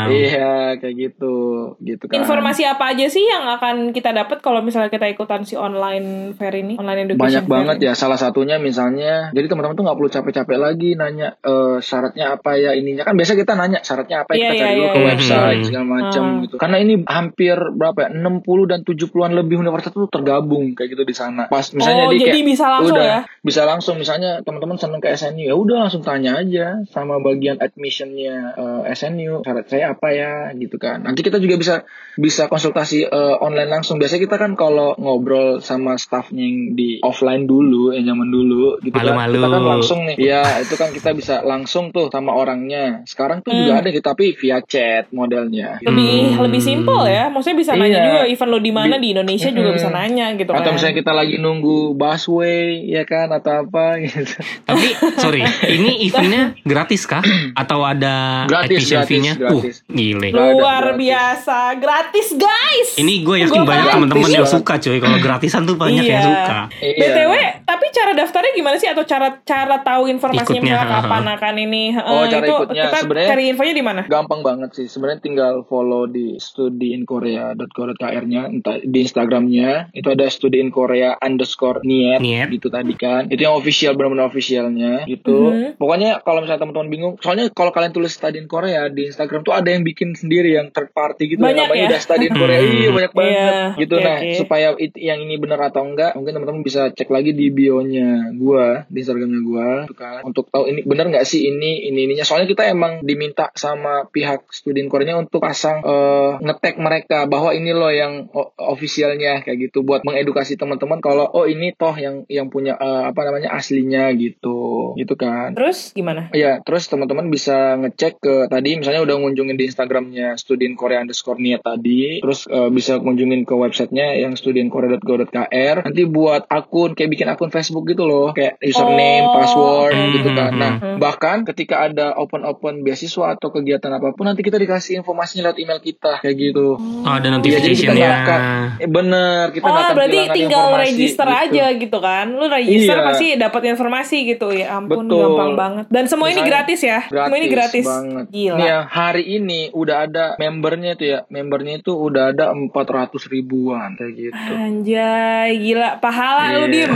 Iya 0.09 0.53
kayak 0.79 0.95
gitu, 0.97 1.35
gitu 1.79 2.05
kan. 2.05 2.15
Informasi 2.17 2.63
apa 2.65 2.85
aja 2.89 3.07
sih 3.07 3.21
yang 3.23 3.45
akan 3.51 3.77
kita 3.91 4.11
dapat 4.11 4.39
kalau 4.39 4.61
misalnya 4.61 4.89
kita 4.89 5.07
ikutan 5.07 5.43
si 5.43 5.55
online 5.55 6.07
fair 6.35 6.55
ini, 6.55 6.77
online 6.77 7.07
education 7.07 7.21
banyak 7.21 7.43
fair 7.43 7.53
banget 7.53 7.77
ini? 7.77 7.85
ya 7.85 7.93
salah 7.95 8.17
satunya 8.17 8.57
misalnya 8.57 9.31
jadi 9.31 9.47
teman-teman 9.47 9.75
tuh 9.75 9.85
nggak 9.85 9.97
perlu 9.97 10.11
capek-capek 10.11 10.57
lagi 10.57 10.91
nanya 10.95 11.37
eh, 11.39 11.77
syaratnya 11.79 12.27
apa 12.33 12.55
ya 12.55 12.73
ininya 12.73 13.03
kan 13.03 13.15
biasa 13.15 13.33
kita 13.35 13.53
nanya 13.55 13.81
syaratnya 13.81 14.17
apa 14.23 14.33
ya 14.33 14.39
Iya, 14.39 14.45
kita 14.45 14.55
iya, 14.55 14.63
cari 14.63 14.73
dulu 14.73 14.81
iya, 14.81 14.89
ke 14.89 14.99
iya. 14.99 15.09
website 15.09 15.37
Hmm. 15.59 15.67
segala 15.67 15.87
macam 15.87 16.23
Ah. 16.25 16.41
gitu 16.41 16.55
karena 16.57 16.77
ini 16.79 16.95
hampir 17.05 17.57
berapa 17.71 17.99
ya 17.99 18.09
60 18.11 18.65
dan 18.65 18.81
70-an 18.83 19.31
lebih 19.35 19.57
universitas 19.57 19.95
tuh 19.95 20.09
tergabung 20.09 20.73
kayak 20.73 20.89
gitu 20.91 21.03
di 21.03 21.13
sana 21.13 21.43
pas 21.47 21.67
misalnya 21.69 22.05
oh, 22.05 22.11
di 22.11 22.19
jadi 22.19 22.31
kayak 22.33 22.47
bisa 22.47 22.67
langsung 22.67 22.95
udah 22.95 23.05
ya? 23.05 23.21
bisa 23.39 23.61
langsung 23.63 23.95
misalnya 23.97 24.31
teman-teman 24.41 24.77
seneng 24.77 24.99
ke 24.99 25.09
SNU 25.11 25.45
ya 25.45 25.55
udah 25.55 25.77
langsung 25.81 26.01
tanya 26.01 26.37
aja 26.37 26.67
sama 26.87 27.19
bagian 27.19 27.59
admissionnya 28.09 28.57
eh, 28.87 28.95
SNU 28.95 29.45
syarat 29.45 29.67
saya 29.67 29.93
apa 29.93 30.09
ya 30.11 30.33
gitu 30.55 30.77
kan 30.77 31.05
nanti 31.05 31.21
kita 31.21 31.37
juga 31.39 31.57
bisa 31.57 31.75
bisa 32.17 32.49
konsultasi 32.49 33.05
eh, 33.05 33.37
online 33.39 33.71
langsung 33.71 33.97
biasanya 33.97 34.23
kita 34.25 34.37
kan 34.39 34.53
kalau 34.55 34.97
ngobrol 34.97 35.61
sama 35.61 35.95
staffnya 35.95 36.41
yang 36.41 36.75
di 36.75 36.99
offline 37.01 37.45
dulu 37.45 37.93
yang 37.93 38.09
zaman 38.09 38.29
dulu 38.29 38.81
gitu 38.81 38.95
kan 38.95 39.05
Malu-malu. 39.07 39.37
kita 39.37 39.49
kan 39.49 39.63
langsung 39.69 40.01
nih 40.05 40.17
ya 40.19 40.43
itu 40.59 40.75
kan 40.75 40.91
kita 40.91 41.11
bisa 41.13 41.35
langsung 41.43 41.91
tuh 41.91 42.09
sama 42.09 42.33
orangnya 42.33 43.05
sekarang 43.05 43.41
tuh 43.41 43.53
juga 43.53 43.67
Hmm. 43.71 43.81
ada 43.81 43.89
gitu 43.91 44.01
tapi 44.03 44.33
via 44.33 44.59
chat 44.61 45.11
modelnya 45.11 45.79
Lebih 45.81 46.07
Hmm. 46.31 46.41
lebih 46.41 46.61
simple 46.61 47.05
ya. 47.05 47.29
Maksudnya 47.29 47.59
bisa 47.59 47.73
nanya 47.75 47.89
Iya. 47.91 48.03
juga 48.03 48.21
even 48.27 48.49
lo 48.49 48.59
di 48.59 48.71
mana 48.71 48.97
di 48.97 49.13
Indonesia 49.13 49.51
juga 49.51 49.69
Mm-mm. 49.69 49.77
bisa 49.77 49.89
nanya 49.89 50.27
gitu 50.35 50.51
atau 50.51 50.63
kan. 50.63 50.73
misalnya 50.73 50.97
kita 50.97 51.13
lagi 51.13 51.37
nunggu 51.37 51.93
busway 51.93 52.87
ya 52.87 53.03
kan 53.05 53.29
atau 53.29 53.63
apa 53.63 53.99
gitu 54.01 54.39
Tapi 54.65 54.87
sorry, 55.17 55.43
ini 55.69 55.91
eventnya 56.03 56.57
gratis 56.63 57.05
kah? 57.05 57.21
Atau 57.61 57.83
ada 57.91 58.45
Gratis, 58.45 58.85
admission 58.85 59.01
fee-nya? 59.05 59.33
Uh, 59.37 59.61
gile. 59.89 60.29
Luar 60.31 60.83
gratis. 60.87 60.99
biasa, 60.99 61.57
gratis 61.77 62.29
guys. 62.35 62.89
Ini 62.97 63.13
gue 63.21 63.37
yakin 63.43 63.57
Gua 63.57 63.67
banyak 63.67 63.87
teman-teman 63.91 64.29
yang 64.31 64.45
suka 64.45 64.75
cuy. 64.77 64.99
Kalau 64.99 65.19
gratisan 65.19 65.63
tuh 65.63 65.75
banyak 65.75 66.01
Iya. 66.01 66.11
yang 66.11 66.25
suka. 66.25 66.59
Iya. 66.79 67.01
BTW, 67.01 67.33
tapi 67.65 67.85
cara 67.91 68.11
daftarnya 68.13 68.53
gimana 68.53 68.77
sih 68.77 68.87
atau 68.87 69.03
cara 69.03 69.41
cara 69.43 69.77
tahu 69.79 70.07
informasinya 70.07 70.61
Ikutnya, 70.61 70.85
kapan 70.85 71.23
akan 71.31 71.55
ini? 71.61 71.85
Oh, 71.95 72.21
Eh, 72.21 72.25
cara 72.29 72.41
itu 72.41 72.53
ikutnya 72.55 72.83
kita 72.85 72.97
sebenarnya- 73.01 73.29
cari 73.29 73.43
infonya 73.47 73.73
di 73.73 73.81
mana? 73.81 74.01
gampang 74.05 74.41
banget 74.41 74.69
sih 74.73 74.85
sebenarnya 74.87 75.21
tinggal 75.21 75.53
follow 75.65 76.05
di 76.05 76.37
studiinkorea.co.kr-nya 76.39 78.41
entah 78.49 78.77
di 78.79 78.99
Instagramnya 79.01 79.91
itu 79.93 80.07
ada 80.07 80.27
studiinkorea 80.27 81.17
underscore 81.19 81.79
niet, 81.83 82.19
Niet. 82.19 82.47
gitu 82.51 82.69
tadi 82.69 82.93
kan 82.95 83.27
itu 83.27 83.39
yang 83.39 83.55
official 83.55 83.93
benar-benar 83.93 84.27
officialnya 84.27 85.03
gitu 85.05 85.49
Mhm. 85.49 85.77
pokoknya 85.77 86.21
kalau 86.21 86.41
misalnya 86.41 86.61
teman-teman 86.61 86.89
bingung 86.89 87.13
soalnya 87.19 87.49
kalau 87.51 87.69
kalian 87.79 87.93
tulis 87.93 88.11
study 88.11 88.37
in 88.37 88.47
Korea 88.47 88.87
di 88.89 89.07
Instagram 89.07 89.41
tuh 89.41 89.55
ada 89.55 89.69
yang 89.69 89.81
bikin 89.81 90.13
sendiri 90.13 90.53
yang 90.53 90.69
third 90.69 90.91
party 90.91 91.31
gitu 91.31 91.39
Banyak 91.39 91.65
namanya 91.65 91.79
ya? 91.79 91.89
udah 91.89 92.01
study 92.01 92.25
in 92.25 92.35
Korea 92.35 92.59
Hmm. 92.59 92.75
iya 92.75 92.91
banyak 92.91 93.13
banget 93.13 93.31
Iya, 93.31 93.59
gitu 93.79 93.95
oke, 93.95 94.03
nah 94.03 94.17
oke. 94.19 94.35
supaya 94.37 94.69
it- 94.77 94.99
yang 94.99 95.19
ini 95.21 95.35
benar 95.37 95.61
atau 95.65 95.83
enggak 95.85 96.13
mungkin 96.13 96.33
teman-teman 96.33 96.63
bisa 96.63 96.91
cek 96.91 97.07
lagi 97.07 97.31
di 97.31 97.47
bio-nya 97.49 98.09
gua 98.35 98.83
di 98.85 98.99
Instagramnya 98.99 99.41
gua 99.41 99.69
gitu 99.85 99.95
kan 99.95 100.21
untuk 100.23 100.49
tahu 100.49 100.67
ini 100.67 100.81
benar 100.83 101.07
nggak 101.07 101.23
sih 101.23 101.47
ini 101.47 101.85
ini 101.85 102.05
ininya 102.05 102.25
soalnya 102.25 102.49
kita 102.49 102.67
emang 102.67 103.01
diminta 103.01 103.53
sama 103.55 104.07
pihak 104.07 104.49
student 104.49 104.89
Koreanya 104.89 105.17
untuk 105.17 105.39
pasang 105.39 105.81
eh, 105.81 106.31
ngetek 106.41 106.77
mereka 106.77 107.25
bahwa 107.25 107.51
ini 107.51 107.71
loh 107.71 107.91
yang 107.91 108.27
officialnya 108.59 109.43
kayak 109.43 109.59
gitu 109.63 109.83
buat 109.83 110.03
mengedukasi 110.03 110.55
teman-teman 110.55 110.99
kalau 110.99 111.29
oh 111.29 111.45
ini 111.45 111.73
toh 111.73 111.93
yang 111.93 112.25
yang 112.27 112.49
punya 112.49 112.75
eh, 112.75 113.03
apa 113.07 113.21
namanya 113.23 113.53
aslinya 113.53 114.09
gitu 114.13 114.95
gitu 114.95 115.15
kan 115.15 115.53
Terus 115.53 115.91
gimana? 115.91 116.31
Iya, 116.31 116.61
terus 116.61 116.87
teman-teman 116.87 117.29
bisa 117.29 117.68
ngecek 117.77 118.13
ke 118.17 118.35
tadi 118.47 118.71
misalnya 118.75 119.03
udah 119.03 119.17
ngunjungin 119.19 119.55
di 119.55 119.67
Instagramnya 119.67 120.35
student 120.35 120.73
Korea 120.75 120.99
underscore 120.99 121.37
niat 121.37 121.61
tadi, 121.61 122.21
terus 122.21 122.47
eh, 122.47 122.71
bisa 122.71 122.97
kunjungin 122.97 123.43
ke 123.43 123.53
websitenya 123.53 124.17
yang 124.17 124.33
studienkorea.go.kr. 124.33 125.77
Nanti 125.83 126.03
buat 126.05 126.47
akun 126.47 126.93
kayak 126.93 127.11
bikin 127.11 127.29
akun 127.29 127.49
Facebook 127.49 127.85
gitu 127.87 128.05
loh, 128.05 128.31
kayak 128.31 128.57
username, 128.61 128.97
Oh. 129.21 129.35
password 129.35 129.93
Hmm, 129.93 130.13
gitu 130.15 130.31
kan. 130.31 130.51
hmm, 130.51 130.61
Nah, 130.61 130.73
hmm. 130.79 130.97
bahkan 130.99 131.43
ketika 131.45 131.83
ada 131.83 132.15
open-open 132.15 132.81
beasiswa 132.81 133.35
atau 133.35 133.51
kegiatan 133.51 133.91
apa 133.91 134.13
pun 134.13 134.25
nanti 134.25 134.41
kita 134.41 134.57
dikasih 134.57 134.99
informasinya 134.99 135.49
lewat 135.49 135.59
email 135.59 135.81
kita 135.81 136.21
kayak 136.21 136.37
gitu. 136.39 136.79
Oh, 136.79 137.05
ada 137.05 137.29
Iya, 137.39 137.61
jadi 137.61 137.75
kita 137.75 137.93
nggak 137.93 138.15
akan- 138.19 138.43
Eh, 138.79 138.87
bener, 138.87 139.43
kita 139.51 139.65
Oh, 139.65 139.71
nggak 139.71 139.85
akan 139.85 139.97
berarti 139.97 140.19
tinggal 140.33 140.65
informasi, 140.65 140.85
register 140.87 141.27
gitu. 141.27 141.41
aja 141.41 141.65
gitu 141.75 141.99
kan. 141.99 142.27
Lu 142.31 142.47
register 142.47 142.97
Iya. 142.97 143.05
pasti 143.05 143.27
dapat 143.35 143.63
informasi 143.67 144.17
gitu 144.27 144.49
ya. 144.51 144.67
Ampun, 144.71 145.07
Betul. 145.07 145.19
gampang 145.25 145.53
banget. 145.55 145.85
Dan 145.89 146.05
semua 146.07 146.27
ini 146.27 146.39
Misalnya- 146.39 146.51
gratis 146.55 146.81
ya. 146.81 147.01
semua 147.05 147.37
ini 147.37 147.49
gratis. 147.49 147.58
Banget. 147.61 148.27
Gila. 148.29 148.57
Nih 148.57 148.67
ya, 148.67 148.79
hari 148.85 149.23
ini 149.29 149.71
udah 149.71 149.97
ada 150.05 150.25
membernya 150.37 150.95
tuh 150.95 151.07
ya. 151.07 151.19
Membernya 151.27 151.73
itu 151.77 151.93
udah 151.93 152.31
ada 152.31 152.45
400 152.51 153.29
ribuan 153.29 153.95
kayak 153.95 154.13
gitu. 154.15 154.51
Anjay, 154.51 155.51
gila. 155.59 155.99
Pahala 155.99 156.43
lu, 156.55 156.59
Iya. 156.67 156.89
Dim. 156.89 156.93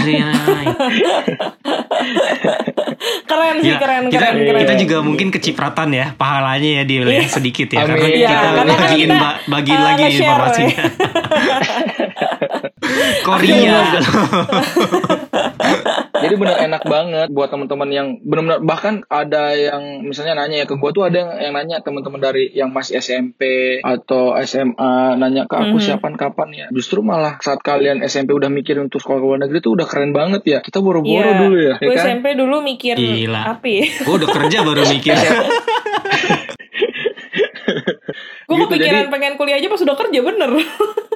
Di. 0.00 0.14
Keren 3.22 3.54
sih, 3.56 3.64
Gila, 3.64 3.78
keren, 3.78 4.02
kita, 4.08 4.26
keren, 4.26 4.36
keren. 4.42 4.60
kita 4.60 4.74
juga 4.76 4.96
mungkin 5.00 5.28
kecipratan 5.30 5.88
ya 5.90 6.06
pahalanya 6.12 6.70
ya 6.80 6.82
dia 6.84 7.00
ya, 7.06 7.22
sedikit 7.24 7.68
ya 7.70 7.80
karena 7.80 7.94
Amin. 7.96 8.04
kita 8.04 8.18
Iya, 8.18 8.28
karena 8.28 8.44
kan 8.66 8.76
bagiin 8.82 9.06
kita, 9.06 9.16
ba- 9.16 9.38
bagiin 9.48 9.72
uh, 9.72 9.80
lagi 9.86 10.02
nge-share, 10.02 10.20
informasinya. 10.20 10.76
Korea. 13.26 13.80
Jadi 16.20 16.34
bener 16.36 16.56
enak 16.62 16.82
banget 16.84 17.28
buat 17.28 17.48
teman-teman 17.48 17.88
yang 17.88 18.08
benar-benar 18.20 18.60
bahkan 18.60 18.94
ada 19.06 19.50
yang 19.50 19.82
misalnya 20.02 20.34
nanya 20.34 20.56
ya 20.58 20.66
ke 20.66 20.74
gua 20.74 20.90
tuh 20.90 21.02
ada 21.02 21.16
yang, 21.16 21.30
yang 21.40 21.52
nanya 21.52 21.76
teman-teman 21.80 22.20
dari 22.20 22.48
yang 22.50 22.68
masih 22.68 22.98
SMP 22.98 23.40
atau 23.80 24.36
SMA 24.38 24.92
nanya 25.16 25.44
ke 25.44 25.54
aku 25.54 25.76
Mhm. 25.76 25.82
siapan 25.82 26.14
kapan 26.14 26.48
ya. 26.50 26.66
Justru 26.70 27.00
malah 27.00 27.38
saat 27.38 27.60
kalian 27.60 28.00
SMP 28.02 28.30
udah 28.30 28.48
mikir 28.48 28.76
untuk 28.76 28.98
sekolah 28.98 29.18
ke 29.18 29.26
luar 29.26 29.38
negeri 29.40 29.58
tuh 29.60 29.72
udah 29.72 29.84
keren 29.84 30.10
banget 30.10 30.42
ya. 30.44 30.58
Kita 30.60 30.78
boro-boro 30.78 31.08
Iya. 31.26 31.38
dulu 31.38 31.56
ya, 31.56 31.74
ya 31.74 31.76
Gue 31.80 31.94
kan? 31.94 32.04
SMP 32.06 32.26
dulu 32.32 32.56
mikir 32.60 32.94
Gila. 32.94 33.56
ya? 33.58 33.86
Gue 34.00 34.14
udah 34.16 34.30
kerja 34.30 34.58
baru 34.60 34.82
mikir. 34.86 35.14
Gue 38.42 38.56
Gitu, 38.56 38.64
kepikiran 38.66 39.06
jadi- 39.06 39.12
pengen 39.12 39.32
kuliah 39.36 39.56
aja 39.56 39.68
pas 39.68 39.78
udah 39.78 39.96
kerja 39.96 40.20
bener. 40.20 40.50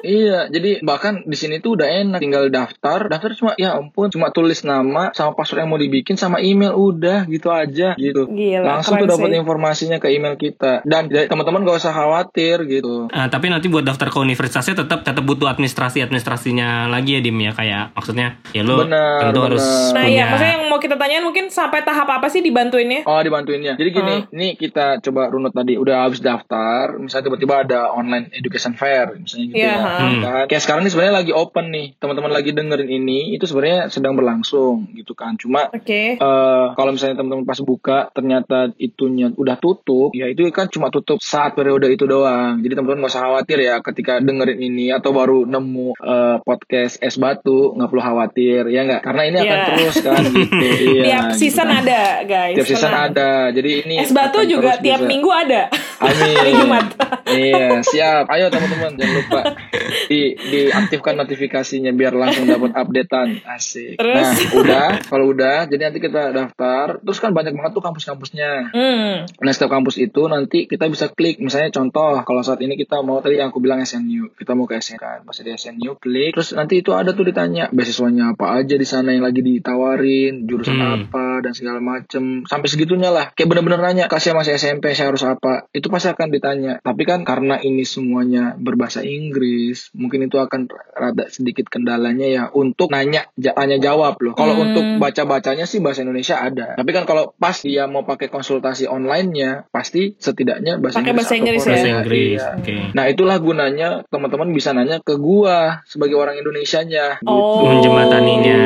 Iya, 0.04 0.52
jadi 0.52 0.84
bahkan 0.84 1.24
di 1.24 1.36
sini 1.36 1.58
tuh 1.58 1.80
udah 1.80 1.88
enak, 1.88 2.20
tinggal 2.20 2.52
daftar, 2.52 3.08
daftar 3.08 3.32
cuma 3.34 3.52
ya 3.56 3.74
ampun, 3.74 4.12
cuma 4.12 4.28
tulis 4.30 4.60
nama 4.62 5.10
sama 5.16 5.32
password 5.32 5.64
yang 5.64 5.70
mau 5.72 5.80
dibikin 5.80 6.20
sama 6.20 6.44
email 6.44 6.76
udah 6.76 7.24
gitu 7.24 7.48
aja 7.48 7.96
gitu. 7.96 8.28
Gila, 8.28 8.62
Langsung 8.78 9.00
tuh 9.00 9.08
dapat 9.08 9.32
informasinya 9.32 9.96
ke 9.96 10.12
email 10.12 10.36
kita. 10.36 10.84
Dan 10.84 11.08
ya, 11.08 11.24
teman-teman 11.24 11.64
gak 11.64 11.80
usah 11.80 11.96
khawatir 11.96 12.68
gitu. 12.68 13.08
Ah, 13.10 13.32
tapi 13.32 13.48
nanti 13.48 13.72
buat 13.72 13.82
daftar 13.82 14.12
ke 14.12 14.18
universitasnya 14.20 14.84
tetap 14.84 15.00
tetap 15.02 15.24
butuh 15.24 15.48
administrasi 15.48 16.04
administrasinya 16.04 16.86
lagi 16.92 17.16
ya 17.16 17.20
dim 17.24 17.40
ya 17.40 17.52
kayak 17.56 17.96
maksudnya 17.96 18.36
ya 18.52 18.60
lo 18.60 18.84
tentu 18.84 19.40
benar. 19.40 19.48
harus 19.48 19.64
Nah 19.94 20.04
punya 20.04 20.12
iya, 20.12 20.24
maksudnya 20.28 20.52
yang 20.60 20.64
mau 20.68 20.78
kita 20.78 20.96
tanyain 21.00 21.24
mungkin 21.24 21.48
sampai 21.48 21.80
tahap 21.86 22.08
apa 22.10 22.26
sih 22.28 22.44
dibantuinnya? 22.44 23.06
Oh 23.08 23.20
dibantuinnya. 23.22 23.78
Jadi 23.78 23.90
gini, 23.94 24.14
ini 24.34 24.48
kita 24.58 25.00
coba 25.00 25.30
runut 25.32 25.54
tadi 25.54 25.78
udah 25.80 26.04
habis 26.04 26.20
daftar, 26.20 26.98
misalnya 27.00 27.30
tiba-tiba 27.30 27.54
ada 27.64 27.80
online 27.94 28.28
education 28.34 28.74
fair, 28.74 29.14
misalnya 29.16 29.46
gitu 29.48 29.56
Iya, 29.56 29.72
ya. 29.72 29.93
Ha. 29.94 30.06
Kan? 30.24 30.44
Kayak 30.46 30.62
sekarang 30.62 30.82
ini 30.82 30.90
sebenarnya 30.90 31.14
lagi 31.16 31.32
open 31.32 31.66
nih, 31.68 31.86
teman-teman 31.96 32.30
lagi 32.30 32.50
dengerin 32.50 32.90
ini, 32.90 33.18
itu 33.32 33.44
sebenarnya 33.44 33.88
sedang 33.88 34.14
berlangsung 34.14 34.90
gitu 34.92 35.12
kan. 35.12 35.34
Cuma 35.34 35.68
Oke. 35.68 36.16
eh 36.16 36.66
kalau 36.72 36.90
misalnya 36.90 37.18
teman-teman 37.18 37.44
pas 37.44 37.58
buka 37.58 38.10
ternyata 38.10 38.70
itunya 38.76 39.30
udah 39.30 39.56
tutup, 39.56 40.10
ya 40.12 40.26
itu 40.26 40.44
kan 40.50 40.66
cuma 40.66 40.88
tutup 40.88 41.18
saat 41.18 41.52
periode 41.52 41.86
itu 41.86 42.04
doang. 42.04 42.58
Jadi 42.58 42.72
teman-teman 42.72 43.00
nggak 43.00 43.12
usah 43.12 43.24
khawatir 43.24 43.58
ya 43.58 43.78
ketika 43.80 44.18
dengerin 44.18 44.58
ini 44.58 44.90
atau 44.90 45.10
baru 45.10 45.44
nemu 45.44 45.96
eh, 45.96 46.36
podcast 46.40 46.98
es 46.98 47.14
batu 47.14 47.72
nggak 47.72 47.88
perlu 47.88 48.02
khawatir 48.02 48.68
ya 48.68 48.82
nggak? 48.82 49.00
Karena 49.00 49.22
ini 49.24 49.36
akan 49.38 49.52
Iya. 49.54 49.66
terus 49.70 49.96
kan. 50.00 50.22
Gitu. 50.34 50.66
Iya, 50.94 51.02
tiap 51.04 51.24
gitu 51.26 51.38
season 51.40 51.66
kan. 51.66 51.80
ada, 51.80 52.00
guys. 52.24 52.54
Tiap 52.54 52.66
season 52.66 52.92
ada. 52.92 53.30
Jadi 53.48 53.70
ini 53.82 53.96
Es 53.98 54.10
batu 54.10 54.40
juga 54.42 54.76
tiap 54.76 55.00
bisa. 55.00 55.08
minggu 55.08 55.30
ada. 55.30 55.62
Amin. 56.04 56.34
Hari 56.34 56.52
Jumat. 56.54 56.84
iya, 57.30 57.66
siap. 57.80 58.24
Ayo 58.28 58.48
teman-teman 58.48 58.92
jangan 58.94 59.14
lupa 59.14 59.40
di 60.10 60.34
diaktifkan 60.34 61.14
notifikasinya 61.18 61.92
biar 61.94 62.14
langsung 62.16 62.48
dapat 62.48 62.74
updatean. 62.74 63.44
Asik. 63.44 64.00
Terus? 64.00 64.14
Nah, 64.14 64.32
udah. 64.60 64.88
Kalau 65.04 65.26
udah, 65.30 65.66
jadi 65.68 65.90
nanti 65.90 66.00
kita 66.00 66.30
daftar. 66.34 67.00
Terus 67.02 67.18
kan 67.20 67.30
banyak 67.34 67.52
banget 67.54 67.72
tuh 67.74 67.84
kampus-kampusnya. 67.84 68.74
Hmm. 68.74 69.14
Nah, 69.26 69.52
setiap 69.52 69.72
kampus 69.74 70.00
itu 70.00 70.22
nanti 70.30 70.66
kita 70.70 70.86
bisa 70.88 71.10
klik. 71.10 71.40
Misalnya 71.40 71.74
contoh, 71.74 72.22
kalau 72.22 72.42
saat 72.44 72.60
ini 72.62 72.78
kita 72.78 73.00
mau 73.02 73.20
tadi 73.20 73.40
yang 73.40 73.50
aku 73.50 73.60
bilang 73.60 73.82
SNU, 73.82 74.34
kita 74.38 74.54
mau 74.54 74.68
ke 74.68 74.78
SNU 74.78 74.98
kan. 75.00 75.18
Pas 75.26 75.36
di 75.36 75.50
SNU 75.50 75.98
klik, 75.98 76.36
terus 76.36 76.54
nanti 76.54 76.80
itu 76.80 76.94
ada 76.94 77.12
tuh 77.12 77.26
ditanya 77.26 77.68
beasiswanya 77.74 78.34
apa 78.38 78.62
aja 78.62 78.74
di 78.78 78.86
sana 78.86 79.12
yang 79.12 79.24
lagi 79.26 79.42
ditawarin, 79.42 80.46
jurusan 80.46 80.76
Hmm. 80.78 81.06
apa 81.06 81.42
dan 81.42 81.52
segala 81.54 81.78
macem. 81.82 82.42
Sampai 82.46 82.68
segitunya 82.70 83.10
lah. 83.10 83.30
Kayak 83.34 83.48
bener-bener 83.54 83.80
nanya, 83.82 84.04
kasih 84.10 84.34
masih 84.34 84.58
SMP 84.58 84.94
saya 84.94 85.10
harus 85.10 85.22
apa? 85.26 85.66
Itu 85.74 85.90
pasti 85.90 86.10
akan 86.10 86.28
ditanya. 86.30 86.78
Tapi 86.82 87.02
kan 87.06 87.22
karena 87.26 87.58
ini 87.62 87.82
semuanya 87.86 88.54
berbahasa 88.58 89.02
Inggris, 89.02 89.73
mungkin 89.92 90.24
itu 90.24 90.36
akan 90.36 90.66
rada 90.90 91.24
sedikit 91.26 91.66
kendalanya 91.66 92.26
ya 92.26 92.42
untuk 92.50 92.88
nanya 92.88 93.26
tanya 93.34 93.78
jawab 93.78 94.16
loh. 94.18 94.32
Kalau 94.32 94.54
Hmm. 94.54 94.64
untuk 94.66 94.84
baca-bacanya 94.98 95.64
sih 95.64 95.78
bahasa 95.78 96.02
Indonesia 96.02 96.36
ada. 96.36 96.74
Tapi 96.74 96.90
kan 96.90 97.04
kalau 97.04 97.32
pas 97.34 97.56
dia 97.56 97.84
mau 97.84 98.02
pakai 98.02 98.26
konsultasi 98.26 98.84
online-nya, 98.84 99.66
pasti 99.68 100.14
setidaknya 100.16 100.76
bahasa 100.76 101.00
Pakai 101.00 101.10
Inggris. 101.10 101.18
bahasa 101.18 101.32
atau 101.32 101.40
Inggris 101.40 101.60
ya? 101.60 101.68
Bahasa 101.70 101.88
Inggris 101.90 102.32
Iya. 102.34 102.48
oke 102.56 102.76
Nah 102.92 103.04
itulah 103.06 103.36
gunanya 103.38 103.88
teman-teman 104.06 104.48
bisa 104.50 104.70
nanya 104.70 104.98
ke 104.98 105.14
gua 105.16 105.80
sebagai 105.84 106.14
orang 106.14 106.36
Indonesianya 106.36 107.18
gitu. 107.18 107.30
Oh. 107.30 107.64
menjembataninya 107.64 108.58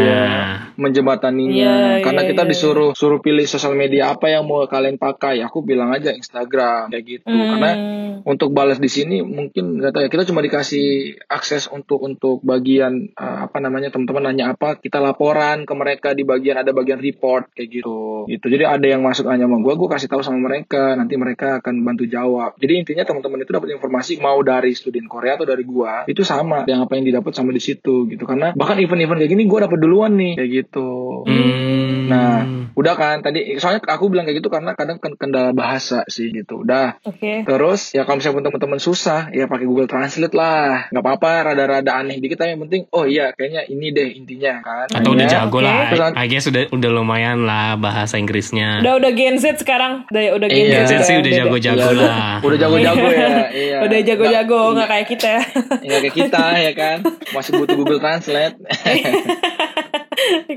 menjembataninya 0.78 1.98
Iya, 1.98 2.04
karena 2.04 2.22
iya, 2.24 2.28
kita 2.30 2.42
iya. 2.44 2.50
disuruh 2.50 2.90
suruh 2.92 3.18
pilih 3.18 3.44
sosial 3.44 3.74
media 3.74 4.10
apa 4.10 4.28
yang 4.28 4.44
mau 4.44 4.64
kalian 4.64 4.96
pakai 4.96 5.42
aku 5.42 5.60
bilang 5.60 5.90
aja 5.90 6.10
Instagram 6.10 6.90
kayak 6.90 7.04
gitu 7.04 7.26
Hmm. 7.28 7.50
karena 7.52 7.70
untuk 8.24 8.50
balas 8.50 8.78
di 8.78 8.86
sini 8.86 9.20
mungkin 9.20 9.78
nggak 9.78 9.90
tahu 9.90 10.02
ya 10.02 10.10
kita 10.10 10.24
cuma 10.24 10.40
dikasih 10.40 10.97
akses 11.28 11.66
untuk 11.68 12.02
untuk 12.04 12.40
bagian 12.44 13.12
eh, 13.12 13.38
apa 13.46 13.58
namanya 13.58 13.92
teman-teman 13.92 14.30
nanya 14.32 14.54
apa 14.54 14.78
kita 14.78 14.98
laporan 14.98 15.64
ke 15.64 15.74
mereka 15.74 16.08
di 16.12 16.22
bagian 16.22 16.60
ada 16.60 16.70
bagian 16.70 17.00
report 17.00 17.52
kayak 17.54 17.82
gitu 17.82 18.28
gitu 18.28 18.46
jadi 18.48 18.68
ada 18.68 18.86
yang 18.86 19.02
masuk 19.02 19.28
nanya 19.28 19.46
sama 19.48 19.58
gua 19.62 19.74
gua 19.74 19.88
kasih 19.96 20.08
tahu 20.10 20.22
sama 20.24 20.38
mereka 20.42 20.94
nanti 20.94 21.14
mereka 21.16 21.58
akan 21.62 21.82
bantu 21.82 22.04
jawab 22.08 22.58
jadi 22.58 22.82
intinya 22.82 23.04
teman-teman 23.06 23.42
itu 23.44 23.52
dapat 23.54 23.68
informasi 23.74 24.12
mau 24.20 24.38
dari 24.42 24.72
student 24.74 25.06
Korea 25.06 25.38
atau 25.40 25.46
dari 25.48 25.64
gua 25.66 26.04
itu 26.06 26.22
sama 26.22 26.68
yang 26.68 26.84
apa 26.84 26.98
yang 26.98 27.04
didapat 27.08 27.32
sama 27.34 27.50
di 27.54 27.62
situ 27.62 28.06
gitu 28.10 28.24
karena 28.28 28.52
bahkan 28.54 28.78
event-event 28.78 29.18
kayak 29.20 29.32
gini 29.32 29.44
gua 29.48 29.66
dapat 29.66 29.78
duluan 29.80 30.14
nih 30.14 30.34
kayak 30.38 30.50
gitu 30.66 30.88
Hmm. 31.28 32.08
Nah, 32.08 32.36
udah 32.72 32.94
kan 32.96 33.20
tadi 33.20 33.60
soalnya 33.60 33.84
aku 33.84 34.08
bilang 34.08 34.24
kayak 34.24 34.40
gitu 34.40 34.48
karena 34.48 34.72
kadang 34.72 34.96
kan 34.96 35.12
kendala 35.20 35.52
bahasa 35.52 36.08
sih 36.08 36.32
gitu. 36.32 36.64
Udah. 36.64 36.96
Oke. 37.04 37.44
Terus 37.44 37.92
ya 37.92 38.08
kalau 38.08 38.20
misalnya 38.20 38.48
teman-teman 38.48 38.80
susah 38.80 39.28
ya 39.34 39.44
pakai 39.50 39.66
Google 39.68 39.90
Translate 39.90 40.34
lah. 40.36 40.77
Nggak 40.86 41.00
apa-apa 41.00 41.30
rada-rada 41.44 41.90
aneh 41.94 42.16
dikit 42.16 42.38
tapi 42.38 42.52
yang 42.52 42.62
penting 42.62 42.82
oh 42.88 43.04
iya 43.04 43.30
kayaknya 43.30 43.66
ini 43.66 43.90
deh 43.90 44.08
intinya 44.12 44.54
kan. 44.60 44.86
atau 44.88 45.10
udah 45.10 45.24
Hanya- 45.24 45.34
jago 45.40 45.58
lah 45.58 45.80
Terus- 45.88 46.14
I 46.14 46.26
guess 46.26 46.46
udah 46.46 46.62
udah 46.68 46.90
lumayan 46.92 47.38
lah 47.42 47.74
bahasa 47.74 48.16
Inggrisnya 48.16 48.78
Udah 48.78 48.94
udah 48.96 49.10
Gen 49.10 49.36
Z 49.36 49.58
sekarang. 49.58 50.04
Udah 50.06 50.22
udah 50.34 50.46
Gen 50.46 50.64
Iya. 50.64 50.74
Gen 50.76 50.86
Z 50.86 50.92
sih 51.02 51.16
udah 51.16 51.32
jago-jago 51.34 51.80
Iya, 51.88 51.98
lah 51.98 52.36
Udah 52.40 52.58
jago-jago 52.58 53.06
ya. 53.08 53.28
Iya. 53.48 53.76
Udah 53.84 53.98
jago-jago 54.00 54.60
Nggak- 54.72 54.88
kayak 54.88 55.06
kita. 55.08 55.32
Nggak 55.80 55.98
kayak 56.00 56.14
kita 56.16 56.44
ya 56.58 56.72
kan. 56.72 56.96
Masih 57.30 57.50
butuh 57.56 57.74
Google 57.74 57.98
Translate. 57.98 58.54
Oke. 58.58 59.02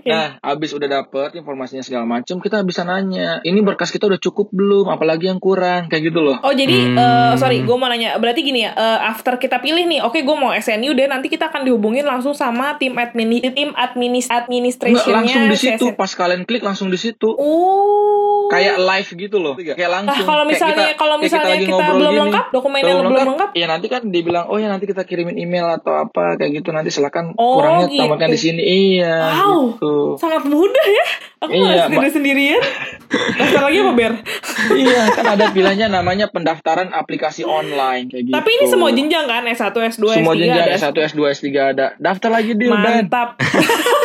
Nah, 0.03 0.41
abis 0.43 0.73
udah 0.73 0.89
dapet 0.89 1.37
informasinya 1.37 1.79
segala 1.79 2.03
macem, 2.03 2.41
kita 2.41 2.59
bisa 2.61 2.81
nanya, 2.81 3.39
ini 3.41 3.61
berkas 3.61 3.87
kita 3.87 4.09
udah 4.09 4.17
cukup 4.17 4.49
belum? 4.49 4.89
Apalagi 4.89 5.29
yang 5.29 5.37
kurang? 5.37 5.85
Kayak 5.85 6.09
gitu 6.09 6.19
loh. 6.19 6.41
Oh 6.41 6.49
jadi 6.51 6.73
Hmm. 6.89 6.97
eh, 6.97 7.33
sorry 7.37 7.61
gue 7.61 7.71
mau 7.71 7.85
nanya 7.85 8.17
berarti 8.17 8.41
gini 8.41 8.65
ya 8.65 8.73
eh, 8.73 8.99
after 9.05 9.37
kita 9.37 9.61
pilih 9.61 9.85
nih 9.85 10.01
oke 10.01 10.10
gue 10.13 10.35
mau 10.35 10.51
SNU 10.51 10.91
deh 10.91 11.07
nanti 11.07 11.27
kita 11.27 11.47
akan 11.47 11.63
dihubungin 11.63 12.03
langsung 12.03 12.33
sama 12.33 12.75
tim 12.75 12.91
admin 12.93 13.39
tim 13.49 13.71
administ 13.73 14.27
Nggak, 14.27 14.39
administrationnya 14.43 15.15
langsung 15.15 15.43
di 15.45 15.55
situ. 15.55 15.85
CSN. 15.87 15.95
Pas 15.95 16.11
kalian 16.11 16.41
klik 16.43 16.59
langsung 16.61 16.87
di 16.87 16.97
situ. 16.97 17.31
Oh 17.31 18.47
Kayak 18.47 18.77
live 18.77 19.09
gitu 19.17 19.37
loh. 19.37 19.55
Kayak 19.55 19.79
Nah, 19.79 19.91
langsung. 20.03 20.25
kalau 20.25 20.43
Kayak 20.43 20.51
misalnya 20.51 20.75
kita- 20.83 20.99
kalau 20.99 21.15
kayak 21.15 21.23
misalnya 21.23 21.47
lagi 21.49 21.63
kita, 21.63 21.71
ngobrol 21.71 21.95
belum 21.95 22.11
gini. 22.11 22.21
lengkap, 22.21 22.45
dokumennya 22.51 22.83
Belum 22.83 22.99
belum 23.07 23.27
lengkap, 23.31 23.49
Ya 23.53 23.65
nanti 23.65 23.87
kan 23.87 24.01
dibilang, 24.05 24.45
oh 24.45 24.57
ya 24.57 24.67
nanti 24.67 24.85
kita 24.85 25.01
kirimin 25.01 25.37
email 25.37 25.67
atau 25.71 25.93
apa 25.97 26.35
kayak 26.35 26.51
gitu. 26.53 26.69
Nanti 26.69 26.89
silakan 26.89 27.31
Oh, 27.33 27.55
kurangnya 27.55 27.87
gitu. 27.87 28.01
tambahkan 28.01 28.27
di 28.27 28.39
sini. 28.41 28.61
Iya. 28.61 29.15
Wow. 29.39 29.55
Gitu. 29.71 29.93
sangat 30.17 30.43
mudah 30.43 30.87
ya. 30.89 31.05
Aku 31.41 31.49
Iya, 31.49 31.63
harus 31.63 31.81
sendiri 31.87 32.09
sendirian. 32.11 32.61
Daftar 33.09 33.61
lagi 33.63 33.77
apa 33.79 33.91
ber? 33.93 34.13
iya, 34.83 35.01
kan 35.09 35.25
ada 35.31 35.45
pilihannya 35.49 35.87
namanya 35.89 36.25
pendaftaran 36.27 36.91
aplikasi 36.91 37.41
online 37.41 38.05
kayak 38.07 38.23
gitu. 38.25 38.35
Tapi 38.35 38.49
ini 38.51 38.65
semua 38.67 38.89
jenjang 38.89 39.25
kan 39.25 39.41
S1, 39.43 39.73
S2, 39.73 40.00
Semua 40.09 40.33
S3 40.33 40.39
jenjang 40.41 40.65
ada. 40.65 40.73
S1, 40.77 40.95
S2, 41.13 41.21
S3 41.37 41.47
ada. 41.57 41.85
Daftar 42.01 42.29
lagi 42.33 42.51
deal. 42.57 42.73
Mantap. 42.73 43.37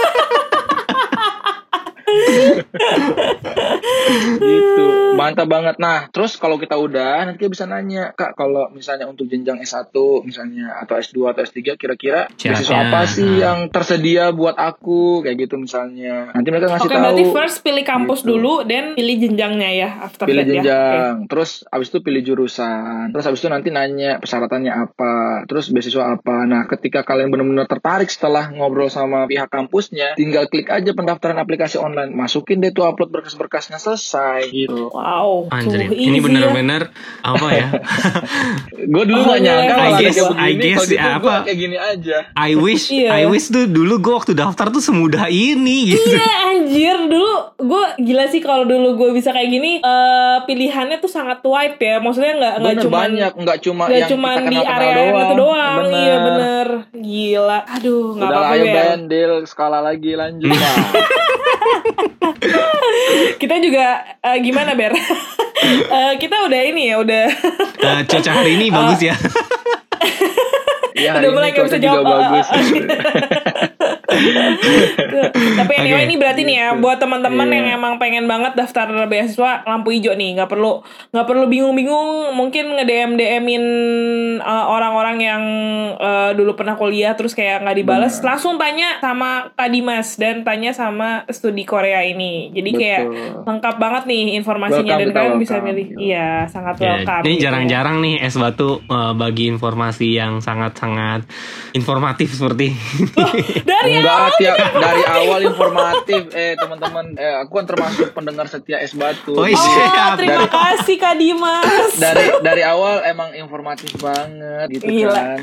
gitu. 4.37 4.87
Mantap 5.17 5.49
banget. 5.49 5.77
Nah 5.81 6.09
terus 6.13 6.37
kalau 6.37 6.61
kita 6.61 6.77
udah 6.77 7.25
nanti 7.27 7.41
kita 7.41 7.51
bisa 7.53 7.65
nanya 7.65 8.13
kak 8.13 8.37
kalau 8.37 8.69
misalnya 8.71 9.09
untuk 9.09 9.27
jenjang 9.27 9.61
S1 9.63 9.93
misalnya 10.23 10.77
atau 10.85 11.01
S2 11.01 11.17
atau 11.33 11.41
S3 11.43 11.77
kira-kira 11.77 12.29
beasiswa 12.31 12.77
apa 12.77 13.09
sih 13.09 13.41
yang 13.41 13.73
tersedia 13.73 14.31
buat 14.31 14.55
aku? 14.57 15.25
Kayak 15.25 15.49
gitu 15.49 15.57
misalnya. 15.57 16.31
Nanti 16.33 16.49
mereka 16.53 16.69
ngasih 16.73 16.89
Oke, 16.89 16.95
tahu. 16.95 17.03
berarti 17.03 17.25
first 17.33 17.59
pilih 17.65 17.85
kampus 17.85 18.21
Gitu. 18.27 18.33
dulu, 18.33 18.65
dan 18.65 18.97
pilih 18.97 19.17
jenjangnya 19.23 19.71
ya 19.71 19.91
after 20.03 20.25
pilih 20.27 20.43
that 20.45 20.51
ya. 20.51 20.55
Jenjang. 20.63 21.15
Terus 21.29 21.51
abis 21.69 21.89
itu 21.93 21.99
pilih 22.03 22.23
jurusan. 22.25 23.13
Terus 23.13 23.25
abis 23.29 23.41
itu 23.45 23.49
nanti 23.49 23.69
nanya 23.71 24.19
persyaratannya 24.19 24.73
apa. 24.73 25.15
Terus 25.47 25.71
beasiswa 25.71 26.17
apa. 26.17 26.47
Nah 26.49 26.67
ketika 26.67 27.03
kalian 27.03 27.29
benar-benar 27.31 27.69
tertarik 27.69 28.09
setelah 28.09 28.49
ngobrol 28.51 28.89
sama 28.89 29.27
pihak 29.27 29.49
kampusnya 29.49 30.17
tinggal 30.17 30.49
klik 30.49 30.69
aja 30.69 30.91
pendaftaran 30.93 31.39
aplikasi 31.39 31.79
online 31.79 32.06
masukin 32.09 32.59
deh 32.59 32.71
tuh 32.71 32.85
upload 32.85 33.11
berkas-berkasnya 33.11 33.77
selesai 33.77 34.47
gitu 34.49 34.89
Wow. 34.89 35.49
Anjir, 35.49 35.89
ini 35.89 36.13
ya. 36.13 36.23
bener-bener 36.23 36.83
apa 37.21 37.49
ya? 37.51 37.69
gue 38.93 39.05
dulu 39.05 39.19
Oh, 39.19 39.25
gak 39.29 39.39
iya, 39.39 39.47
nyangka 39.49 39.65
I 39.65 39.73
kalau 39.73 39.89
ada 39.89 40.01
guess- 40.01 40.17
kayak 40.17 40.39
I 40.39 40.53
guess 40.55 40.81
gitu 40.83 40.95
ya, 40.95 41.05
apa? 41.17 41.35
kayak 41.43 41.59
gini 41.59 41.77
aja 41.77 42.19
I 42.33 42.51
wish, 42.55 42.85
Iya. 42.97 43.11
I 43.13 43.25
wish 43.25 43.47
tuh 43.49 43.65
dulu 43.67 43.95
gue 43.99 44.15
waktu 44.15 44.33
daftar 44.33 44.69
tuh 44.69 44.79
semudah 44.79 45.27
ini 45.27 45.91
gitu. 45.91 46.07
Iya 46.09 46.29
anjir 46.49 46.97
dulu 47.03 47.33
gue 47.59 47.85
gila 48.01 48.25
sih 48.27 48.39
kalau 48.39 48.65
dulu 48.65 48.95
gue 48.97 49.11
bisa 49.13 49.31
kayak 49.31 49.49
gini 49.49 49.73
eh 49.79 50.37
pilihannya 50.45 50.99
tuh 50.99 51.09
sangat 51.09 51.41
wide 51.41 51.79
ya 51.79 51.99
maksudnya 51.99 52.35
nggak 52.35 52.55
nggak 52.59 52.77
cuma 52.81 52.97
banyak 53.01 53.33
nggak 53.35 53.59
cuma 53.61 53.83
nggak 53.85 53.97
yang 53.97 54.09
cuma 54.09 54.29
kita 54.35 54.47
di 54.47 54.59
area 54.59 54.93
doang, 54.93 55.17
itu 55.17 55.35
doang 55.37 55.77
bener. 55.79 55.97
iya 55.97 56.17
bener 56.19 56.67
gila 56.97 57.59
aduh 57.67 58.05
nggak 58.13 58.29
apa-apa 58.29 58.53
ayo 58.53 58.65
Bel. 58.65 58.75
Ben 58.77 59.01
deal 59.07 59.33
skala 59.45 59.79
lagi 59.81 60.13
lanjut 60.13 60.49
Pak. 60.49 60.77
kita 63.41 63.55
juga 63.59 63.85
eh, 64.23 64.39
gimana 64.41 64.73
ber 64.73 64.93
Eh, 65.67 66.13
kita 66.21 66.47
udah 66.47 66.61
ini 66.63 66.93
ya 66.93 67.01
udah 67.01 67.27
Eh, 67.81 68.01
cuaca 68.05 68.31
hari 68.31 68.55
ini 68.55 68.69
bagus 68.69 69.01
ya. 69.01 69.17
ya 70.95 71.17
Udah 71.17 71.21
hari 71.23 71.33
mulai 71.33 71.49
ini 71.49 71.57
nggak 71.57 71.67
bisa 71.67 71.79
jawab. 71.81 72.05
bagus 72.05 72.47
Tapi 75.57 75.73
anyway 75.77 76.03
Oke. 76.03 76.07
ini 76.07 76.15
berarti 76.17 76.43
nih 76.43 76.57
ya 76.57 76.69
buat 76.75 76.97
teman-teman 76.97 77.47
Iya. 77.47 77.55
yang 77.55 77.67
emang 77.77 77.95
pengen 77.97 78.25
banget 78.25 78.53
daftar 78.55 78.87
beasiswa 79.07 79.63
lampu 79.65 79.91
hijau 79.91 80.13
nih, 80.13 80.37
nggak 80.37 80.49
perlu 80.49 80.81
nggak 81.11 81.27
perlu 81.27 81.45
bingung-bingung 81.47 82.09
mungkin 82.33 82.75
nge 82.75 82.85
DM 82.85 83.11
DMin 83.15 83.65
orang-orang 84.43 85.17
yang 85.19 85.43
uh, 85.95 86.31
dulu 86.33 86.55
pernah 86.55 86.75
kuliah 86.75 87.13
terus 87.13 87.33
kayak 87.33 87.63
nggak 87.63 87.77
dibales, 87.77 88.15
langsung 88.21 88.57
tanya 88.57 88.99
sama 88.99 89.53
Kak 89.53 89.69
Dimas 89.69 90.17
dan 90.17 90.43
tanya 90.43 90.71
sama 90.71 91.25
studi 91.29 91.65
Korea 91.65 92.03
ini. 92.03 92.51
Jadi 92.51 92.71
kayak 92.73 93.03
Betul. 93.07 93.43
lengkap 93.47 93.77
banget 93.77 94.03
nih 94.07 94.23
informasinya 94.37 94.95
Welcome, 94.95 95.13
dan 95.13 95.17
kalian 95.17 95.37
bisa 95.39 95.55
milih. 95.61 95.87
Iya, 95.97 96.29
sangat 96.47 96.75
Ya, 96.77 97.01
welcome. 97.01 97.23
ini 97.23 97.29
gitu 97.29 97.39
ya. 97.41 97.43
jarang-jarang 97.49 97.97
nih 98.01 98.15
es 98.21 98.37
batu 98.37 98.81
eh, 98.83 99.13
bagi 99.15 99.45
informasi 99.49 100.07
yang 100.13 100.39
sangat-sangat 100.39 101.25
informatif 101.73 102.33
seperti 102.33 102.73
Dari 103.63 103.93
Enggak, 104.07 104.15
awal 104.17 104.31
tiap 104.39 104.57
dari 104.79 105.03
awal 105.05 105.41
informatif. 105.43 106.23
Eh 106.31 106.55
teman-teman, 106.55 107.05
eh, 107.13 107.35
aku 107.43 107.53
kan 107.53 107.67
termasuk 107.67 108.09
pendengar 108.13 108.47
setia 108.47 108.79
es 108.79 108.95
batu. 108.95 109.35
Oh, 109.35 109.43
iya. 109.43 109.59
Oh, 109.59 110.15
terima 110.15 110.47
Dari- 110.47 110.53
kasih 110.53 110.97
Kak 110.97 111.15
Dimas. 111.17 111.91
dari 111.97 112.25
dari 112.41 112.63
awal 112.63 113.03
emang 113.05 113.35
informatif 113.35 113.91
banget 113.99 114.67
gitu 114.71 114.87
Gila. 114.87 115.13
kan. 115.13 115.39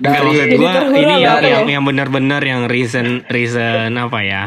Dari 0.00 0.18
maksud 0.22 0.40
Jadi 0.40 0.56
gua 0.56 0.72
ini 0.88 1.12
yang, 1.12 1.20
banget 1.22 1.42
yang, 1.44 1.64
ya. 1.66 1.72
yang 1.76 1.84
benar-benar 1.84 2.40
yang 2.40 2.62
recent 2.64 3.28
recent 3.28 3.92
apa 3.94 4.18
ya 4.22 4.42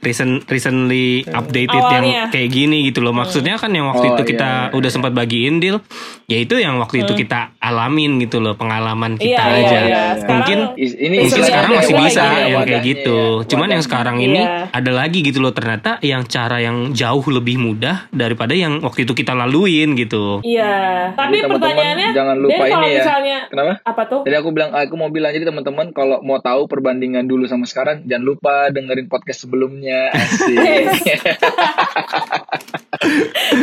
recent 0.00 0.44
recently 0.46 1.06
updated 1.26 1.72
Awalnya. 1.72 2.00
yang 2.00 2.28
kayak 2.28 2.48
gini 2.48 2.84
gitu 2.84 3.00
loh 3.00 3.12
maksudnya 3.12 3.56
kan 3.56 3.70
yang 3.70 3.86
waktu 3.86 4.04
Oh, 4.06 4.12
itu 4.12 4.22
iya, 4.22 4.30
kita 4.30 4.50
iya, 4.62 4.74
udah 4.74 4.90
sempat 4.90 5.12
bagiin 5.12 5.56
deal 5.56 5.82
ya 6.24 6.38
itu 6.38 6.54
yang 6.56 6.76
waktu 6.76 7.02
itu 7.02 7.12
kita 7.16 7.54
alamin 7.56 8.18
gitu 8.18 8.38
loh 8.38 8.54
pengalaman 8.54 9.14
kita 9.16 9.34
Iya, 9.36 9.56
aja 9.56 9.58
iya, 9.58 9.80
iya. 9.82 10.02
Sekarang 10.16 10.30
mungkin 10.36 10.58
ini 10.76 11.16
mungkin 11.18 11.42
sekarang 11.42 11.70
masih 11.74 11.94
bisa 11.96 12.22
ya, 12.22 12.46
yang 12.48 12.62
kayak 12.62 12.82
gitu 12.84 13.18
ya, 13.36 13.46
cuman 13.46 13.68
yang 13.68 13.82
sekarang 13.82 14.16
ini 14.18 14.34
Iya. 14.38 14.68
ada 14.70 14.90
lagi 14.92 15.18
gitu 15.20 15.38
loh 15.38 15.50
ternyata 15.50 15.98
yang 16.00 16.22
cara 16.24 16.58
yang 16.58 16.92
jauh 16.92 17.24
lebih 17.26 17.56
mudah 17.56 18.06
daripada 18.10 18.52
yang 18.52 18.78
waktu 18.80 19.02
itu 19.02 19.12
kita 19.12 19.32
laluin 19.32 19.94
gitu 19.94 20.38
Iya. 20.40 21.10
Tapi 21.12 21.36
Jadi 21.36 21.48
pertanyaannya, 21.48 22.08
jangan 22.12 22.36
lupa 22.36 22.64
ini 22.64 22.86
ya. 22.86 22.98
misalnya 22.98 23.38
Kenapa? 23.46 23.72
apa 23.80 24.02
tuh? 24.04 24.20
Jadi 24.22 24.36
aku 24.36 24.50
bilang, 24.50 24.70
aku 24.70 24.94
mau 24.94 25.08
bilang 25.08 25.30
jadi 25.30 25.44
teman-teman 25.44 25.90
kalau 25.90 26.18
mau 26.20 26.38
tahu 26.38 26.66
perbandingan 26.66 27.24
dulu 27.24 27.44
sama 27.44 27.64
sekarang, 27.64 28.02
jangan 28.04 28.24
lupa 28.26 28.54
dengerin 28.68 29.06
podcast 29.06 29.42
sebelumnya. 29.42 29.85
Asik. 30.08 30.56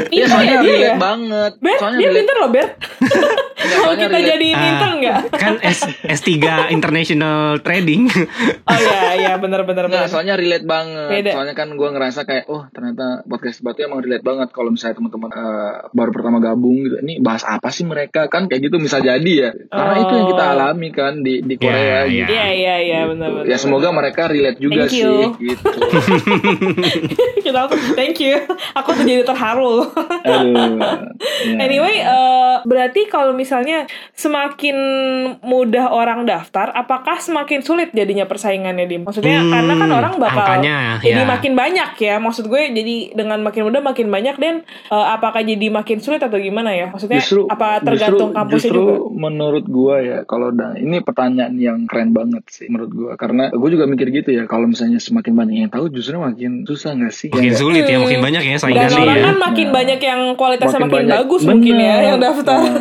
Iya, 0.09 0.25
soalnya 0.29 0.61
dia 0.61 0.71
relate 0.71 0.87
ya. 0.87 0.95
banget. 0.95 1.51
Ber, 1.57 1.75
soalnya 1.75 1.99
dia 1.99 2.11
pinter 2.13 2.35
loh, 2.37 2.49
Ber. 2.49 2.67
Enggak, 2.69 2.77
Mau 3.73 3.83
soalnya 3.83 4.05
kita 4.05 4.13
relate. 4.13 4.29
jadiin 4.29 4.57
intern 4.59 4.93
nggak? 4.95 5.19
kan 5.33 5.53
S 5.59 5.79
S3 6.03 6.29
International 6.69 7.37
Trading 7.59 8.01
Oh 8.69 8.77
iya, 8.77 9.01
iya 9.17 9.33
bener-bener. 9.35 9.83
Enggak, 9.83 10.05
bener. 10.05 10.11
soalnya 10.11 10.35
relate 10.35 10.63
banget. 10.63 11.07
Beda. 11.09 11.31
Soalnya 11.33 11.55
kan 11.55 11.67
gue 11.71 11.89
ngerasa 11.89 12.19
kayak, 12.23 12.45
oh 12.47 12.63
ternyata 12.69 13.05
podcast 13.25 13.59
batu 13.59 13.81
emang 13.81 13.99
relate 13.99 14.21
banget. 14.21 14.47
Kalau 14.49 14.69
misalnya 14.69 14.95
teman-teman 14.95 15.29
eh, 15.29 15.71
baru 15.89 16.11
pertama 16.11 16.37
gabung 16.39 16.77
gitu, 16.79 16.95
ini 16.99 17.17
bahas 17.19 17.43
apa 17.43 17.67
sih 17.67 17.83
mereka 17.83 18.27
kan 18.27 18.45
kayak 18.45 18.61
gitu 18.63 18.77
bisa 18.77 18.99
jadi 18.99 19.33
ya. 19.33 19.49
Karena 19.67 19.91
Oh. 19.93 20.01
itu 20.01 20.13
yang 20.13 20.27
kita 20.29 20.45
alami 20.51 20.89
kan 20.91 21.13
di 21.19 21.33
di 21.41 21.55
Korea. 21.57 21.81
Ya, 21.81 21.99
gitu. 22.05 22.31
Iya, 22.31 22.47
iya, 22.51 22.75
iya 22.79 22.99
bener-bener. 23.05 23.45
Ya 23.45 23.57
semoga 23.57 23.89
mereka 23.89 24.27
relate 24.27 24.57
juga 24.57 24.85
Thank 24.85 24.93
sih 24.93 25.01
you. 25.01 25.33
gitu. 25.37 25.67
Kita 27.45 27.67
thank 27.97 28.17
you. 28.21 28.37
Aku 28.77 28.95
tuh 28.95 29.03
jadi 29.05 29.23
terharu. 29.25 29.87
Aduh. 30.23 30.79
Ya. 31.43 31.59
Anyway, 31.59 32.03
eh, 32.03 32.55
berarti 32.67 33.07
kalau 33.07 33.35
misalnya 33.35 33.87
semakin 34.15 34.75
mudah 35.43 35.91
orang 35.91 36.23
daftar, 36.23 36.71
apakah 36.71 37.19
semakin 37.19 37.63
sulit 37.63 37.91
jadinya 37.91 38.27
persaingannya 38.27 38.87
Dim? 38.87 39.03
Maksudnya 39.07 39.43
Hmm, 39.43 39.51
karena 39.51 39.73
kan 39.75 39.89
orang 39.91 40.13
bakal 40.19 40.43
angkanya, 40.43 40.99
jadi 41.03 41.23
ya. 41.23 41.27
makin 41.27 41.53
banyak 41.55 41.89
ya. 41.99 42.15
Maksud 42.19 42.47
gue 42.47 42.61
jadi 42.71 42.95
dengan 43.15 43.39
makin 43.43 43.67
mudah 43.67 43.83
makin 43.83 44.07
banyak 44.07 44.35
dan 44.39 44.55
eh, 44.91 45.07
apakah 45.15 45.43
jadi 45.43 45.67
makin 45.71 45.99
sulit 45.99 46.23
atau 46.23 46.39
gimana 46.39 46.71
ya? 46.75 46.91
Maksudnya 46.91 47.19
justru 47.23 47.47
apa 47.47 47.79
tergantung 47.83 48.31
justru, 48.31 48.39
kampusnya 48.39 48.71
justru 48.71 48.83
juga? 48.83 48.95
menurut 49.15 49.65
gua 49.67 49.95
ya 50.03 50.17
kalau 50.27 50.49
ini 50.75 50.97
pertanyaan 50.99 51.55
yang 51.55 51.79
keren 51.87 52.11
banget 52.11 52.43
sih 52.51 52.67
menurut 52.67 52.91
gua 52.91 53.11
karena 53.15 53.47
gue 53.53 53.69
juga 53.71 53.85
mikir 53.87 54.11
gitu 54.11 54.29
ya 54.35 54.43
kalau 54.49 54.67
misalnya 54.67 54.99
semakin 54.99 55.33
banyak 55.33 55.55
yang 55.67 55.71
tahu 55.71 55.87
justru 55.87 56.02
makin 56.13 56.51
susah 56.63 56.91
nggak 56.93 57.11
sih 57.11 57.27
Ya 57.27 57.33
makin 57.33 57.49
nggak? 57.49 57.61
sulit 57.61 57.83
ya 57.83 57.97
makin 57.97 58.15
Hmm. 58.15 58.25
banyak 58.25 58.41
ya 58.41 58.51
Dan 58.51 58.59
saingannya 58.59 58.97
orang 58.97 59.15
ya 59.15 59.23
kan 59.23 59.37
makin 59.41 59.63
Nah. 59.63 59.73
banyak 59.73 59.99
yang 60.01 60.21
kualitasnya 60.33 60.79
makin, 60.81 60.95
banyak. 60.97 61.13
bagus 61.15 61.41
mungkin 61.43 61.73
ya 61.73 61.93
Bener. 61.93 62.05
yang 62.05 62.19
daftar. 62.19 62.59
Nah, 62.59 62.73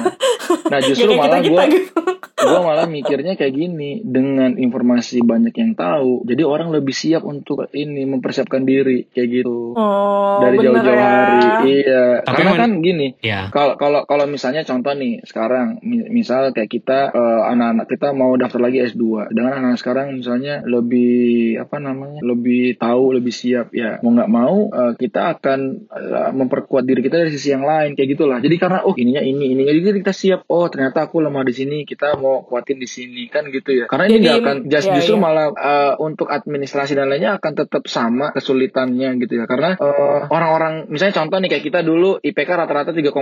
nah 0.68 0.81
justru 0.89 1.05
Ya 1.05 1.14
kayak 1.14 1.23
malah 1.23 1.41
gue 1.41 1.64
gitu. 1.73 2.01
gue 2.43 2.59
malah 2.61 2.87
mikirnya 2.87 3.33
kayak 3.33 3.55
gini 3.55 3.91
dengan 4.03 4.57
informasi 4.57 5.23
banyak 5.23 5.55
yang 5.55 5.73
tahu 5.73 6.25
jadi 6.25 6.43
orang 6.43 6.68
lebih 6.70 6.91
siap 6.93 7.23
untuk 7.23 7.70
ini 7.70 8.03
mempersiapkan 8.05 8.62
diri 8.62 9.07
kayak 9.07 9.29
gitu 9.33 9.73
Oh, 9.73 10.43
dari 10.43 10.59
bener 10.59 10.75
jauh-jauh 10.75 10.91
ya. 10.93 11.07
hari 11.07 11.39
iya 11.79 12.05
Tapi 12.20 12.35
karena 12.35 12.51
men- 12.51 12.59
kan 12.59 12.73
gini 12.81 13.07
ya 13.20 13.47
kalau 13.49 13.75
kalau 13.77 14.03
kalau 14.03 14.27
misalnya 14.27 14.62
contoh 14.62 14.91
nih 14.93 15.23
sekarang 15.23 15.79
mi- 15.83 16.11
misal 16.11 16.51
kayak 16.51 16.66
kita 16.68 16.99
eh, 17.11 17.41
anak-anak 17.47 17.87
kita 17.87 18.11
mau 18.11 18.35
daftar 18.35 18.59
lagi 18.61 18.83
S2 18.83 19.03
dengan 19.31 19.53
anak 19.61 19.79
sekarang 19.79 20.11
misalnya 20.12 20.66
lebih 20.66 21.23
apa 21.57 21.79
namanya 21.79 22.18
lebih 22.23 22.75
tahu 22.75 23.12
lebih 23.13 23.31
siap 23.31 23.71
ya 23.71 24.01
mau 24.01 24.11
nggak 24.11 24.29
mau 24.29 24.57
eh, 24.67 24.93
kita 24.97 25.21
akan 25.33 25.61
eh, 25.87 26.31
memperkuat 26.33 26.83
diri 26.83 27.01
kita 27.01 27.17
dari 27.19 27.31
sisi 27.31 27.51
yang 27.51 27.63
lain 27.63 27.93
kayak 27.93 28.09
gitulah 28.11 28.39
jadi 28.39 28.57
karena 28.57 28.79
oh 28.83 28.93
ininya 28.93 29.21
ini 29.21 29.53
ininya 29.53 29.71
jadi 29.71 29.99
kita 29.99 30.13
siap 30.13 30.41
oh 30.47 30.67
ternyata 30.67 31.05
aku 31.05 31.19
lemah 31.19 31.43
di 31.43 31.53
sini 31.53 31.77
kita 31.83 32.17
mau 32.17 32.43
kuatin 32.43 32.77
di 32.77 32.87
sini 32.87 33.27
kan 33.27 33.47
gitu 33.47 33.73
ya 33.73 33.85
karena 33.85 34.07
ini 34.07 34.15
Jadi, 34.15 34.23
nggak 34.23 34.37
akan 34.39 34.57
just- 34.67 34.89
ya, 34.89 34.95
justru 34.97 35.15
ya. 35.15 35.21
malah 35.21 35.47
eh, 35.51 35.95
untuk 35.99 36.27
administrasi 36.27 36.93
dan 36.93 37.07
lainnya 37.07 37.37
akan 37.37 37.53
tetap 37.55 37.83
sama 37.85 38.33
kesulitannya 38.33 39.19
gitu 39.19 39.35
ya 39.35 39.45
karena 39.45 39.75
eh, 39.75 40.21
orang-orang 40.27 40.87
misalnya 40.89 41.15
contoh 41.15 41.37
nih 41.37 41.51
kayak 41.51 41.65
kita 41.65 41.81
dulu 41.81 42.17
IPK 42.19 42.51
rata-rata 42.51 42.91
3,1 42.91 43.13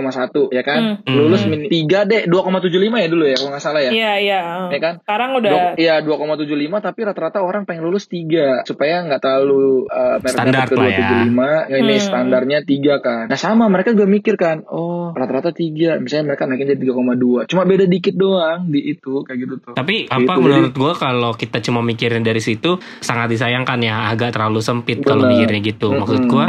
ya 0.49 0.63
kan 0.63 0.79
Hmm. 0.81 0.97
lulus 1.07 1.43
Hmm. 1.43 1.51
min 1.51 1.61
3 1.65 2.03
deh 2.03 2.21
2,75 2.25 2.69
ya 2.97 3.07
dulu 3.07 3.23
ya 3.23 3.35
kalau 3.35 3.51
nggak 3.51 3.63
salah 3.63 3.81
ya 3.81 3.91
Iya, 3.91 4.13
iya. 4.19 4.39
Ya 4.67 4.79
kan? 4.79 4.93
Sekarang 5.01 5.29
udah 5.35 5.51
Iya 5.73 5.95
2,75 5.99 6.45
tapi 6.79 6.99
rata-rata 7.01 7.39
orang 7.39 7.63
pengen 7.63 7.83
lulus 7.83 8.05
3 8.05 8.63
supaya 8.63 9.01
nggak 9.01 9.19
terlalu 9.19 9.80
uh, 9.83 10.17
Standar 10.23 10.65
ke 10.65 10.75
lah 10.75 10.87
ya. 10.87 11.09
275 11.23 11.37
ya. 11.67 11.77
ini 11.77 11.93
Hmm. 11.93 12.03
standarnya 12.03 12.59
3 12.61 12.95
kan 12.99 13.23
nah 13.25 13.35
sama 13.35 13.65
mereka 13.65 13.91
juga 13.91 14.05
mikir 14.05 14.35
kan 14.35 14.65
oh 14.65 15.11
rata-rata 15.11 15.49
3 15.49 15.97
misalnya 15.97 16.25
mereka 16.29 16.45
naikin 16.45 16.67
jadi 16.69 16.81
3,2 16.83 17.45
cuma 17.45 17.63
beda 17.63 17.85
dikit 17.85 18.13
doang 18.13 18.65
di 18.65 18.81
itu 18.89 19.21
kayak 19.21 19.37
gitu 19.39 19.53
tuh 19.59 19.73
Tapi 19.73 19.93
Gitu, 20.01 20.09
apa 20.09 20.33
jadi- 20.33 20.41
menurut 20.41 20.73
gua 20.73 20.93
kalau 20.93 21.31
kita 21.31 21.61
cuma 21.61 21.79
mikirin 21.81 22.21
dari 22.21 22.39
situ 22.39 22.73
sangat 22.99 23.29
disayangkan 23.29 23.79
ya 23.79 24.09
agak 24.09 24.31
terlalu 24.31 24.59
sempit 24.59 24.99
kalau 25.01 25.25
mikirnya 25.25 25.61
gitu. 25.61 25.91
Maksud 25.91 26.25
gua 26.25 26.47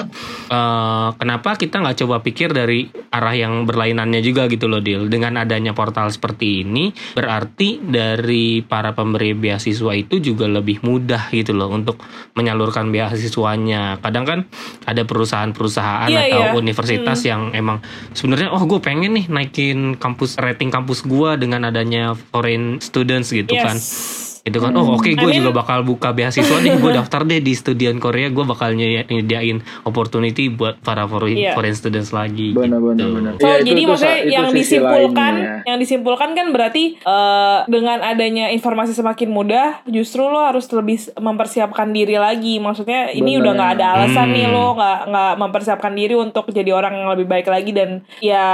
eh, 0.48 1.08
kenapa 1.14 1.54
kita 1.54 1.78
nggak 1.78 1.98
coba 1.98 2.16
pikir 2.20 2.50
dari 2.50 2.84
arah 3.08 3.34
yang 3.34 3.62
berlainannya 3.62 4.20
juga 4.20 4.46
gitu 4.46 4.66
loh 4.66 4.78
Dil. 4.78 5.06
Dengan 5.06 5.38
adanya 5.38 5.72
portal 5.72 6.08
seperti 6.08 6.62
ini 6.62 6.88
berarti 7.12 7.78
dari 7.78 8.32
para 8.62 8.90
pemberi 8.90 9.32
beasiswa 9.32 9.92
itu 9.92 10.18
juga 10.18 10.46
lebih 10.46 10.80
mudah 10.82 11.28
gitu 11.30 11.52
loh 11.52 11.68
untuk 11.68 12.00
menyalurkan 12.32 12.88
beasiswanya. 13.22 14.02
Kadang 14.02 14.24
kan 14.26 14.38
ada 14.82 15.06
perusahaan-perusahaan 15.06 16.10
Iya, 16.10 16.34
atau 16.34 16.42
iya. 16.42 16.52
universitas 16.58 17.22
yang 17.22 17.54
emang 17.54 17.78
sebenarnya 18.18 18.50
oh 18.50 18.66
gue 18.66 18.82
pengen 18.82 19.14
nih 19.14 19.30
naikin 19.30 19.94
kampus 19.94 20.34
rating 20.42 20.74
kampus 20.74 21.06
gua 21.06 21.38
dengan 21.38 21.70
adanya 21.70 22.18
foreign 22.34 22.82
students 22.82 23.30
gitu 23.30 23.54
kan 23.54 23.78
yes. 23.78 24.31
Itu 24.42 24.58
kan 24.58 24.74
oh 24.74 24.92
oke 24.92 25.06
gue 25.06 25.14
I 25.14 25.22
mean- 25.24 25.38
juga 25.38 25.54
bakal 25.54 25.82
buka 25.82 26.10
beasiswa 26.10 26.58
deh 26.58 26.74
gue 26.74 26.90
daftar 26.98 27.22
deh 27.22 27.38
di 27.38 27.52
studian 27.52 27.96
Korea 27.96 28.26
gue 28.26 28.42
bakal 28.42 28.72
nyedi- 28.72 29.06
nyediain 29.08 29.58
opportunity 29.82 30.48
buat 30.48 30.78
para 30.78 31.06
foreign, 31.06 31.38
Iya. 31.38 31.52
foreign 31.52 31.72
students 31.72 32.10
lagi 32.10 32.50
benar-benar 32.50 32.98
gitu. 32.98 33.14
benar 33.14 33.32
So 33.32 33.44
Iya, 33.44 33.54
itu- 33.54 33.64
jadi 33.64 33.80
itu 33.80 33.88
maksudnya 33.88 34.18
itu 34.18 34.32
yang 34.32 34.46
disimpulkan, 34.50 35.32
lainnya 35.32 35.46
ya. 35.46 35.62
yang 35.64 35.78
disimpulkan 35.78 36.28
kan 36.32 36.46
berarti 36.50 36.84
eh, 36.98 37.58
dengan 37.68 37.98
adanya 38.00 38.46
informasi 38.48 38.92
semakin 38.92 39.28
mudah, 39.28 39.66
justru 39.86 40.22
lo 40.24 40.42
harus 40.42 40.66
lebih 40.68 40.98
mempersiapkan 41.16 41.88
diri 41.88 42.16
lagi. 42.16 42.58
Maksudnya 42.58 43.10
ini 43.10 43.32
Bener. 43.32 43.40
udah 43.40 43.52
nggak 43.52 43.70
ada 43.76 43.86
alasan 43.94 44.26
Hmm. 44.26 44.34
nih 44.34 44.46
lo 44.48 44.66
nggak 44.72 44.98
nggak 45.06 45.32
mempersiapkan 45.38 45.92
diri 45.92 46.14
untuk 46.14 46.44
jadi 46.48 46.70
orang 46.70 46.92
yang 46.96 47.08
lebih 47.10 47.26
baik 47.26 47.46
lagi 47.46 47.70
dan 47.70 48.02
ya 48.18 48.46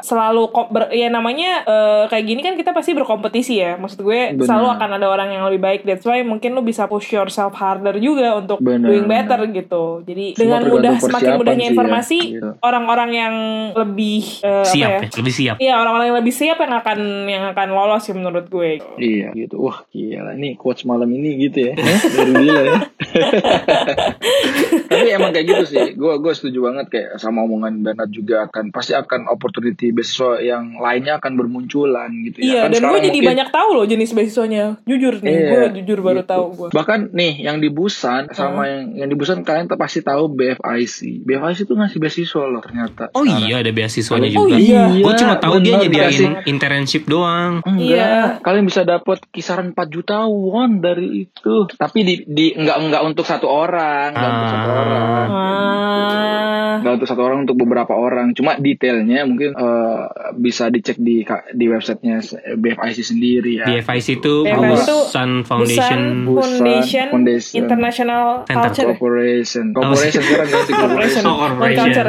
selalu 0.00 0.42
ber- 0.68 0.92
ya 0.92 1.08
namanya 1.08 1.64
eh, 1.64 2.02
kayak 2.06 2.24
gini 2.24 2.40
kan 2.40 2.54
kita 2.54 2.70
pasti 2.70 2.92
berkompetisi 2.92 3.54
ya. 3.56 3.74
Maksud 3.76 3.98
gue 4.00 4.20
Bener. 4.32 4.44
selalu 4.44 4.66
akan 4.70 4.90
ada 4.92 5.06
orang 5.08 5.28
yang 5.30 5.42
lebih 5.44 5.58
baik. 5.58 5.80
That's 5.82 6.02
why 6.02 6.20
mungkin 6.20 6.52
lo 6.52 6.60
bisa 6.60 6.84
push 6.84 7.10
yourself 7.10 7.52
harder 7.52 7.96
juga 7.96 8.36
untuk 8.36 8.58
Bener, 8.58 8.86
doing 8.86 9.04
better 9.04 9.40
bener. 9.42 9.58
gitu. 9.58 9.84
Jadi 10.02 10.24
Semua 10.34 10.58
dengan 10.58 10.62
mudah 10.70 10.92
semakin 10.98 11.30
mudahnya 11.34 11.64
ya, 11.64 11.70
informasi 11.70 12.18
gitu. 12.32 12.50
orang-orang 12.60 13.10
yang 13.12 13.34
lebih 13.74 14.20
eh, 14.40 14.60
apa 14.60 14.68
siap 14.68 14.88
ya? 14.90 14.98
ya 15.00 15.08
lebih 15.14 15.34
siap 15.34 15.56
Iya 15.58 15.74
orang-orang 15.76 16.06
yang 16.06 16.18
lebih 16.18 16.34
siap 16.34 16.56
yang 16.58 16.72
akan 16.74 16.98
yang 17.26 17.44
akan 17.48 17.68
lolos 17.70 18.02
sih 18.02 18.12
menurut 18.12 18.46
gue. 18.46 18.78
Iya 18.96 19.32
gitu. 19.32 19.56
Wah 19.60 19.86
gila. 19.88 20.32
Ini 20.32 20.54
quotes 20.54 20.84
malam 20.84 21.08
ini 21.08 21.38
gitu 21.40 21.58
ya. 21.64 21.74
Dari 21.74 22.32
gila 22.36 22.62
ya. 22.62 22.78
Tapi 24.88 25.08
emang 25.10 25.30
kayak 25.30 25.46
gitu 25.46 25.64
sih. 25.66 25.86
Gue 25.94 26.18
gue 26.18 26.32
setuju 26.32 26.58
banget 26.64 26.86
kayak 26.88 27.08
sama 27.16 27.42
omongan 27.42 27.80
Bernard 27.80 28.10
juga 28.10 28.44
akan 28.44 28.68
pasti 28.68 28.92
akan 28.92 29.28
opportunity 29.28 29.88
beasiswa 29.88 30.40
yang 30.40 30.76
lainnya 30.76 31.16
akan 31.16 31.32
bermunculan 31.34 32.10
gitu 32.24 32.38
Iya, 32.40 32.50
ya. 32.50 32.60
Kan 32.60 32.70
dan 32.70 32.82
gue 32.84 32.98
jadi 33.00 33.08
mungkin- 33.14 33.30
banyak 33.30 33.48
tahu 33.50 33.68
loh 33.72 33.86
jenis 33.86 34.10
beasiswanya. 34.10 34.64
Jujur 34.82 34.97
nih, 34.98 35.30
Iya, 35.30 35.48
gue 35.48 35.62
jujur 35.78 35.98
baru 36.00 36.20
gitu. 36.20 36.28
tahu 36.28 36.44
gue. 36.52 36.68
Bahkan 36.70 36.98
nih 37.10 37.32
yang 37.40 37.56
di 37.56 37.68
Busan 37.68 38.26
sama 38.30 38.66
yang 38.66 38.84
yang 38.96 39.08
di 39.08 39.14
Busan 39.14 39.40
kalian 39.40 39.70
pasti 39.70 40.00
tahu 40.00 40.28
BFIC. 40.28 41.22
BFIC 41.22 41.58
tuh 41.64 41.76
ngasih 41.76 41.98
beasiswa 41.98 42.44
loh 42.44 42.58
ternyata. 42.58 43.10
Oh 43.12 43.22
sekarang. 43.22 43.44
iya 43.44 43.54
ada 43.58 43.70
beasiswanya 43.70 44.28
Oh 44.30 44.36
juga. 44.44 44.56
iya. 44.56 44.82
Gue 44.90 45.14
cuma 45.14 45.34
tahu 45.36 45.54
dia 45.58 45.74
nyediain 45.76 46.42
internship 46.44 47.04
doang. 47.04 47.62
Enggak, 47.62 47.86
Iya. 47.88 48.12
kalian 48.40 48.64
bisa 48.64 48.82
dapat 48.82 49.22
kisaran 49.28 49.70
4 49.70 49.88
juta 49.88 50.24
won 50.24 50.78
dari 50.78 51.24
itu. 51.24 51.54
Tapi 51.70 51.98
di, 52.00 52.14
di 52.24 52.46
enggak 52.52 52.78
enggak 52.80 53.02
untuk 53.04 53.22
satu 53.22 53.46
orang, 53.46 54.10
enggak 54.10 54.30
untuk 54.32 54.48
satu 54.48 54.68
Ah. 54.68 54.76
orang. 54.76 55.28
Ah. 55.28 56.47
Enggak 56.80 56.94
untuk 57.02 57.08
satu 57.08 57.22
orang 57.26 57.38
untuk 57.44 57.56
beberapa 57.58 57.92
orang. 57.94 58.32
Cuma 58.32 58.56
detailnya 58.58 59.26
mungkin 59.26 59.54
eh, 59.54 60.02
bisa 60.38 60.70
dicek 60.70 60.98
di 60.98 61.26
di 61.54 61.66
websitenya 61.66 62.18
BFIC 62.56 62.98
sendiri 63.02 63.52
ya. 63.62 63.66
BFIC 63.66 64.22
itu 64.22 64.34
BFIC 64.46 64.82
itu 64.82 64.98
Busan 65.08 65.30
Foundation. 65.44 66.00
Busan 66.24 66.56
Foundation, 66.58 67.06
Foundation. 67.10 67.56
International 67.58 68.24
Center 68.46 68.62
Culture. 68.68 68.86
Corporation. 68.94 69.64
Corporation 69.72 70.20
sekarang 70.26 70.48
ganti 70.48 70.72
Corporation. 70.72 71.22
corporation. 71.22 71.22
Oh, 71.26 71.36
corporation. 71.36 71.84
Culture. 71.84 72.08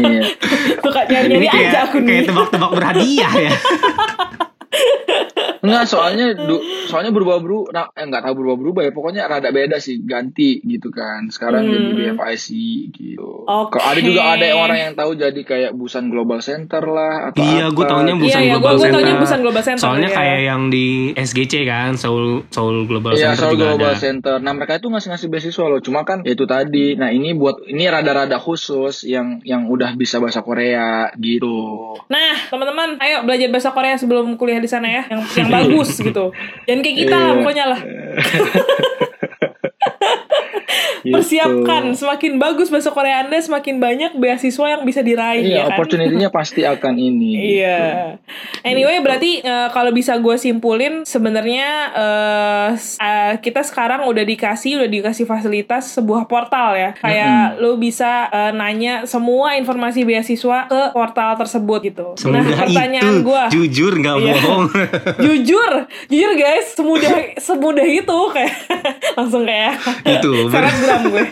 iya. 0.00 0.22
Suka 0.80 1.00
nyari-nyari 1.08 1.46
aja 1.48 1.58
kayak, 1.58 1.84
aku 1.88 1.96
kayak 2.02 2.20
nih. 2.22 2.28
tebak-tebak 2.28 2.70
berhadiah 2.76 3.32
ya. 3.36 3.52
Enggak, 5.60 5.84
soalnya 5.86 6.26
du- 6.34 6.58
soalnya 6.86 7.10
berubah-berubah, 7.10 7.68
nah, 7.68 7.86
eh, 7.90 8.02
enggak 8.02 8.22
tahu 8.22 8.34
berubah-berubah 8.34 8.82
ya, 8.82 8.90
pokoknya 8.90 9.22
rada 9.24 9.48
beda 9.48 9.76
sih, 9.76 10.00
ganti 10.00 10.60
gitu 10.60 10.88
kan. 10.88 11.28
Sekarang 11.28 11.62
Hmm. 11.62 11.72
jadi 11.72 11.90
BFIC 12.16 12.46
gitu. 12.90 13.44
Kalau 13.44 13.84
ada 13.84 14.00
juga 14.00 14.22
ada 14.30 14.46
orang 14.50 14.78
yang 14.80 14.92
tahu 14.94 15.14
jadi 15.14 15.40
kayak 15.40 15.72
Busan 15.72 16.08
Global 16.08 16.40
Center 16.40 16.80
lah 16.82 17.30
atau 17.30 17.40
Iya, 17.40 17.68
gue 17.68 17.78
apa. 17.78 17.90
taunya 17.90 18.14
Busan 18.14 18.26
Iya, 18.32 18.40
iya, 18.40 18.52
Global 18.52 18.62
gua- 18.62 18.72
gua 18.72 18.82
Center. 18.82 18.96
taunya 18.98 19.14
Busan 19.16 19.38
Global 19.40 19.62
Center, 19.62 19.82
Soalnya 19.82 20.08
iya. 20.08 20.16
kayak 20.16 20.40
yang 20.42 20.62
di 20.66 20.86
SGC 21.14 21.54
kan, 21.64 21.90
Seoul 21.94 22.26
Seoul 22.48 22.76
Global 22.84 23.12
Iya, 23.12 23.20
Center 23.28 23.38
Seoul 23.38 23.52
juga 23.52 23.66
Global 23.70 23.90
ada. 23.90 23.98
Center. 23.98 24.36
Nah, 24.38 24.52
mereka 24.52 24.72
itu 24.74 24.86
ngasih-ngasih 24.86 25.28
beasiswa 25.28 25.64
loh. 25.66 25.80
Cuma 25.80 26.00
kan 26.02 26.22
ya 26.22 26.32
itu 26.32 26.44
tadi. 26.44 26.94
Nah, 26.94 27.10
ini 27.10 27.32
buat 27.32 27.60
ini 27.64 27.84
rada-rada 27.86 28.36
khusus 28.36 29.04
yang 29.04 29.42
yang 29.42 29.66
udah 29.66 29.92
bisa 29.92 30.16
bahasa 30.16 30.40
Korea 30.40 31.12
gitu. 31.16 31.94
Nah, 32.06 32.34
teman-teman, 32.46 32.96
ayo 32.98 33.22
belajar 33.22 33.48
bahasa 33.48 33.70
Korea 33.70 33.94
sebelum 33.94 34.34
kuliah 34.34 34.58
di 34.58 34.66
sana 34.66 34.88
ya, 34.88 35.02
yang 35.06 35.20
yang 35.26 35.48
bagus 35.50 35.90
gitu. 35.98 36.24
Jangan 36.64 36.80
kayak 36.80 36.96
kita 36.96 37.16
lah 37.16 37.26
Iya. 37.26 37.36
pokoknya 37.38 37.64
lah. 37.66 37.80
Gitu. 41.10 41.16
Persiapkan 41.16 41.90
semakin 41.92 42.32
bagus 42.36 42.68
bahasa 42.68 42.88
Korea 42.88 43.20
Anda, 43.20 43.36
semakin 43.36 43.76
banyak 43.76 44.12
beasiswa 44.14 44.66
yang 44.68 44.82
bisa 44.82 45.00
diraih 45.00 45.42
Iya, 45.42 45.50
ya 45.52 45.62
kan. 45.64 45.70
opportunity-nya 45.74 46.30
pasti 46.38 46.62
akan 46.62 46.94
ini. 46.94 47.58
Iya. 47.58 48.14
Anyway, 48.62 49.00
berarti 49.00 49.40
eh, 49.40 49.68
kalau 49.68 49.90
bisa 49.90 50.14
gue 50.16 50.36
simpulin 50.36 51.02
sebenarnya 51.02 51.68
eh, 51.92 52.68
s- 52.72 52.94
eh, 52.96 53.34
kita 53.38 53.60
sekarang 53.60 54.06
udah 54.06 54.22
dikasih 54.22 54.78
udah 54.78 54.88
dikasih 54.88 55.24
fasilitas 55.24 55.90
sebuah 55.90 56.24
portal 56.24 56.72
ya. 56.72 56.94
Kayak 56.94 57.58
lo 57.58 57.74
bisa 57.74 58.28
eh, 58.28 58.52
nanya 58.52 59.02
semua 59.04 59.56
informasi 59.56 60.02
beasiswa 60.02 60.64
ke 60.64 60.82
portal 60.90 61.34
tersebut 61.36 61.80
gitu. 61.84 62.06
nah, 62.22 62.40
Semudah 62.40 62.56
pertanyaan 62.60 63.12
itu, 63.12 63.26
gue 63.26 63.42
jujur 63.50 63.92
nggak 63.96 64.16
Iya. 64.16 64.32
bohong. 64.36 64.64
jujur, 65.26 65.72
jujur 66.06 66.32
guys, 66.34 66.66
semudah 66.70 67.12
semudah 67.36 67.82
itu 67.82 68.18
kayak 68.30 68.54
langsung 69.16 69.42
kayak 69.42 69.74
Itu. 70.04 70.52
Selebgram 71.00 71.12
gue. 71.12 71.24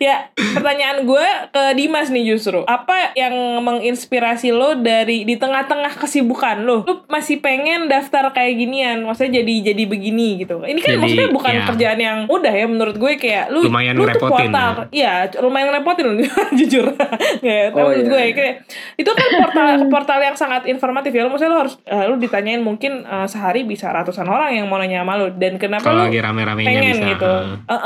ya, 0.06 0.16
pertanyaan 0.34 1.04
gue 1.04 1.26
ke 1.50 1.62
Dimas 1.74 2.08
nih 2.08 2.24
justru. 2.26 2.64
Apa 2.64 3.12
yang 3.14 3.34
menginspirasi 3.62 4.50
lo 4.50 4.76
dari 4.76 5.22
di 5.22 5.36
tengah-tengah 5.36 5.96
kesibukan 5.96 6.62
lo? 6.62 6.84
Lo 6.84 7.04
masih 7.06 7.38
pengen 7.38 7.86
daftar 7.86 8.30
kayak 8.30 8.54
ginian, 8.56 9.04
maksudnya 9.04 9.40
jadi 9.40 9.72
jadi 9.72 9.82
begini 9.84 10.42
gitu. 10.42 10.62
Ini 10.62 10.78
kan 10.78 10.90
Jadi, 10.94 11.00
maksudnya 11.00 11.28
bukan 11.30 11.52
ya. 11.52 11.64
kerjaan 11.68 11.98
yang 11.98 12.18
mudah 12.26 12.52
ya 12.52 12.66
menurut 12.66 12.96
gue 12.96 13.12
kayak 13.16 13.50
lu 13.50 13.66
Lumayan 13.66 13.94
lu 13.94 14.04
tuh 14.08 14.28
portal. 14.28 14.88
Iya, 14.90 15.28
lumayan 15.40 15.72
ngerepotin 15.72 16.06
jujur. 16.58 16.86
Tapi 16.92 17.70
Oh, 17.72 17.88
menurut 17.88 18.04
iya, 18.04 18.12
gue 18.12 18.22
iya. 18.22 18.34
kayak 18.34 18.54
itu 18.96 19.10
kan 19.10 19.28
portal 19.38 19.68
portal 19.88 20.18
yang 20.20 20.36
sangat 20.36 20.62
informatif 20.66 21.10
ya. 21.10 21.24
Lu 21.24 21.30
maksudnya 21.30 21.52
lu 21.52 21.60
harus 21.64 21.74
eh, 21.82 22.04
lu 22.06 22.16
ditanyain 22.16 22.60
mungkin 22.60 23.02
eh, 23.02 23.26
sehari 23.26 23.64
bisa 23.64 23.90
ratusan 23.90 24.24
orang 24.24 24.54
yang 24.54 24.66
mau 24.68 24.78
nanya 24.78 25.02
sama 25.02 25.18
lu 25.18 25.28
dan 25.34 25.56
kenapa 25.56 25.84
Kalau 25.84 26.04
lu 26.04 26.08
lagi 26.08 26.20
rame-ramenya 26.20 26.68
pengen 26.68 26.96
bisa. 26.96 27.08
gitu. 27.16 27.32
Eh, 27.66 27.80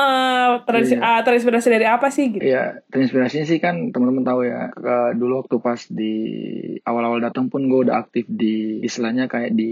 Iya. 0.66 0.98
ah, 0.98 1.20
terinspirasi 1.20 1.68
dari 1.68 1.84
apa 1.84 2.06
sih 2.08 2.30
gitu? 2.30 2.42
Iya, 2.42 2.82
terinspirasinya 2.86 3.44
sih 3.44 3.58
kan 3.58 3.90
teman-teman 3.90 4.22
tahu 4.22 4.40
ya. 4.42 4.68
ke- 4.68 5.14
dulu 5.14 5.40
waktu 5.40 5.56
pas 5.58 5.80
di 5.86 6.14
awal-awal 6.82 7.20
datang 7.20 7.46
pun 7.46 7.64
gue 7.64 7.80
udah 7.82 7.98
aktif 7.98 8.24
di 8.26 8.80
istilahnya 8.80 9.26
kayak 9.26 9.52
di 9.52 9.70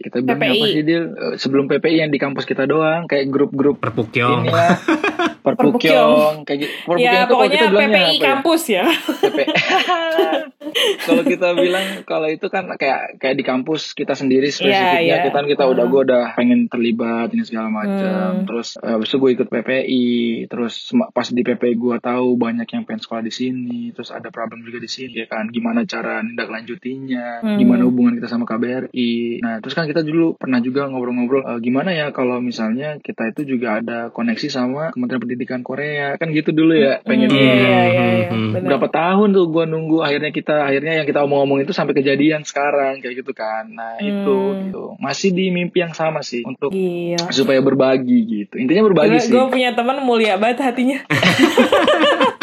kita 0.00 0.20
bilang 0.20 0.38
PPI. 0.38 0.50
apa 0.52 0.66
sih 0.68 0.82
Dil? 0.82 1.04
Eh, 1.08 1.34
sebelum 1.36 1.64
PPI 1.66 1.96
yang 1.98 2.10
di 2.10 2.18
kampus 2.18 2.44
kita 2.44 2.64
doang, 2.64 3.04
kayak 3.04 3.26
grup-grup 3.26 3.78
Perpukyong. 3.78 4.42
ini 4.42 4.50
lah. 4.50 4.76
Perpukyong, 5.46 6.42
kayak 6.42 6.58
gitu. 6.60 6.72
Perpukyong 6.84 6.98
Ya 7.00 7.10
itu 7.12 7.22
kalau 7.22 7.30
pokoknya 7.36 7.54
kita 7.56 7.66
bilangnya 7.68 7.94
PPI 7.96 8.14
ya? 8.14 8.22
kampus 8.24 8.62
ya. 8.66 8.84
PP. 9.20 9.38
kalau 11.02 11.22
kita 11.22 11.48
bilang 11.54 11.86
kalau 12.02 12.26
itu 12.26 12.46
kan 12.46 12.68
kayak 12.72 13.16
kayak 13.16 13.34
di 13.34 13.44
kampus 13.44 13.92
kita 13.92 14.12
sendiri 14.12 14.48
spesifiknya 14.48 14.98
Iya, 14.98 15.22
iya. 15.22 15.24
kita 15.24 15.38
kita 15.42 15.64
udah 15.64 15.84
Hmm. 15.84 15.92
gue 15.92 16.02
udah 16.04 16.24
pengen 16.32 16.60
terlibat 16.66 17.30
ini 17.30 17.42
segala 17.42 17.68
macam 17.68 18.42
Hmm. 18.42 18.44
terus 18.44 18.76
eh, 18.76 18.90
habis 18.90 19.08
itu 19.08 19.16
gue 19.16 19.30
ikut 19.34 19.48
PPI 19.48 20.06
terus 20.46 20.74
pas 21.10 21.26
di 21.26 21.42
PPI 21.42 21.74
gue 21.74 21.96
tahu 21.98 22.34
banyak 22.34 22.66
yang 22.66 22.82
pengen 22.82 23.00
sekolah 23.00 23.20
di 23.20 23.30
sini 23.30 23.90
terus 23.90 24.10
ada 24.10 24.28
problem 24.28 24.62
juga 24.62 24.78
di 24.78 24.88
sini 24.88 25.14
ya 25.14 25.26
kan 25.26 25.48
gimana 25.48 25.84
cara 25.84 26.20
tindak 26.20 26.48
lanjutinya 26.48 27.26
Hmm. 27.38 27.56
gimana 27.56 27.82
hubungan 27.84 28.14
kita 28.14 28.26
sama 28.26 28.44
KBRI 28.44 29.12
nah 29.40 29.58
terus 29.58 29.72
kan 29.72 29.84
kita 29.84 30.00
dulu 30.00 30.34
pernah 30.34 30.58
juga 30.58 30.86
ngobrol-ngobrol 30.86 31.42
eh, 31.46 31.58
gimana 31.60 31.90
ya 31.90 32.10
kalau 32.10 32.38
misalnya 32.38 32.98
kita 32.98 33.30
itu 33.30 33.46
juga 33.48 33.78
ada 33.78 34.08
koneksi 34.08 34.48
sama 34.48 34.90
Kementerian 34.90 35.22
Pendidikan 35.22 35.60
Korea 35.60 36.16
kan 36.16 36.30
gitu 36.30 36.50
dulu 36.50 36.72
ya 36.72 36.98
pengen 37.00 37.28
Iya, 37.28 37.42
iya, 37.42 37.52
iya, 37.84 38.04
iya. 38.16 38.28
Hmm. 38.28 38.52
Berapa 38.56 38.88
tahun 38.88 39.28
tuh 39.30 39.46
gue 39.46 39.64
nunggu 39.66 39.98
akhirnya 40.00 40.30
kita 40.30 40.65
akhirnya 40.66 40.98
yang 40.98 41.06
kita 41.06 41.22
omong-omong 41.22 41.62
itu 41.62 41.70
sampai 41.70 41.94
kejadian 41.94 42.42
sekarang 42.42 42.98
kayak 42.98 43.22
gitu 43.22 43.30
kan 43.30 43.70
nah 43.70 43.96
itu 43.96 44.34
Hmm. 44.36 44.58
gitu 44.68 44.84
masih 44.98 45.30
di 45.30 45.48
mimpi 45.48 45.80
yang 45.80 45.94
sama 45.94 46.20
sih 46.20 46.42
untuk 46.42 46.70
Gila. 46.70 47.30
supaya 47.30 47.62
berbagi 47.62 48.18
gitu 48.26 48.58
intinya 48.58 48.82
berbagi 48.84 49.22
sih 49.22 49.30
Gue 49.30 49.46
punya 49.48 49.72
teman 49.72 50.02
mulia 50.02 50.34
banget 50.36 50.60
hatinya. 50.62 50.98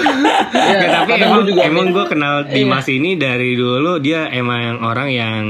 ya, 0.00 0.76
Ya, 0.76 0.88
tapi 0.96 1.12
emang, 1.16 1.42
juga 1.42 1.60
emang 1.62 1.86
gue 1.90 2.04
kenal 2.06 2.34
Iya. 2.42 2.52
Dimas 2.52 2.86
ini 2.86 3.14
dari 3.14 3.52
dulu 3.52 3.98
dia 3.98 4.26
emang 4.28 4.80
orang 4.80 5.08
yang 5.08 5.42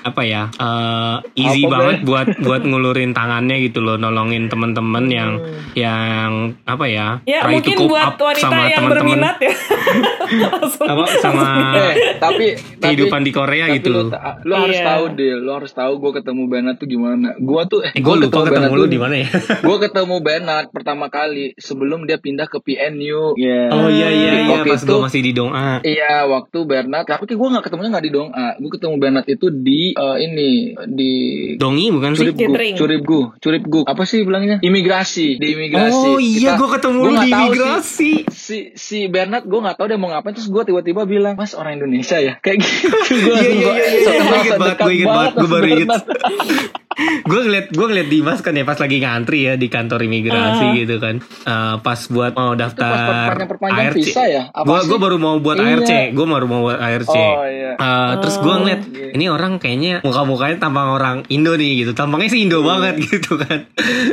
apa 0.00 0.22
ya 0.22 0.48
eh, 0.50 1.16
easy 1.36 1.62
Apa, 1.62 1.72
banget 1.72 1.96
Bre? 1.98 2.06
buat 2.06 2.28
buat 2.40 2.62
ngulurin 2.62 3.10
tangannya 3.10 3.60
gitu 3.62 3.80
loh 3.80 3.96
nolongin 3.96 4.46
temen-temen 4.46 5.04
yang 5.06 5.32
Hmm. 5.34 5.60
yang 5.74 6.30
apa 6.62 6.84
ya 6.84 7.08
Ya 7.24 7.40
try 7.40 7.50
to 7.50 7.54
mungkin 7.58 7.76
cope 7.76 7.90
buat 7.90 8.06
up 8.06 8.16
wanita 8.16 8.42
sama 8.42 8.62
yang 8.64 8.84
temen-temen 8.84 8.90
berminat 9.18 9.36
ya. 9.38 9.52
Langsung- 10.44 10.86
apa 10.86 11.04
sama 11.18 11.46
eh 11.74 11.92
tapi 12.16 12.46
kehidupan 12.78 13.20
di 13.20 13.30
Korea 13.30 13.66
tapi 13.66 13.76
gitu 13.76 13.88
lu, 13.90 14.02
ta- 14.08 14.38
lu 14.40 14.54
harus 14.54 14.74
Iya. 14.74 14.86
tahu 14.86 15.04
deh 15.12 15.32
lu 15.36 15.50
harus 15.52 15.72
tahu 15.72 15.92
gue 15.98 16.12
ketemu 16.14 16.42
Bernard 16.46 16.76
tuh 16.76 16.86
gimana 16.86 17.28
gue 17.34 17.62
tuh 17.66 17.80
eh, 17.82 17.92
gue 17.92 18.14
lupa 18.16 18.40
ketemu 18.44 18.72
lu 18.72 18.86
di 18.86 18.96
mana 18.96 19.14
ya 19.16 19.28
gue 19.58 19.76
ketemu 19.80 20.14
Bernard 20.20 20.66
pertama 20.70 21.06
kali 21.08 21.54
sebelum 21.56 22.04
dia 22.04 22.16
pindah 22.16 22.46
ke 22.46 22.58
PNU 22.58 23.34
ya 23.36 23.70
oh 23.76 23.88
iya 23.88 24.08
iya 24.08 24.30
iya 24.36 24.52
Waktu 24.54 24.68
pas 24.68 24.78
itu- 24.78 24.88
gue 24.88 24.98
masih 25.00 25.20
di 25.20 25.32
Donga 25.32 25.68
Iya, 25.80 26.14
waktu 26.24 26.58
Bernard. 26.62 27.04
Tapi 27.04 27.34
gue 27.34 27.48
nggak 27.48 27.64
ketemunya 27.64 27.90
nggak 27.90 28.04
di 28.04 28.12
Donga. 28.12 28.46
Gue 28.56 28.70
ketemu 28.70 28.94
Bernard 28.96 29.26
itu 29.26 29.46
di 29.48 29.82
eh, 29.92 30.16
ini 30.20 30.50
di 30.88 31.12
Dongi 31.54 31.86
bukan 31.90 32.10
sih 32.12 32.24
Curibgu, 32.26 32.40
Catering. 32.44 32.74
Curibgu, 32.74 33.20
Curibgu. 33.36 33.80
Apa 33.84 34.02
sih 34.02 34.22
bilangnya? 34.22 34.56
Imigrasi, 34.60 35.36
di 35.36 35.46
imigrasi. 35.50 35.92
oh 36.06 36.18
iya 36.18 36.54
gue 36.54 36.68
ketemu 36.70 36.98
gua 37.00 37.12
di 37.16 37.28
imigrasi 37.28 38.12
Si 38.28 38.58
si 38.74 39.06
Bernard 39.06 39.44
gue 39.44 39.56
nggak 39.56 39.76
tahu 39.76 39.86
dia 39.86 39.96
mau 39.96 40.08
ngapain 40.08 40.32
terus 40.32 40.46
gue 40.46 40.62
tiba-tiba 40.62 41.04
bilang 41.04 41.34
mas 41.34 41.52
orang 41.52 41.76
Indonesia 41.76 42.16
ya 42.16 42.36
kayak 42.44 42.58
gitu 42.58 42.88
gue 43.10 43.34
Iya, 43.34 43.50
iya, 43.50 43.72
iya, 43.72 43.86
iya, 43.92 44.12
gue 44.20 44.36
inget 44.38 44.54
banget, 44.54 44.78
gue 44.78 44.92
inget 44.94 45.08
banget, 45.08 45.32
gue 45.34 45.48
baru 45.48 45.66
inget. 45.66 45.88
gue 46.96 47.40
ngeliat 47.40 47.66
gue 47.68 47.86
ngeliat 47.86 48.08
Dimas 48.08 48.38
kan 48.38 48.52
ya 48.52 48.62
pas 48.62 48.76
lagi 48.76 48.96
ngantri 48.96 49.38
ya 49.42 49.54
di 49.54 49.66
kantor 49.66 50.00
imigrasi 50.02 50.34
Ah. 50.64 50.72
gitu 50.74 50.96
kan 50.96 51.16
Eh, 51.44 51.74
pas 51.78 52.00
buat 52.06 52.32
mau 52.32 52.52
daftar 52.52 53.34
ARC 53.60 54.06
ya? 54.08 54.48
Apa 54.48 54.64
gue 54.64 54.78
gue 54.86 54.98
baru 54.98 55.16
mau 55.16 55.36
buat 55.36 55.56
Iya. 55.56 55.76
ARC 55.76 55.90
gue 56.10 56.26
baru 56.26 56.46
mau 56.46 56.60
buat 56.62 56.78
ARC 56.78 57.08
Oh, 57.08 57.44
iya. 57.44 57.74
Eh, 57.74 58.12
terus 58.18 58.36
gue 58.38 58.54
ngeliat 58.54 58.80
iya. 58.86 59.06
ini 59.12 59.24
orang 59.26 59.56
kayaknya 59.56 60.00
muka 60.00 60.22
mukanya 60.22 60.56
tampang 60.58 60.88
orang 60.90 61.16
Indo 61.28 61.52
nih 61.52 61.82
gitu 61.82 61.92
tampangnya 61.92 62.28
sih 62.28 62.38
Iya. 62.38 62.46
Indo 62.46 62.58
banget 62.62 62.94
gitu 63.04 63.36
kan 63.36 63.58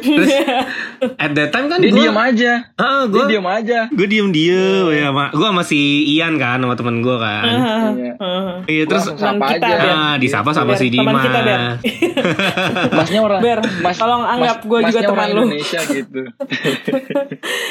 terus 0.02 0.32
at 1.24 1.32
that 1.32 1.50
time 1.50 1.68
kan 1.68 1.78
dia 1.78 1.90
gue 1.90 2.00
diam 2.00 2.16
aja 2.16 2.52
Ah, 2.76 3.04
dia 3.04 3.12
gue 3.12 3.24
diam 3.30 3.46
aja 3.46 3.80
gue 3.88 4.08
diem 4.08 4.30
diem 4.30 4.86
ya 4.90 5.10
sama 5.10 5.24
gue 5.30 5.48
sama 5.48 5.64
si 5.64 5.80
Ian 6.10 6.36
kan 6.36 6.58
sama 6.58 6.74
temen 6.74 7.00
gue 7.00 7.16
kan 7.16 7.44
Iya. 7.44 8.14
Heeh. 8.14 8.50
iya 8.68 8.84
terus 8.86 9.06
langsung 9.06 9.20
sapa 9.20 9.34
Teman 9.34 9.50
kita, 9.52 9.68
aja. 9.68 9.92
Ah 9.92 10.16
disapa 10.16 10.50
sama 10.52 10.74
Ber, 10.74 10.78
si 10.78 10.88
Dimas. 10.88 11.24
Masnya 12.92 13.20
orang 13.22 13.42
Ber, 13.42 13.60
tolong 13.96 14.24
anggap 14.24 14.58
gua 14.66 14.80
juga 14.86 15.02
teman 15.04 15.28
lu. 15.32 15.44
Indonesia 15.48 15.80
gitu. 15.86 16.22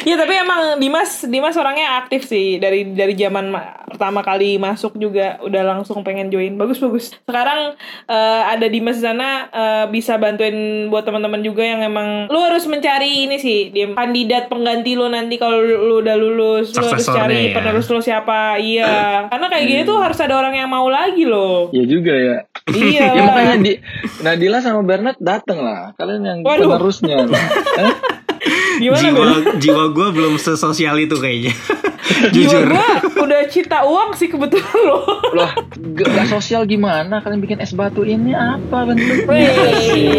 Iya 0.04 0.14
tapi 0.22 0.34
emang 0.36 0.60
Dimas 0.78 1.24
Dimas 1.24 1.56
orangnya 1.56 2.00
aktif 2.00 2.26
sih 2.26 2.56
dari 2.56 2.92
dari 2.92 3.14
zaman 3.14 3.50
ma- 3.50 3.82
pertama 3.86 4.20
kali 4.22 4.56
masuk 4.56 4.96
juga 4.96 5.40
udah 5.42 5.62
langsung 5.76 6.02
pengen 6.02 6.28
join 6.28 6.54
bagus 6.54 6.78
bagus. 6.78 7.12
Sekarang 7.24 7.74
eh, 8.06 8.42
ada 8.46 8.66
Dimas 8.66 8.98
di 8.98 9.04
sana 9.04 9.48
eh, 9.50 9.84
bisa 9.88 10.16
bantuin 10.16 10.88
buat 10.88 11.04
teman-teman 11.04 11.40
juga 11.40 11.62
yang 11.62 11.80
emang 11.82 12.28
lu 12.28 12.40
harus 12.40 12.64
mencari 12.66 13.26
ini 13.26 13.36
sih 13.36 13.70
Dim 13.70 13.94
kandidat 13.94 14.46
pengganti 14.46 14.94
lu 14.94 15.06
nanti 15.06 15.36
kalau 15.36 15.60
lu, 15.60 15.76
lu 15.86 15.94
udah 16.00 16.16
lulus 16.16 16.72
lu 16.72 16.86
harus 16.86 17.06
cari 17.06 17.50
ya. 17.50 17.54
penerus 17.56 17.86
lu 17.88 18.00
siapa 18.00 18.56
iya 18.56 19.26
karena 19.28 19.46
kayak 19.46 19.64
gini 19.66 19.82
tuh 19.82 19.98
harus 20.00 20.18
ada 20.20 20.34
orang 20.36 20.54
yang 20.54 20.70
mau 20.70 20.86
lagi 20.86 21.24
loh. 21.24 21.68
Ya 21.70 21.84
juga 21.84 22.12
ya. 22.14 22.36
Iya 22.70 23.04
ya 23.16 23.22
makanya 23.24 23.56
di 23.58 23.72
Nadila 24.20 24.58
sama 24.60 24.82
Bernard 24.90 25.18
dateng 25.22 25.62
lah. 25.62 25.94
Kalian 25.94 26.22
yang 26.26 26.38
Waduh. 26.42 26.66
penerusnya. 26.74 27.22
Hah? 27.30 27.94
Gimana 28.82 29.12
jiwa 29.12 29.14
Ber? 29.14 29.60
jiwa 29.60 29.84
gue 29.92 30.08
belum 30.16 30.34
sesosial 30.34 30.96
itu 30.98 31.14
kayaknya. 31.14 31.54
Jiwa 32.10 32.52
Jujur. 32.52 32.64
gua 32.68 32.90
udah 33.22 33.40
cita 33.46 33.86
uang 33.86 34.12
sih 34.12 34.26
kebetulan 34.26 34.76
loh. 34.82 35.04
Loh, 35.30 35.50
gak, 35.94 36.26
sosial 36.26 36.66
gimana? 36.66 37.22
Kalian 37.22 37.38
bikin 37.38 37.62
es 37.62 37.70
batu 37.72 38.02
ini 38.02 38.34
apa 38.34 38.82
bentuknya? 38.82 39.46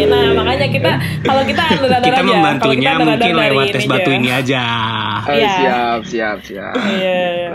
Nah 0.08 0.34
makanya 0.34 0.66
kita 0.72 0.90
kalau 1.22 1.42
kita 1.44 1.62
under-under 1.68 2.02
kita 2.02 2.16
aja. 2.16 2.22
Kalau 2.24 2.32
membantunya 2.32 2.90
kita 2.96 3.04
mungkin 3.04 3.32
lewat 3.36 3.66
tes 3.76 3.84
batu 3.86 4.08
aja. 4.08 4.18
ini 4.18 4.28
aja. 4.32 4.62
Ah, 5.22 5.30
Iya. 5.30 5.52
Siap, 5.52 6.00
siap, 6.08 6.38
siap. 6.42 6.74
Iya. 6.74 7.22
iya. 7.30 7.50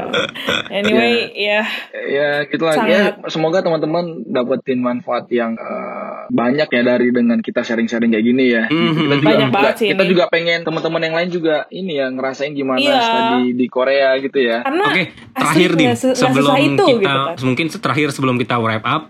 Anyway, 0.72 1.14
ya. 1.36 1.62
ya 1.92 2.30
gitu 2.48 2.64
lah 2.64 2.76
Sangat. 2.78 2.92
ya 2.94 3.02
semoga 3.28 3.60
teman-teman 3.60 4.24
dapetin 4.24 4.80
manfaat 4.80 5.28
yang 5.28 5.58
eh, 5.60 6.07
banyak 6.30 6.68
ya 6.68 6.82
dari 6.84 7.10
dengan 7.10 7.40
kita 7.40 7.62
sharing-sharing 7.62 8.10
kayak 8.10 8.26
gini 8.26 8.46
ya 8.50 8.64
Mhm. 8.66 8.94
kita 8.98 9.16
juga 9.16 9.28
Banyak 9.30 9.50
banget 9.50 9.76
sih 9.76 9.88
kita 9.90 10.02
ini. 10.02 10.10
juga 10.10 10.24
pengen 10.28 10.60
teman-teman 10.62 11.02
yang 11.02 11.16
lain 11.16 11.30
juga 11.30 11.56
ini 11.70 11.94
ya 11.96 12.08
ngerasain 12.08 12.52
gimana 12.52 12.78
Iya. 12.78 13.00
studi 13.00 13.46
di 13.54 13.66
Korea 13.68 14.10
gitu 14.18 14.38
ya 14.38 14.60
Karena 14.60 14.86
Oke, 14.86 15.04
asli 15.34 15.34
terakhir 15.34 15.70
se- 15.70 15.84
nggak 16.10 16.18
sebelum 16.18 16.56
itu, 16.58 16.86
kita 16.86 16.96
gitu 16.98 17.08
kan. 17.26 17.36
mungkin 17.42 17.66
terakhir 17.70 18.08
sebelum 18.12 18.36
kita 18.36 18.56
wrap 18.58 18.84
up, 18.84 19.04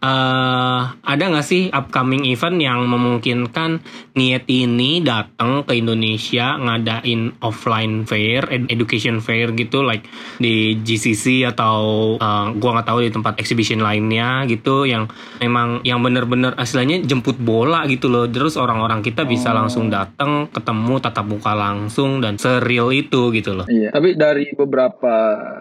eh 0.00 0.80
ada 1.04 1.24
nggak 1.26 1.42
sih 1.42 1.68
upcoming 1.68 2.24
event 2.26 2.56
yang 2.58 2.84
memungkinkan 2.84 3.80
niat 4.12 4.44
ini 4.46 5.00
datang 5.00 5.62
ke 5.62 5.74
Indonesia 5.74 6.56
ngadain 6.56 7.20
offline 7.40 8.04
fair, 8.04 8.46
ed- 8.48 8.68
education 8.68 9.18
fair 9.18 9.50
gitu, 9.52 9.80
like 9.80 10.04
di 10.36 10.54
GCC 10.78 11.24
atau 11.46 11.76
eh, 12.16 12.46
gua 12.54 12.70
nggak 12.72 12.86
tahu 12.86 12.98
di 13.00 13.10
tempat 13.10 13.36
exhibition 13.36 13.80
lainnya 13.80 14.44
gitu, 14.44 14.84
yang 14.84 15.08
memang 15.38 15.80
yang 15.82 16.00
bener-bener 16.00 16.54
aslinya 16.64 17.04
jemput 17.04 17.36
bola 17.36 17.84
gitu 17.84 18.08
loh, 18.08 18.24
terus 18.26 18.56
orang-orang 18.56 19.00
kita 19.00 19.22
bisa 19.22 19.52
Oh. 19.52 19.56
langsung 19.60 19.86
datang, 19.86 20.48
ketemu 20.48 20.98
tatap 20.98 21.24
muka 21.24 21.52
langsung 21.52 22.18
dan 22.18 22.34
seril 22.34 22.88
itu 22.90 23.28
gitu 23.30 23.52
loh. 23.52 23.68
Iya, 23.68 23.92
tapi 23.92 24.16
dari 24.16 24.50
beberapa 24.50 25.14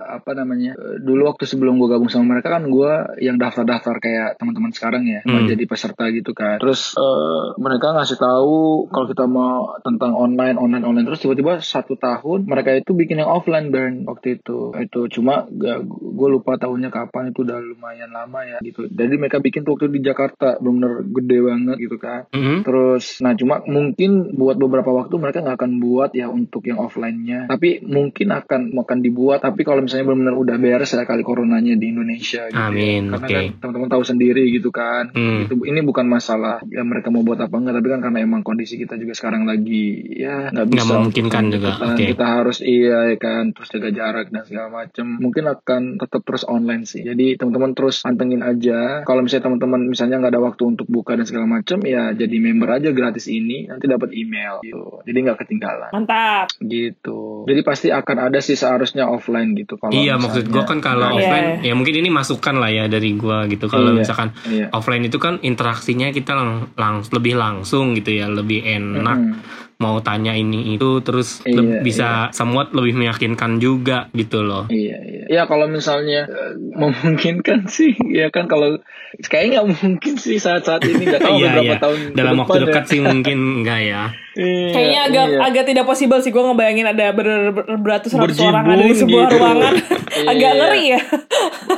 apa 0.09 0.31
namanya 0.33 0.73
dulu 0.97 1.27
waktu 1.27 1.43
sebelum 1.43 1.75
gue 1.75 1.89
gabung 1.89 2.07
sama 2.07 2.33
mereka 2.33 2.53
kan 2.53 2.65
gue 2.65 2.91
yang 3.19 3.35
daftar-daftar 3.35 3.99
kayak 3.99 4.29
teman-teman 4.37 4.71
sekarang 4.71 5.03
ya 5.03 5.19
Hmm. 5.21 5.45
jadi 5.45 5.63
peserta 5.63 6.07
gitu 6.09 6.31
kan. 6.31 6.57
Terus 6.57 6.95
eh, 6.95 7.43
mereka 7.57 7.91
ngasih 7.91 8.15
tahu 8.15 8.53
kalau 8.87 9.05
kita 9.05 9.25
mau 9.25 9.75
tentang 9.81 10.13
online, 10.13 10.55
online, 10.55 10.81
online 10.81 11.05
terus 11.05 11.19
tiba-tiba 11.19 11.59
satu 11.59 11.93
tahun 11.95 12.45
mereka 12.45 12.71
itu 12.73 12.93
bikin 12.93 13.19
yang 13.19 13.29
offline 13.29 13.69
dan 13.69 14.05
waktu 14.05 14.37
itu 14.37 14.71
itu 14.75 14.99
cuma 15.11 15.43
gue 15.49 16.29
lupa 16.29 16.55
tahunnya 16.55 16.87
kapan 16.87 17.29
itu 17.29 17.41
udah 17.41 17.59
lumayan 17.59 18.09
lama 18.09 18.39
ya 18.41 18.57
gitu. 18.61 18.85
Jadi 18.87 19.13
mereka 19.17 19.37
bikin 19.37 19.63
tuh 19.63 19.75
waktu 19.75 19.89
di 19.89 20.01
Jakarta 20.01 20.61
gede 21.01 21.37
banget 21.41 21.77
gitu 21.81 21.97
kan. 21.97 22.29
Mhm. 22.29 22.61
Terus, 22.61 23.17
nah 23.23 23.33
cuma 23.33 23.65
mungkin 23.65 24.35
buat 24.37 24.59
beberapa 24.59 24.93
waktu 24.93 25.15
mereka 25.17 25.41
nggak 25.41 25.57
akan 25.57 25.73
buat 25.81 26.13
ya 26.13 26.29
untuk 26.29 26.67
yang 26.67 26.77
offline-nya. 26.77 27.49
Tapi 27.49 27.81
mungkin 27.83 28.29
akan 28.29 28.75
akan 28.75 28.99
dibuat. 29.01 29.41
Tapi 29.41 29.65
kalau 29.65 29.81
misalnya 29.81 30.11
benar-benar 30.11 30.35
udah 30.37 30.55
beres 30.59 30.93
ya 30.93 31.07
kali 31.07 31.25
coronanya 31.25 31.73
di 31.73 31.89
Indonesia. 31.89 32.45
Gitu 32.47 32.59
Amin, 32.59 33.09
Ya. 33.09 33.17
Karena 33.17 33.25
oke. 33.25 33.33
kan 33.33 33.43
teman-teman 33.63 33.89
tahu 33.89 34.03
sendiri 34.03 34.43
gitu 34.51 34.69
kan. 34.69 35.09
Hmm. 35.15 35.47
Itu 35.47 35.57
ini 35.65 35.79
bukan 35.81 36.05
masalah 36.05 36.61
ya 36.69 36.83
mereka 36.83 37.09
mau 37.09 37.23
buat 37.23 37.39
apa 37.39 37.55
enggak, 37.55 37.79
tapi 37.79 37.87
kan 37.89 37.99
karena 38.03 38.19
emang 38.21 38.41
kondisi 38.43 38.75
kita 38.75 38.99
juga 38.99 39.15
sekarang 39.15 39.47
lagi 39.47 40.03
ya 40.19 40.51
nggak 40.51 40.67
bisa. 40.69 40.77
Nggak 40.83 40.89
memungkinkan 40.99 41.43
untuk- 41.43 41.53
juga, 41.53 41.69
Kita, 41.73 41.85
oke. 41.93 42.03
kita 42.13 42.25
harus 42.25 42.57
iya 42.59 42.97
ya 43.13 43.17
kan, 43.17 43.43
terus 43.53 43.69
jaga 43.69 43.89
jarak 43.93 44.27
dan 44.33 44.43
segala 44.43 44.67
macam. 44.73 45.05
Mungkin 45.21 45.43
akan 45.45 45.81
tetap 46.01 46.21
terus 46.25 46.43
online 46.43 46.83
sih. 46.83 47.05
Jadi 47.05 47.37
teman-teman 47.37 47.71
terus 47.77 48.01
pantengin 48.01 48.41
aja. 48.41 49.05
Kalau 49.05 49.21
misalnya 49.21 49.45
teman-teman 49.47 49.81
misalnya 49.87 50.17
nggak 50.19 50.33
ada 50.33 50.41
waktu 50.43 50.63
untuk 50.65 50.82
buka 50.85 51.13
dan 51.13 51.23
segala 51.23 51.45
macam, 51.45 51.81
ya 51.81 52.11
jadi 52.11 52.35
member 52.35 52.69
aja 52.71 52.89
gratis 52.89 53.25
ini, 53.25 53.65
nanti 53.65 53.85
dapat 53.85 54.11
email 54.11 54.59
gitu. 54.61 55.01
Jadi 55.01 55.17
nggak 55.19 55.37
ketinggalan 55.39 55.89
Mantap. 55.91 56.47
gitu. 56.59 57.43
Jadi 57.43 57.61
pasti 57.61 57.87
akan 57.89 58.17
ada 58.23 58.39
sih 58.39 58.53
seharusnya 58.53 59.05
offline 59.05 59.53
gitu. 59.53 59.75
Kalau 59.75 59.91
Iya 59.91 60.15
misalnya- 60.15 60.21
maksud 60.21 60.45
gue 60.49 60.63
kan 60.63 60.79
kalau 60.79 61.07
Iya. 61.09 61.17
offline 61.17 61.47
ya 61.61 61.73
mungkin 61.73 61.95
ini 61.95 62.09
masukan 62.09 62.55
lah 62.55 62.69
ya 62.69 62.85
dari 62.85 63.11
gue 63.13 63.37
gitu 63.49 63.65
kalau 63.67 63.91
Iya, 63.91 63.99
misalkan 63.99 64.29
iya. 64.45 64.67
offline 64.69 65.03
itu 65.03 65.17
kan 65.17 65.39
interaksinya 65.39 66.09
kita 66.09 66.33
lang, 66.33 66.49
lang- 66.73 67.05
lebih 67.05 67.35
langsung 67.35 67.93
gitu 67.93 68.11
ya 68.11 68.25
lebih 68.25 68.61
enak 68.61 69.17
Mm-mm. 69.17 69.62
Mau 69.75 69.99
tanya 69.99 70.31
ini 70.31 70.73
itu 70.73 70.99
terus 70.99 71.41
Iya, 71.41 71.55
le- 71.55 71.81
bisa 71.81 72.07
somewhat 72.29 72.71
lebih 72.71 72.93
meyakinkan 72.95 73.57
juga 73.57 74.07
gitu 74.11 74.39
loh. 74.39 74.65
Iya, 74.65 74.97
iya. 74.99 75.23
Ya 75.25 75.43
kalau 75.43 75.65
misalnya 75.65 76.25
eh, 76.25 76.53
memungkinkan 76.55 77.65
sih, 77.65 77.91
ya 78.05 78.27
kan 78.27 78.45
kalau 78.45 78.77
kayaknya 79.23 79.59
nggak 79.59 79.67
mungkin 79.75 80.13
sih 80.15 80.35
saat-saat 80.35 80.83
ini 80.83 81.03
nggak 81.05 81.21
tahu 81.23 81.35
Iya 81.35 81.47
beberapa 81.49 81.63
iya 81.65 81.77
tahun 81.79 81.97
dalam 82.13 82.35
waktu 82.37 82.51
depan 82.55 82.65
dekat 82.65 82.83
ya. 82.83 82.89
sih 82.89 82.99
mungkin 83.01 83.37
enggak 83.59 83.81
ya. 83.81 84.03
Iya, 84.33 84.69
Kayaknya 84.71 85.01
agak 85.03 85.25
iya. 85.27 85.39
agak 85.43 85.63
tidak 85.63 85.85
possible 85.85 86.17
sih 86.17 86.29
gue 86.29 86.41
ngebayangin 86.43 86.87
ada 86.87 87.05
ber, 87.11 87.27
ber- 87.51 87.77
beratus-ratus 87.77 88.33
Berjibun 88.33 88.49
orang 88.49 88.65
ada 88.67 88.83
di 88.83 88.95
sebuah 88.95 89.25
gitu. 89.25 89.37
ruangan. 89.37 89.73
agak 90.31 90.41
Iya. 90.43 90.59
ngeri 90.59 90.83
ya. 90.87 91.01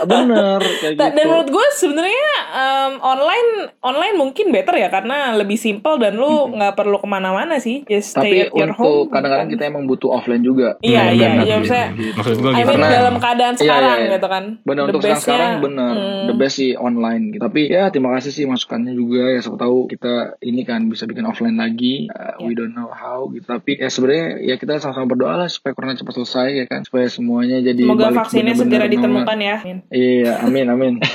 bener 0.03 0.59
kayak 0.59 0.93
gitu. 0.93 0.99
Dan 0.99 1.11
menurut 1.21 1.47
gue 1.49 1.65
sebenarnya 1.73 2.27
em, 2.49 2.93
online 2.99 3.49
online 3.81 4.15
mungkin 4.15 4.45
better 4.49 4.75
ya 4.75 4.87
karena 4.87 5.33
lebih 5.33 5.55
simple 5.57 5.95
dan 5.97 6.15
lu 6.15 6.49
nggak 6.49 6.73
perlu 6.73 6.97
ke 6.97 7.05
mana-mana 7.05 7.57
sih. 7.57 7.83
Just 7.87 8.07
stay 8.11 8.19
Tapi 8.19 8.35
at 8.39 8.49
your 8.51 8.67
untuk 8.67 8.77
home. 8.77 9.07
kadang-kadang 9.07 9.47
kita 9.47 9.63
emang 9.65 9.83
butuh 9.85 10.09
offline 10.11 10.41
juga. 10.41 10.75
Iya, 10.79 11.01
Hmm, 11.03 11.13
iya, 11.13 11.27
benar. 11.29 11.43
iya, 11.43 11.55
maksudnya 11.55 11.87
Maksud 12.15 12.35
gue 12.35 12.45
I 12.45 12.53
gitu. 12.53 12.57
mean 12.57 12.67
Karena- 12.75 12.91
dalam 12.91 13.15
keadaan 13.15 13.53
Iya, 13.53 13.61
sekarang 13.61 13.89
iya, 13.91 14.01
iya. 14.01 14.13
gitu 14.13 14.27
kan. 14.27 14.43
Benar 14.61 14.81
The 14.81 14.87
untuk 14.87 15.01
sekarang 15.01 15.21
sekarang 15.21 15.51
benar. 15.61 15.93
hmm, 15.93 16.23
The 16.25 16.35
best 16.35 16.55
sih 16.55 16.71
online 16.73 17.23
gitu. 17.29 17.41
Tapi 17.41 17.61
ya 17.67 17.83
terima 17.87 18.09
kasih 18.11 18.31
sih 18.31 18.45
masukannya 18.45 18.91
juga 18.91 19.21
ya 19.27 19.39
siapa 19.39 19.57
tahu 19.57 19.77
kita 19.87 20.13
ini 20.41 20.61
kan 20.63 20.81
bisa 20.85 21.03
bikin 21.03 21.23
offline 21.23 21.55
lagi. 21.55 22.07
Uh, 22.07 22.41
We 22.41 22.53
don't 22.53 22.71
know 22.71 22.89
how 22.89 23.25
gitu. 23.27 23.45
Tapi 23.45 23.77
ya 23.77 23.87
sebenarnya 23.87 24.25
ya 24.43 24.55
kita 24.55 24.77
sama-sama 24.77 25.05
berdoa 25.07 25.35
lah 25.37 25.47
supaya 25.47 25.71
corona 25.71 25.93
cepat 25.93 26.13
selesai 26.15 26.49
ya 26.53 26.65
kan. 26.65 26.81
Supaya 26.81 27.05
semuanya 27.05 27.59
jadi 27.59 27.81
Semoga 27.81 28.07
balik 28.07 28.17
vaksinnya 28.19 28.53
benar-benar 28.53 28.63
segera 28.63 28.83
normal. 28.83 28.93
ditemukan 28.93 29.37
ya. 29.39 29.57
Iya, 29.89 30.31
amin 30.41 30.65
amin. 30.67 30.93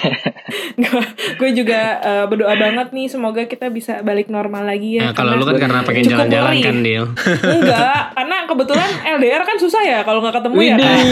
gue 1.40 1.50
juga 1.52 1.80
eh, 2.00 2.24
berdoa 2.26 2.54
banget 2.54 2.88
nih 2.90 3.06
semoga 3.06 3.42
kita 3.44 3.68
bisa 3.68 4.00
balik 4.00 4.28
normal 4.28 4.64
lagi 4.64 4.96
ya. 4.96 5.10
Nah, 5.10 5.14
kalau 5.14 5.34
lu 5.34 5.44
kan 5.44 5.56
karena 5.58 5.80
pengen 5.82 6.04
jalan-jalan. 6.06 6.52
Kan 6.64 6.76
Dil. 6.84 7.04
Enggak, 7.42 8.02
karena 8.16 8.36
kebetulan 8.48 8.90
LDR 9.18 9.42
kan 9.44 9.56
susah 9.60 9.82
ya 9.84 9.98
kalau 10.04 10.20
nggak 10.24 10.40
ketemu 10.40 10.58
ya 10.64 10.76
kan. 10.76 11.04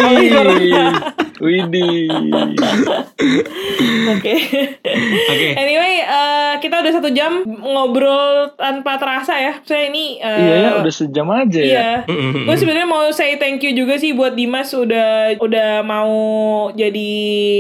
Kalau 1.39 1.71
di 1.71 1.79
Widih. 1.79 2.11
corona. 2.55 2.99
Widih. 3.15 3.47
Oke. 4.09 4.35
Oke. 5.29 5.49
Anyway, 5.55 5.95
eh, 6.01 6.53
kita 6.59 6.81
udah 6.81 6.93
satu 6.93 7.09
jam 7.11 7.43
ngobrol 7.45 8.51
tanpa 8.55 8.97
terasa 8.97 9.35
ya. 9.35 9.55
Saya 9.63 9.87
ini. 9.87 10.19
eh, 10.19 10.39
Iya 10.39 10.55
ya, 10.59 10.71
udah 10.79 10.93
sejam 10.93 11.29
aja 11.29 11.61
ya. 11.61 11.69
Iya, 11.69 11.91
gue 12.43 12.57
sebenarnya 12.57 12.89
mau 12.89 13.07
say 13.11 13.37
thank 13.37 13.61
you 13.61 13.71
juga 13.71 13.97
sih 13.97 14.13
buat 14.13 14.33
Dimas 14.33 14.73
udah 14.73 15.39
udah 15.39 15.83
mau 15.83 16.11
jadi 16.73 17.13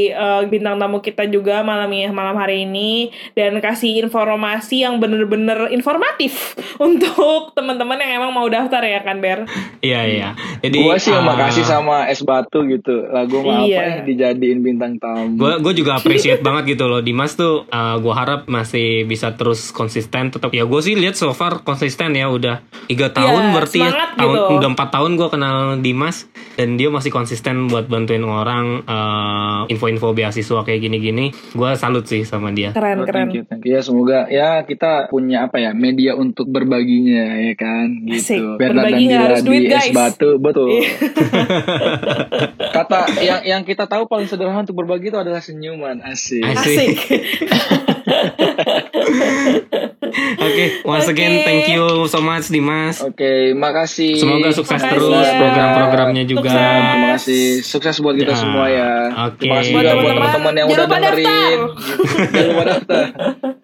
eh, 0.08 0.42
bintang 0.46 0.76
tamu 0.76 0.98
kita 0.98 1.28
juga 1.28 1.60
malam 1.62 1.86
ini 1.88 2.10
malam 2.10 2.34
hari 2.34 2.64
ini 2.64 3.08
dan 3.32 3.58
kasih 3.58 4.00
informasi 4.00 4.82
yang 4.82 4.98
bener-bener 4.98 5.68
informatif 5.68 6.56
untuk 6.78 7.52
teman-teman 7.52 7.98
yang 7.98 8.18
emang 8.18 8.32
mau 8.32 8.48
daftar 8.48 8.82
ya 8.82 9.00
kan 9.00 9.20
Ber. 9.20 9.44
Iya 9.78 10.00
iya. 10.02 10.28
Jadi 10.58 10.76
Gua 10.78 10.96
sih 10.96 11.12
ah, 11.12 11.22
makasih 11.22 11.62
sama 11.62 12.08
es 12.08 12.22
batu 12.22 12.64
gitu. 12.64 13.06
Lagu 13.10 13.42
mah 13.42 13.67
apa 13.68 13.76
Iya. 13.78 13.82
ya 13.90 14.02
dijadiin 14.02 14.58
bintang 14.60 14.92
tamu. 14.96 15.36
gue 15.36 15.52
gue 15.60 15.72
juga 15.76 15.94
appreciate 15.94 16.40
banget 16.40 16.74
gitu 16.74 16.84
loh 16.84 16.98
Dimas 16.98 17.32
tuh 17.32 17.68
gue 17.68 18.14
harap 18.14 18.46
masih 18.46 19.04
bisa 19.04 19.32
terus 19.32 19.70
konsisten 19.70 20.28
tetap 20.28 20.48
ya 20.50 20.62
gue 20.62 20.80
sih 20.80 20.92
lihat 20.92 21.14
so 21.14 21.30
far 21.30 21.60
konsisten 21.60 22.12
ya 22.12 22.26
udah 22.26 22.60
tiga 22.86 23.08
tahun 23.08 23.42
Iya, 23.44 23.52
berarti 23.52 23.78
ya 23.78 23.90
tahun 24.14 24.34
gitu. 24.34 24.54
udah 24.56 24.68
empat 24.70 24.88
tahun 24.90 25.10
gue 25.14 25.28
kenal 25.28 25.56
Dimas 25.78 26.24
dan 26.59 26.74
dia 26.74 26.88
masih 26.88 27.09
konsisten 27.09 27.66
buat 27.66 27.86
bantuin 27.86 28.20
orang 28.20 28.82
eh, 28.82 29.61
info-info 29.68 30.11
beasiswa 30.11 30.59
kayak 30.61 30.78
gini-gini 30.82 31.30
gue 31.30 31.70
salut 31.72 32.02
sih 32.02 32.22
sama 32.22 32.50
dia 32.50 32.70
Keren, 32.72 32.98
Oh, 32.98 33.04
keren. 33.04 33.24
thank 33.24 33.32
you, 33.32 33.40
thank 33.44 33.62
you. 33.62 33.70
Ya 33.70 33.78
semoga 33.80 34.26
ya 34.26 34.62
kita 34.62 35.06
punya 35.06 35.44
apa 35.44 35.56
ya 35.56 35.70
media 35.70 36.12
untuk 36.12 36.48
berbaginya 36.48 37.38
ya 37.38 37.52
kan 37.54 37.86
Asik. 38.04 38.34
gitu. 38.34 38.56
Bernard 38.56 38.88
Berbagi 38.88 39.02
nggak 39.06 39.22
harus 39.22 39.40
duit, 39.42 39.61
di 39.61 39.66
guys. 39.68 39.84
es 39.84 39.92
batu 39.92 40.28
betul. 40.36 40.66
Iya. 40.74 40.88
Kata 42.74 42.98
yang 43.20 43.40
yang 43.44 43.61
kita 43.62 43.84
tahu 43.84 44.04
paling 44.04 44.26
sederhana 44.26 44.61
untuk 44.61 44.76
berbagi 44.76 45.09
itu 45.09 45.16
adalah 45.16 45.38
senyuman 45.38 46.02
asik. 46.02 46.42
Asik. 46.42 46.59
Asik. 46.59 46.96
Oke, 50.38 50.64
once 50.82 51.04
Oke. 51.04 51.12
again 51.12 51.32
thank 51.42 51.66
you 51.68 51.84
so 52.06 52.18
much 52.18 52.48
Dimas. 52.48 53.00
Oke, 53.00 53.52
makasih. 53.52 54.16
Semoga 54.16 54.48
sukses 54.50 54.74
Makasih 54.74 54.90
terus 54.90 55.22
ya. 55.22 55.36
program-programnya 55.36 56.22
juga 56.24 56.47
semoga 56.49 56.80
terima 56.80 57.09
kasih 57.16 57.42
sukses 57.62 57.96
buat 58.01 58.16
kita 58.16 58.32
ya. 58.34 58.38
semua 58.38 58.66
ya. 58.68 58.92
Okay. 59.12 59.38
Terima 59.46 59.55
kasih 59.61 59.72
buat 59.72 59.84
teman-teman 59.86 60.55
yang 60.57 60.66
udah 60.68 60.86
dengerin. 60.88 61.59
Jangan 62.32 62.49
lupa 62.49 62.62
daftar. 62.66 63.05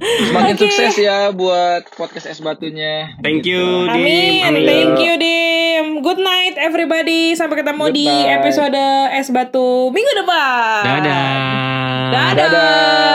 Semakin 0.04 0.54
okay. 0.54 0.62
sukses 0.68 0.94
ya 1.00 1.18
buat 1.32 1.82
podcast 1.96 2.26
es 2.28 2.40
batunya. 2.44 3.16
Thank 3.24 3.44
gitu. 3.44 3.56
you. 3.56 3.64
Dim. 3.90 4.44
Amin. 4.44 4.64
Thank 4.68 4.98
you, 5.00 5.14
Dim. 5.16 5.84
Good 6.04 6.20
night 6.20 6.54
everybody. 6.60 7.32
Sampai 7.34 7.60
ketemu 7.64 7.90
Goodbye. 7.90 7.98
di 7.98 8.08
episode 8.28 8.84
es 9.16 9.28
batu 9.32 9.90
minggu 9.90 10.12
depan. 10.22 10.80
Dadah. 10.84 11.26
Dadah. 12.12 12.32
Dadah. 12.36 13.14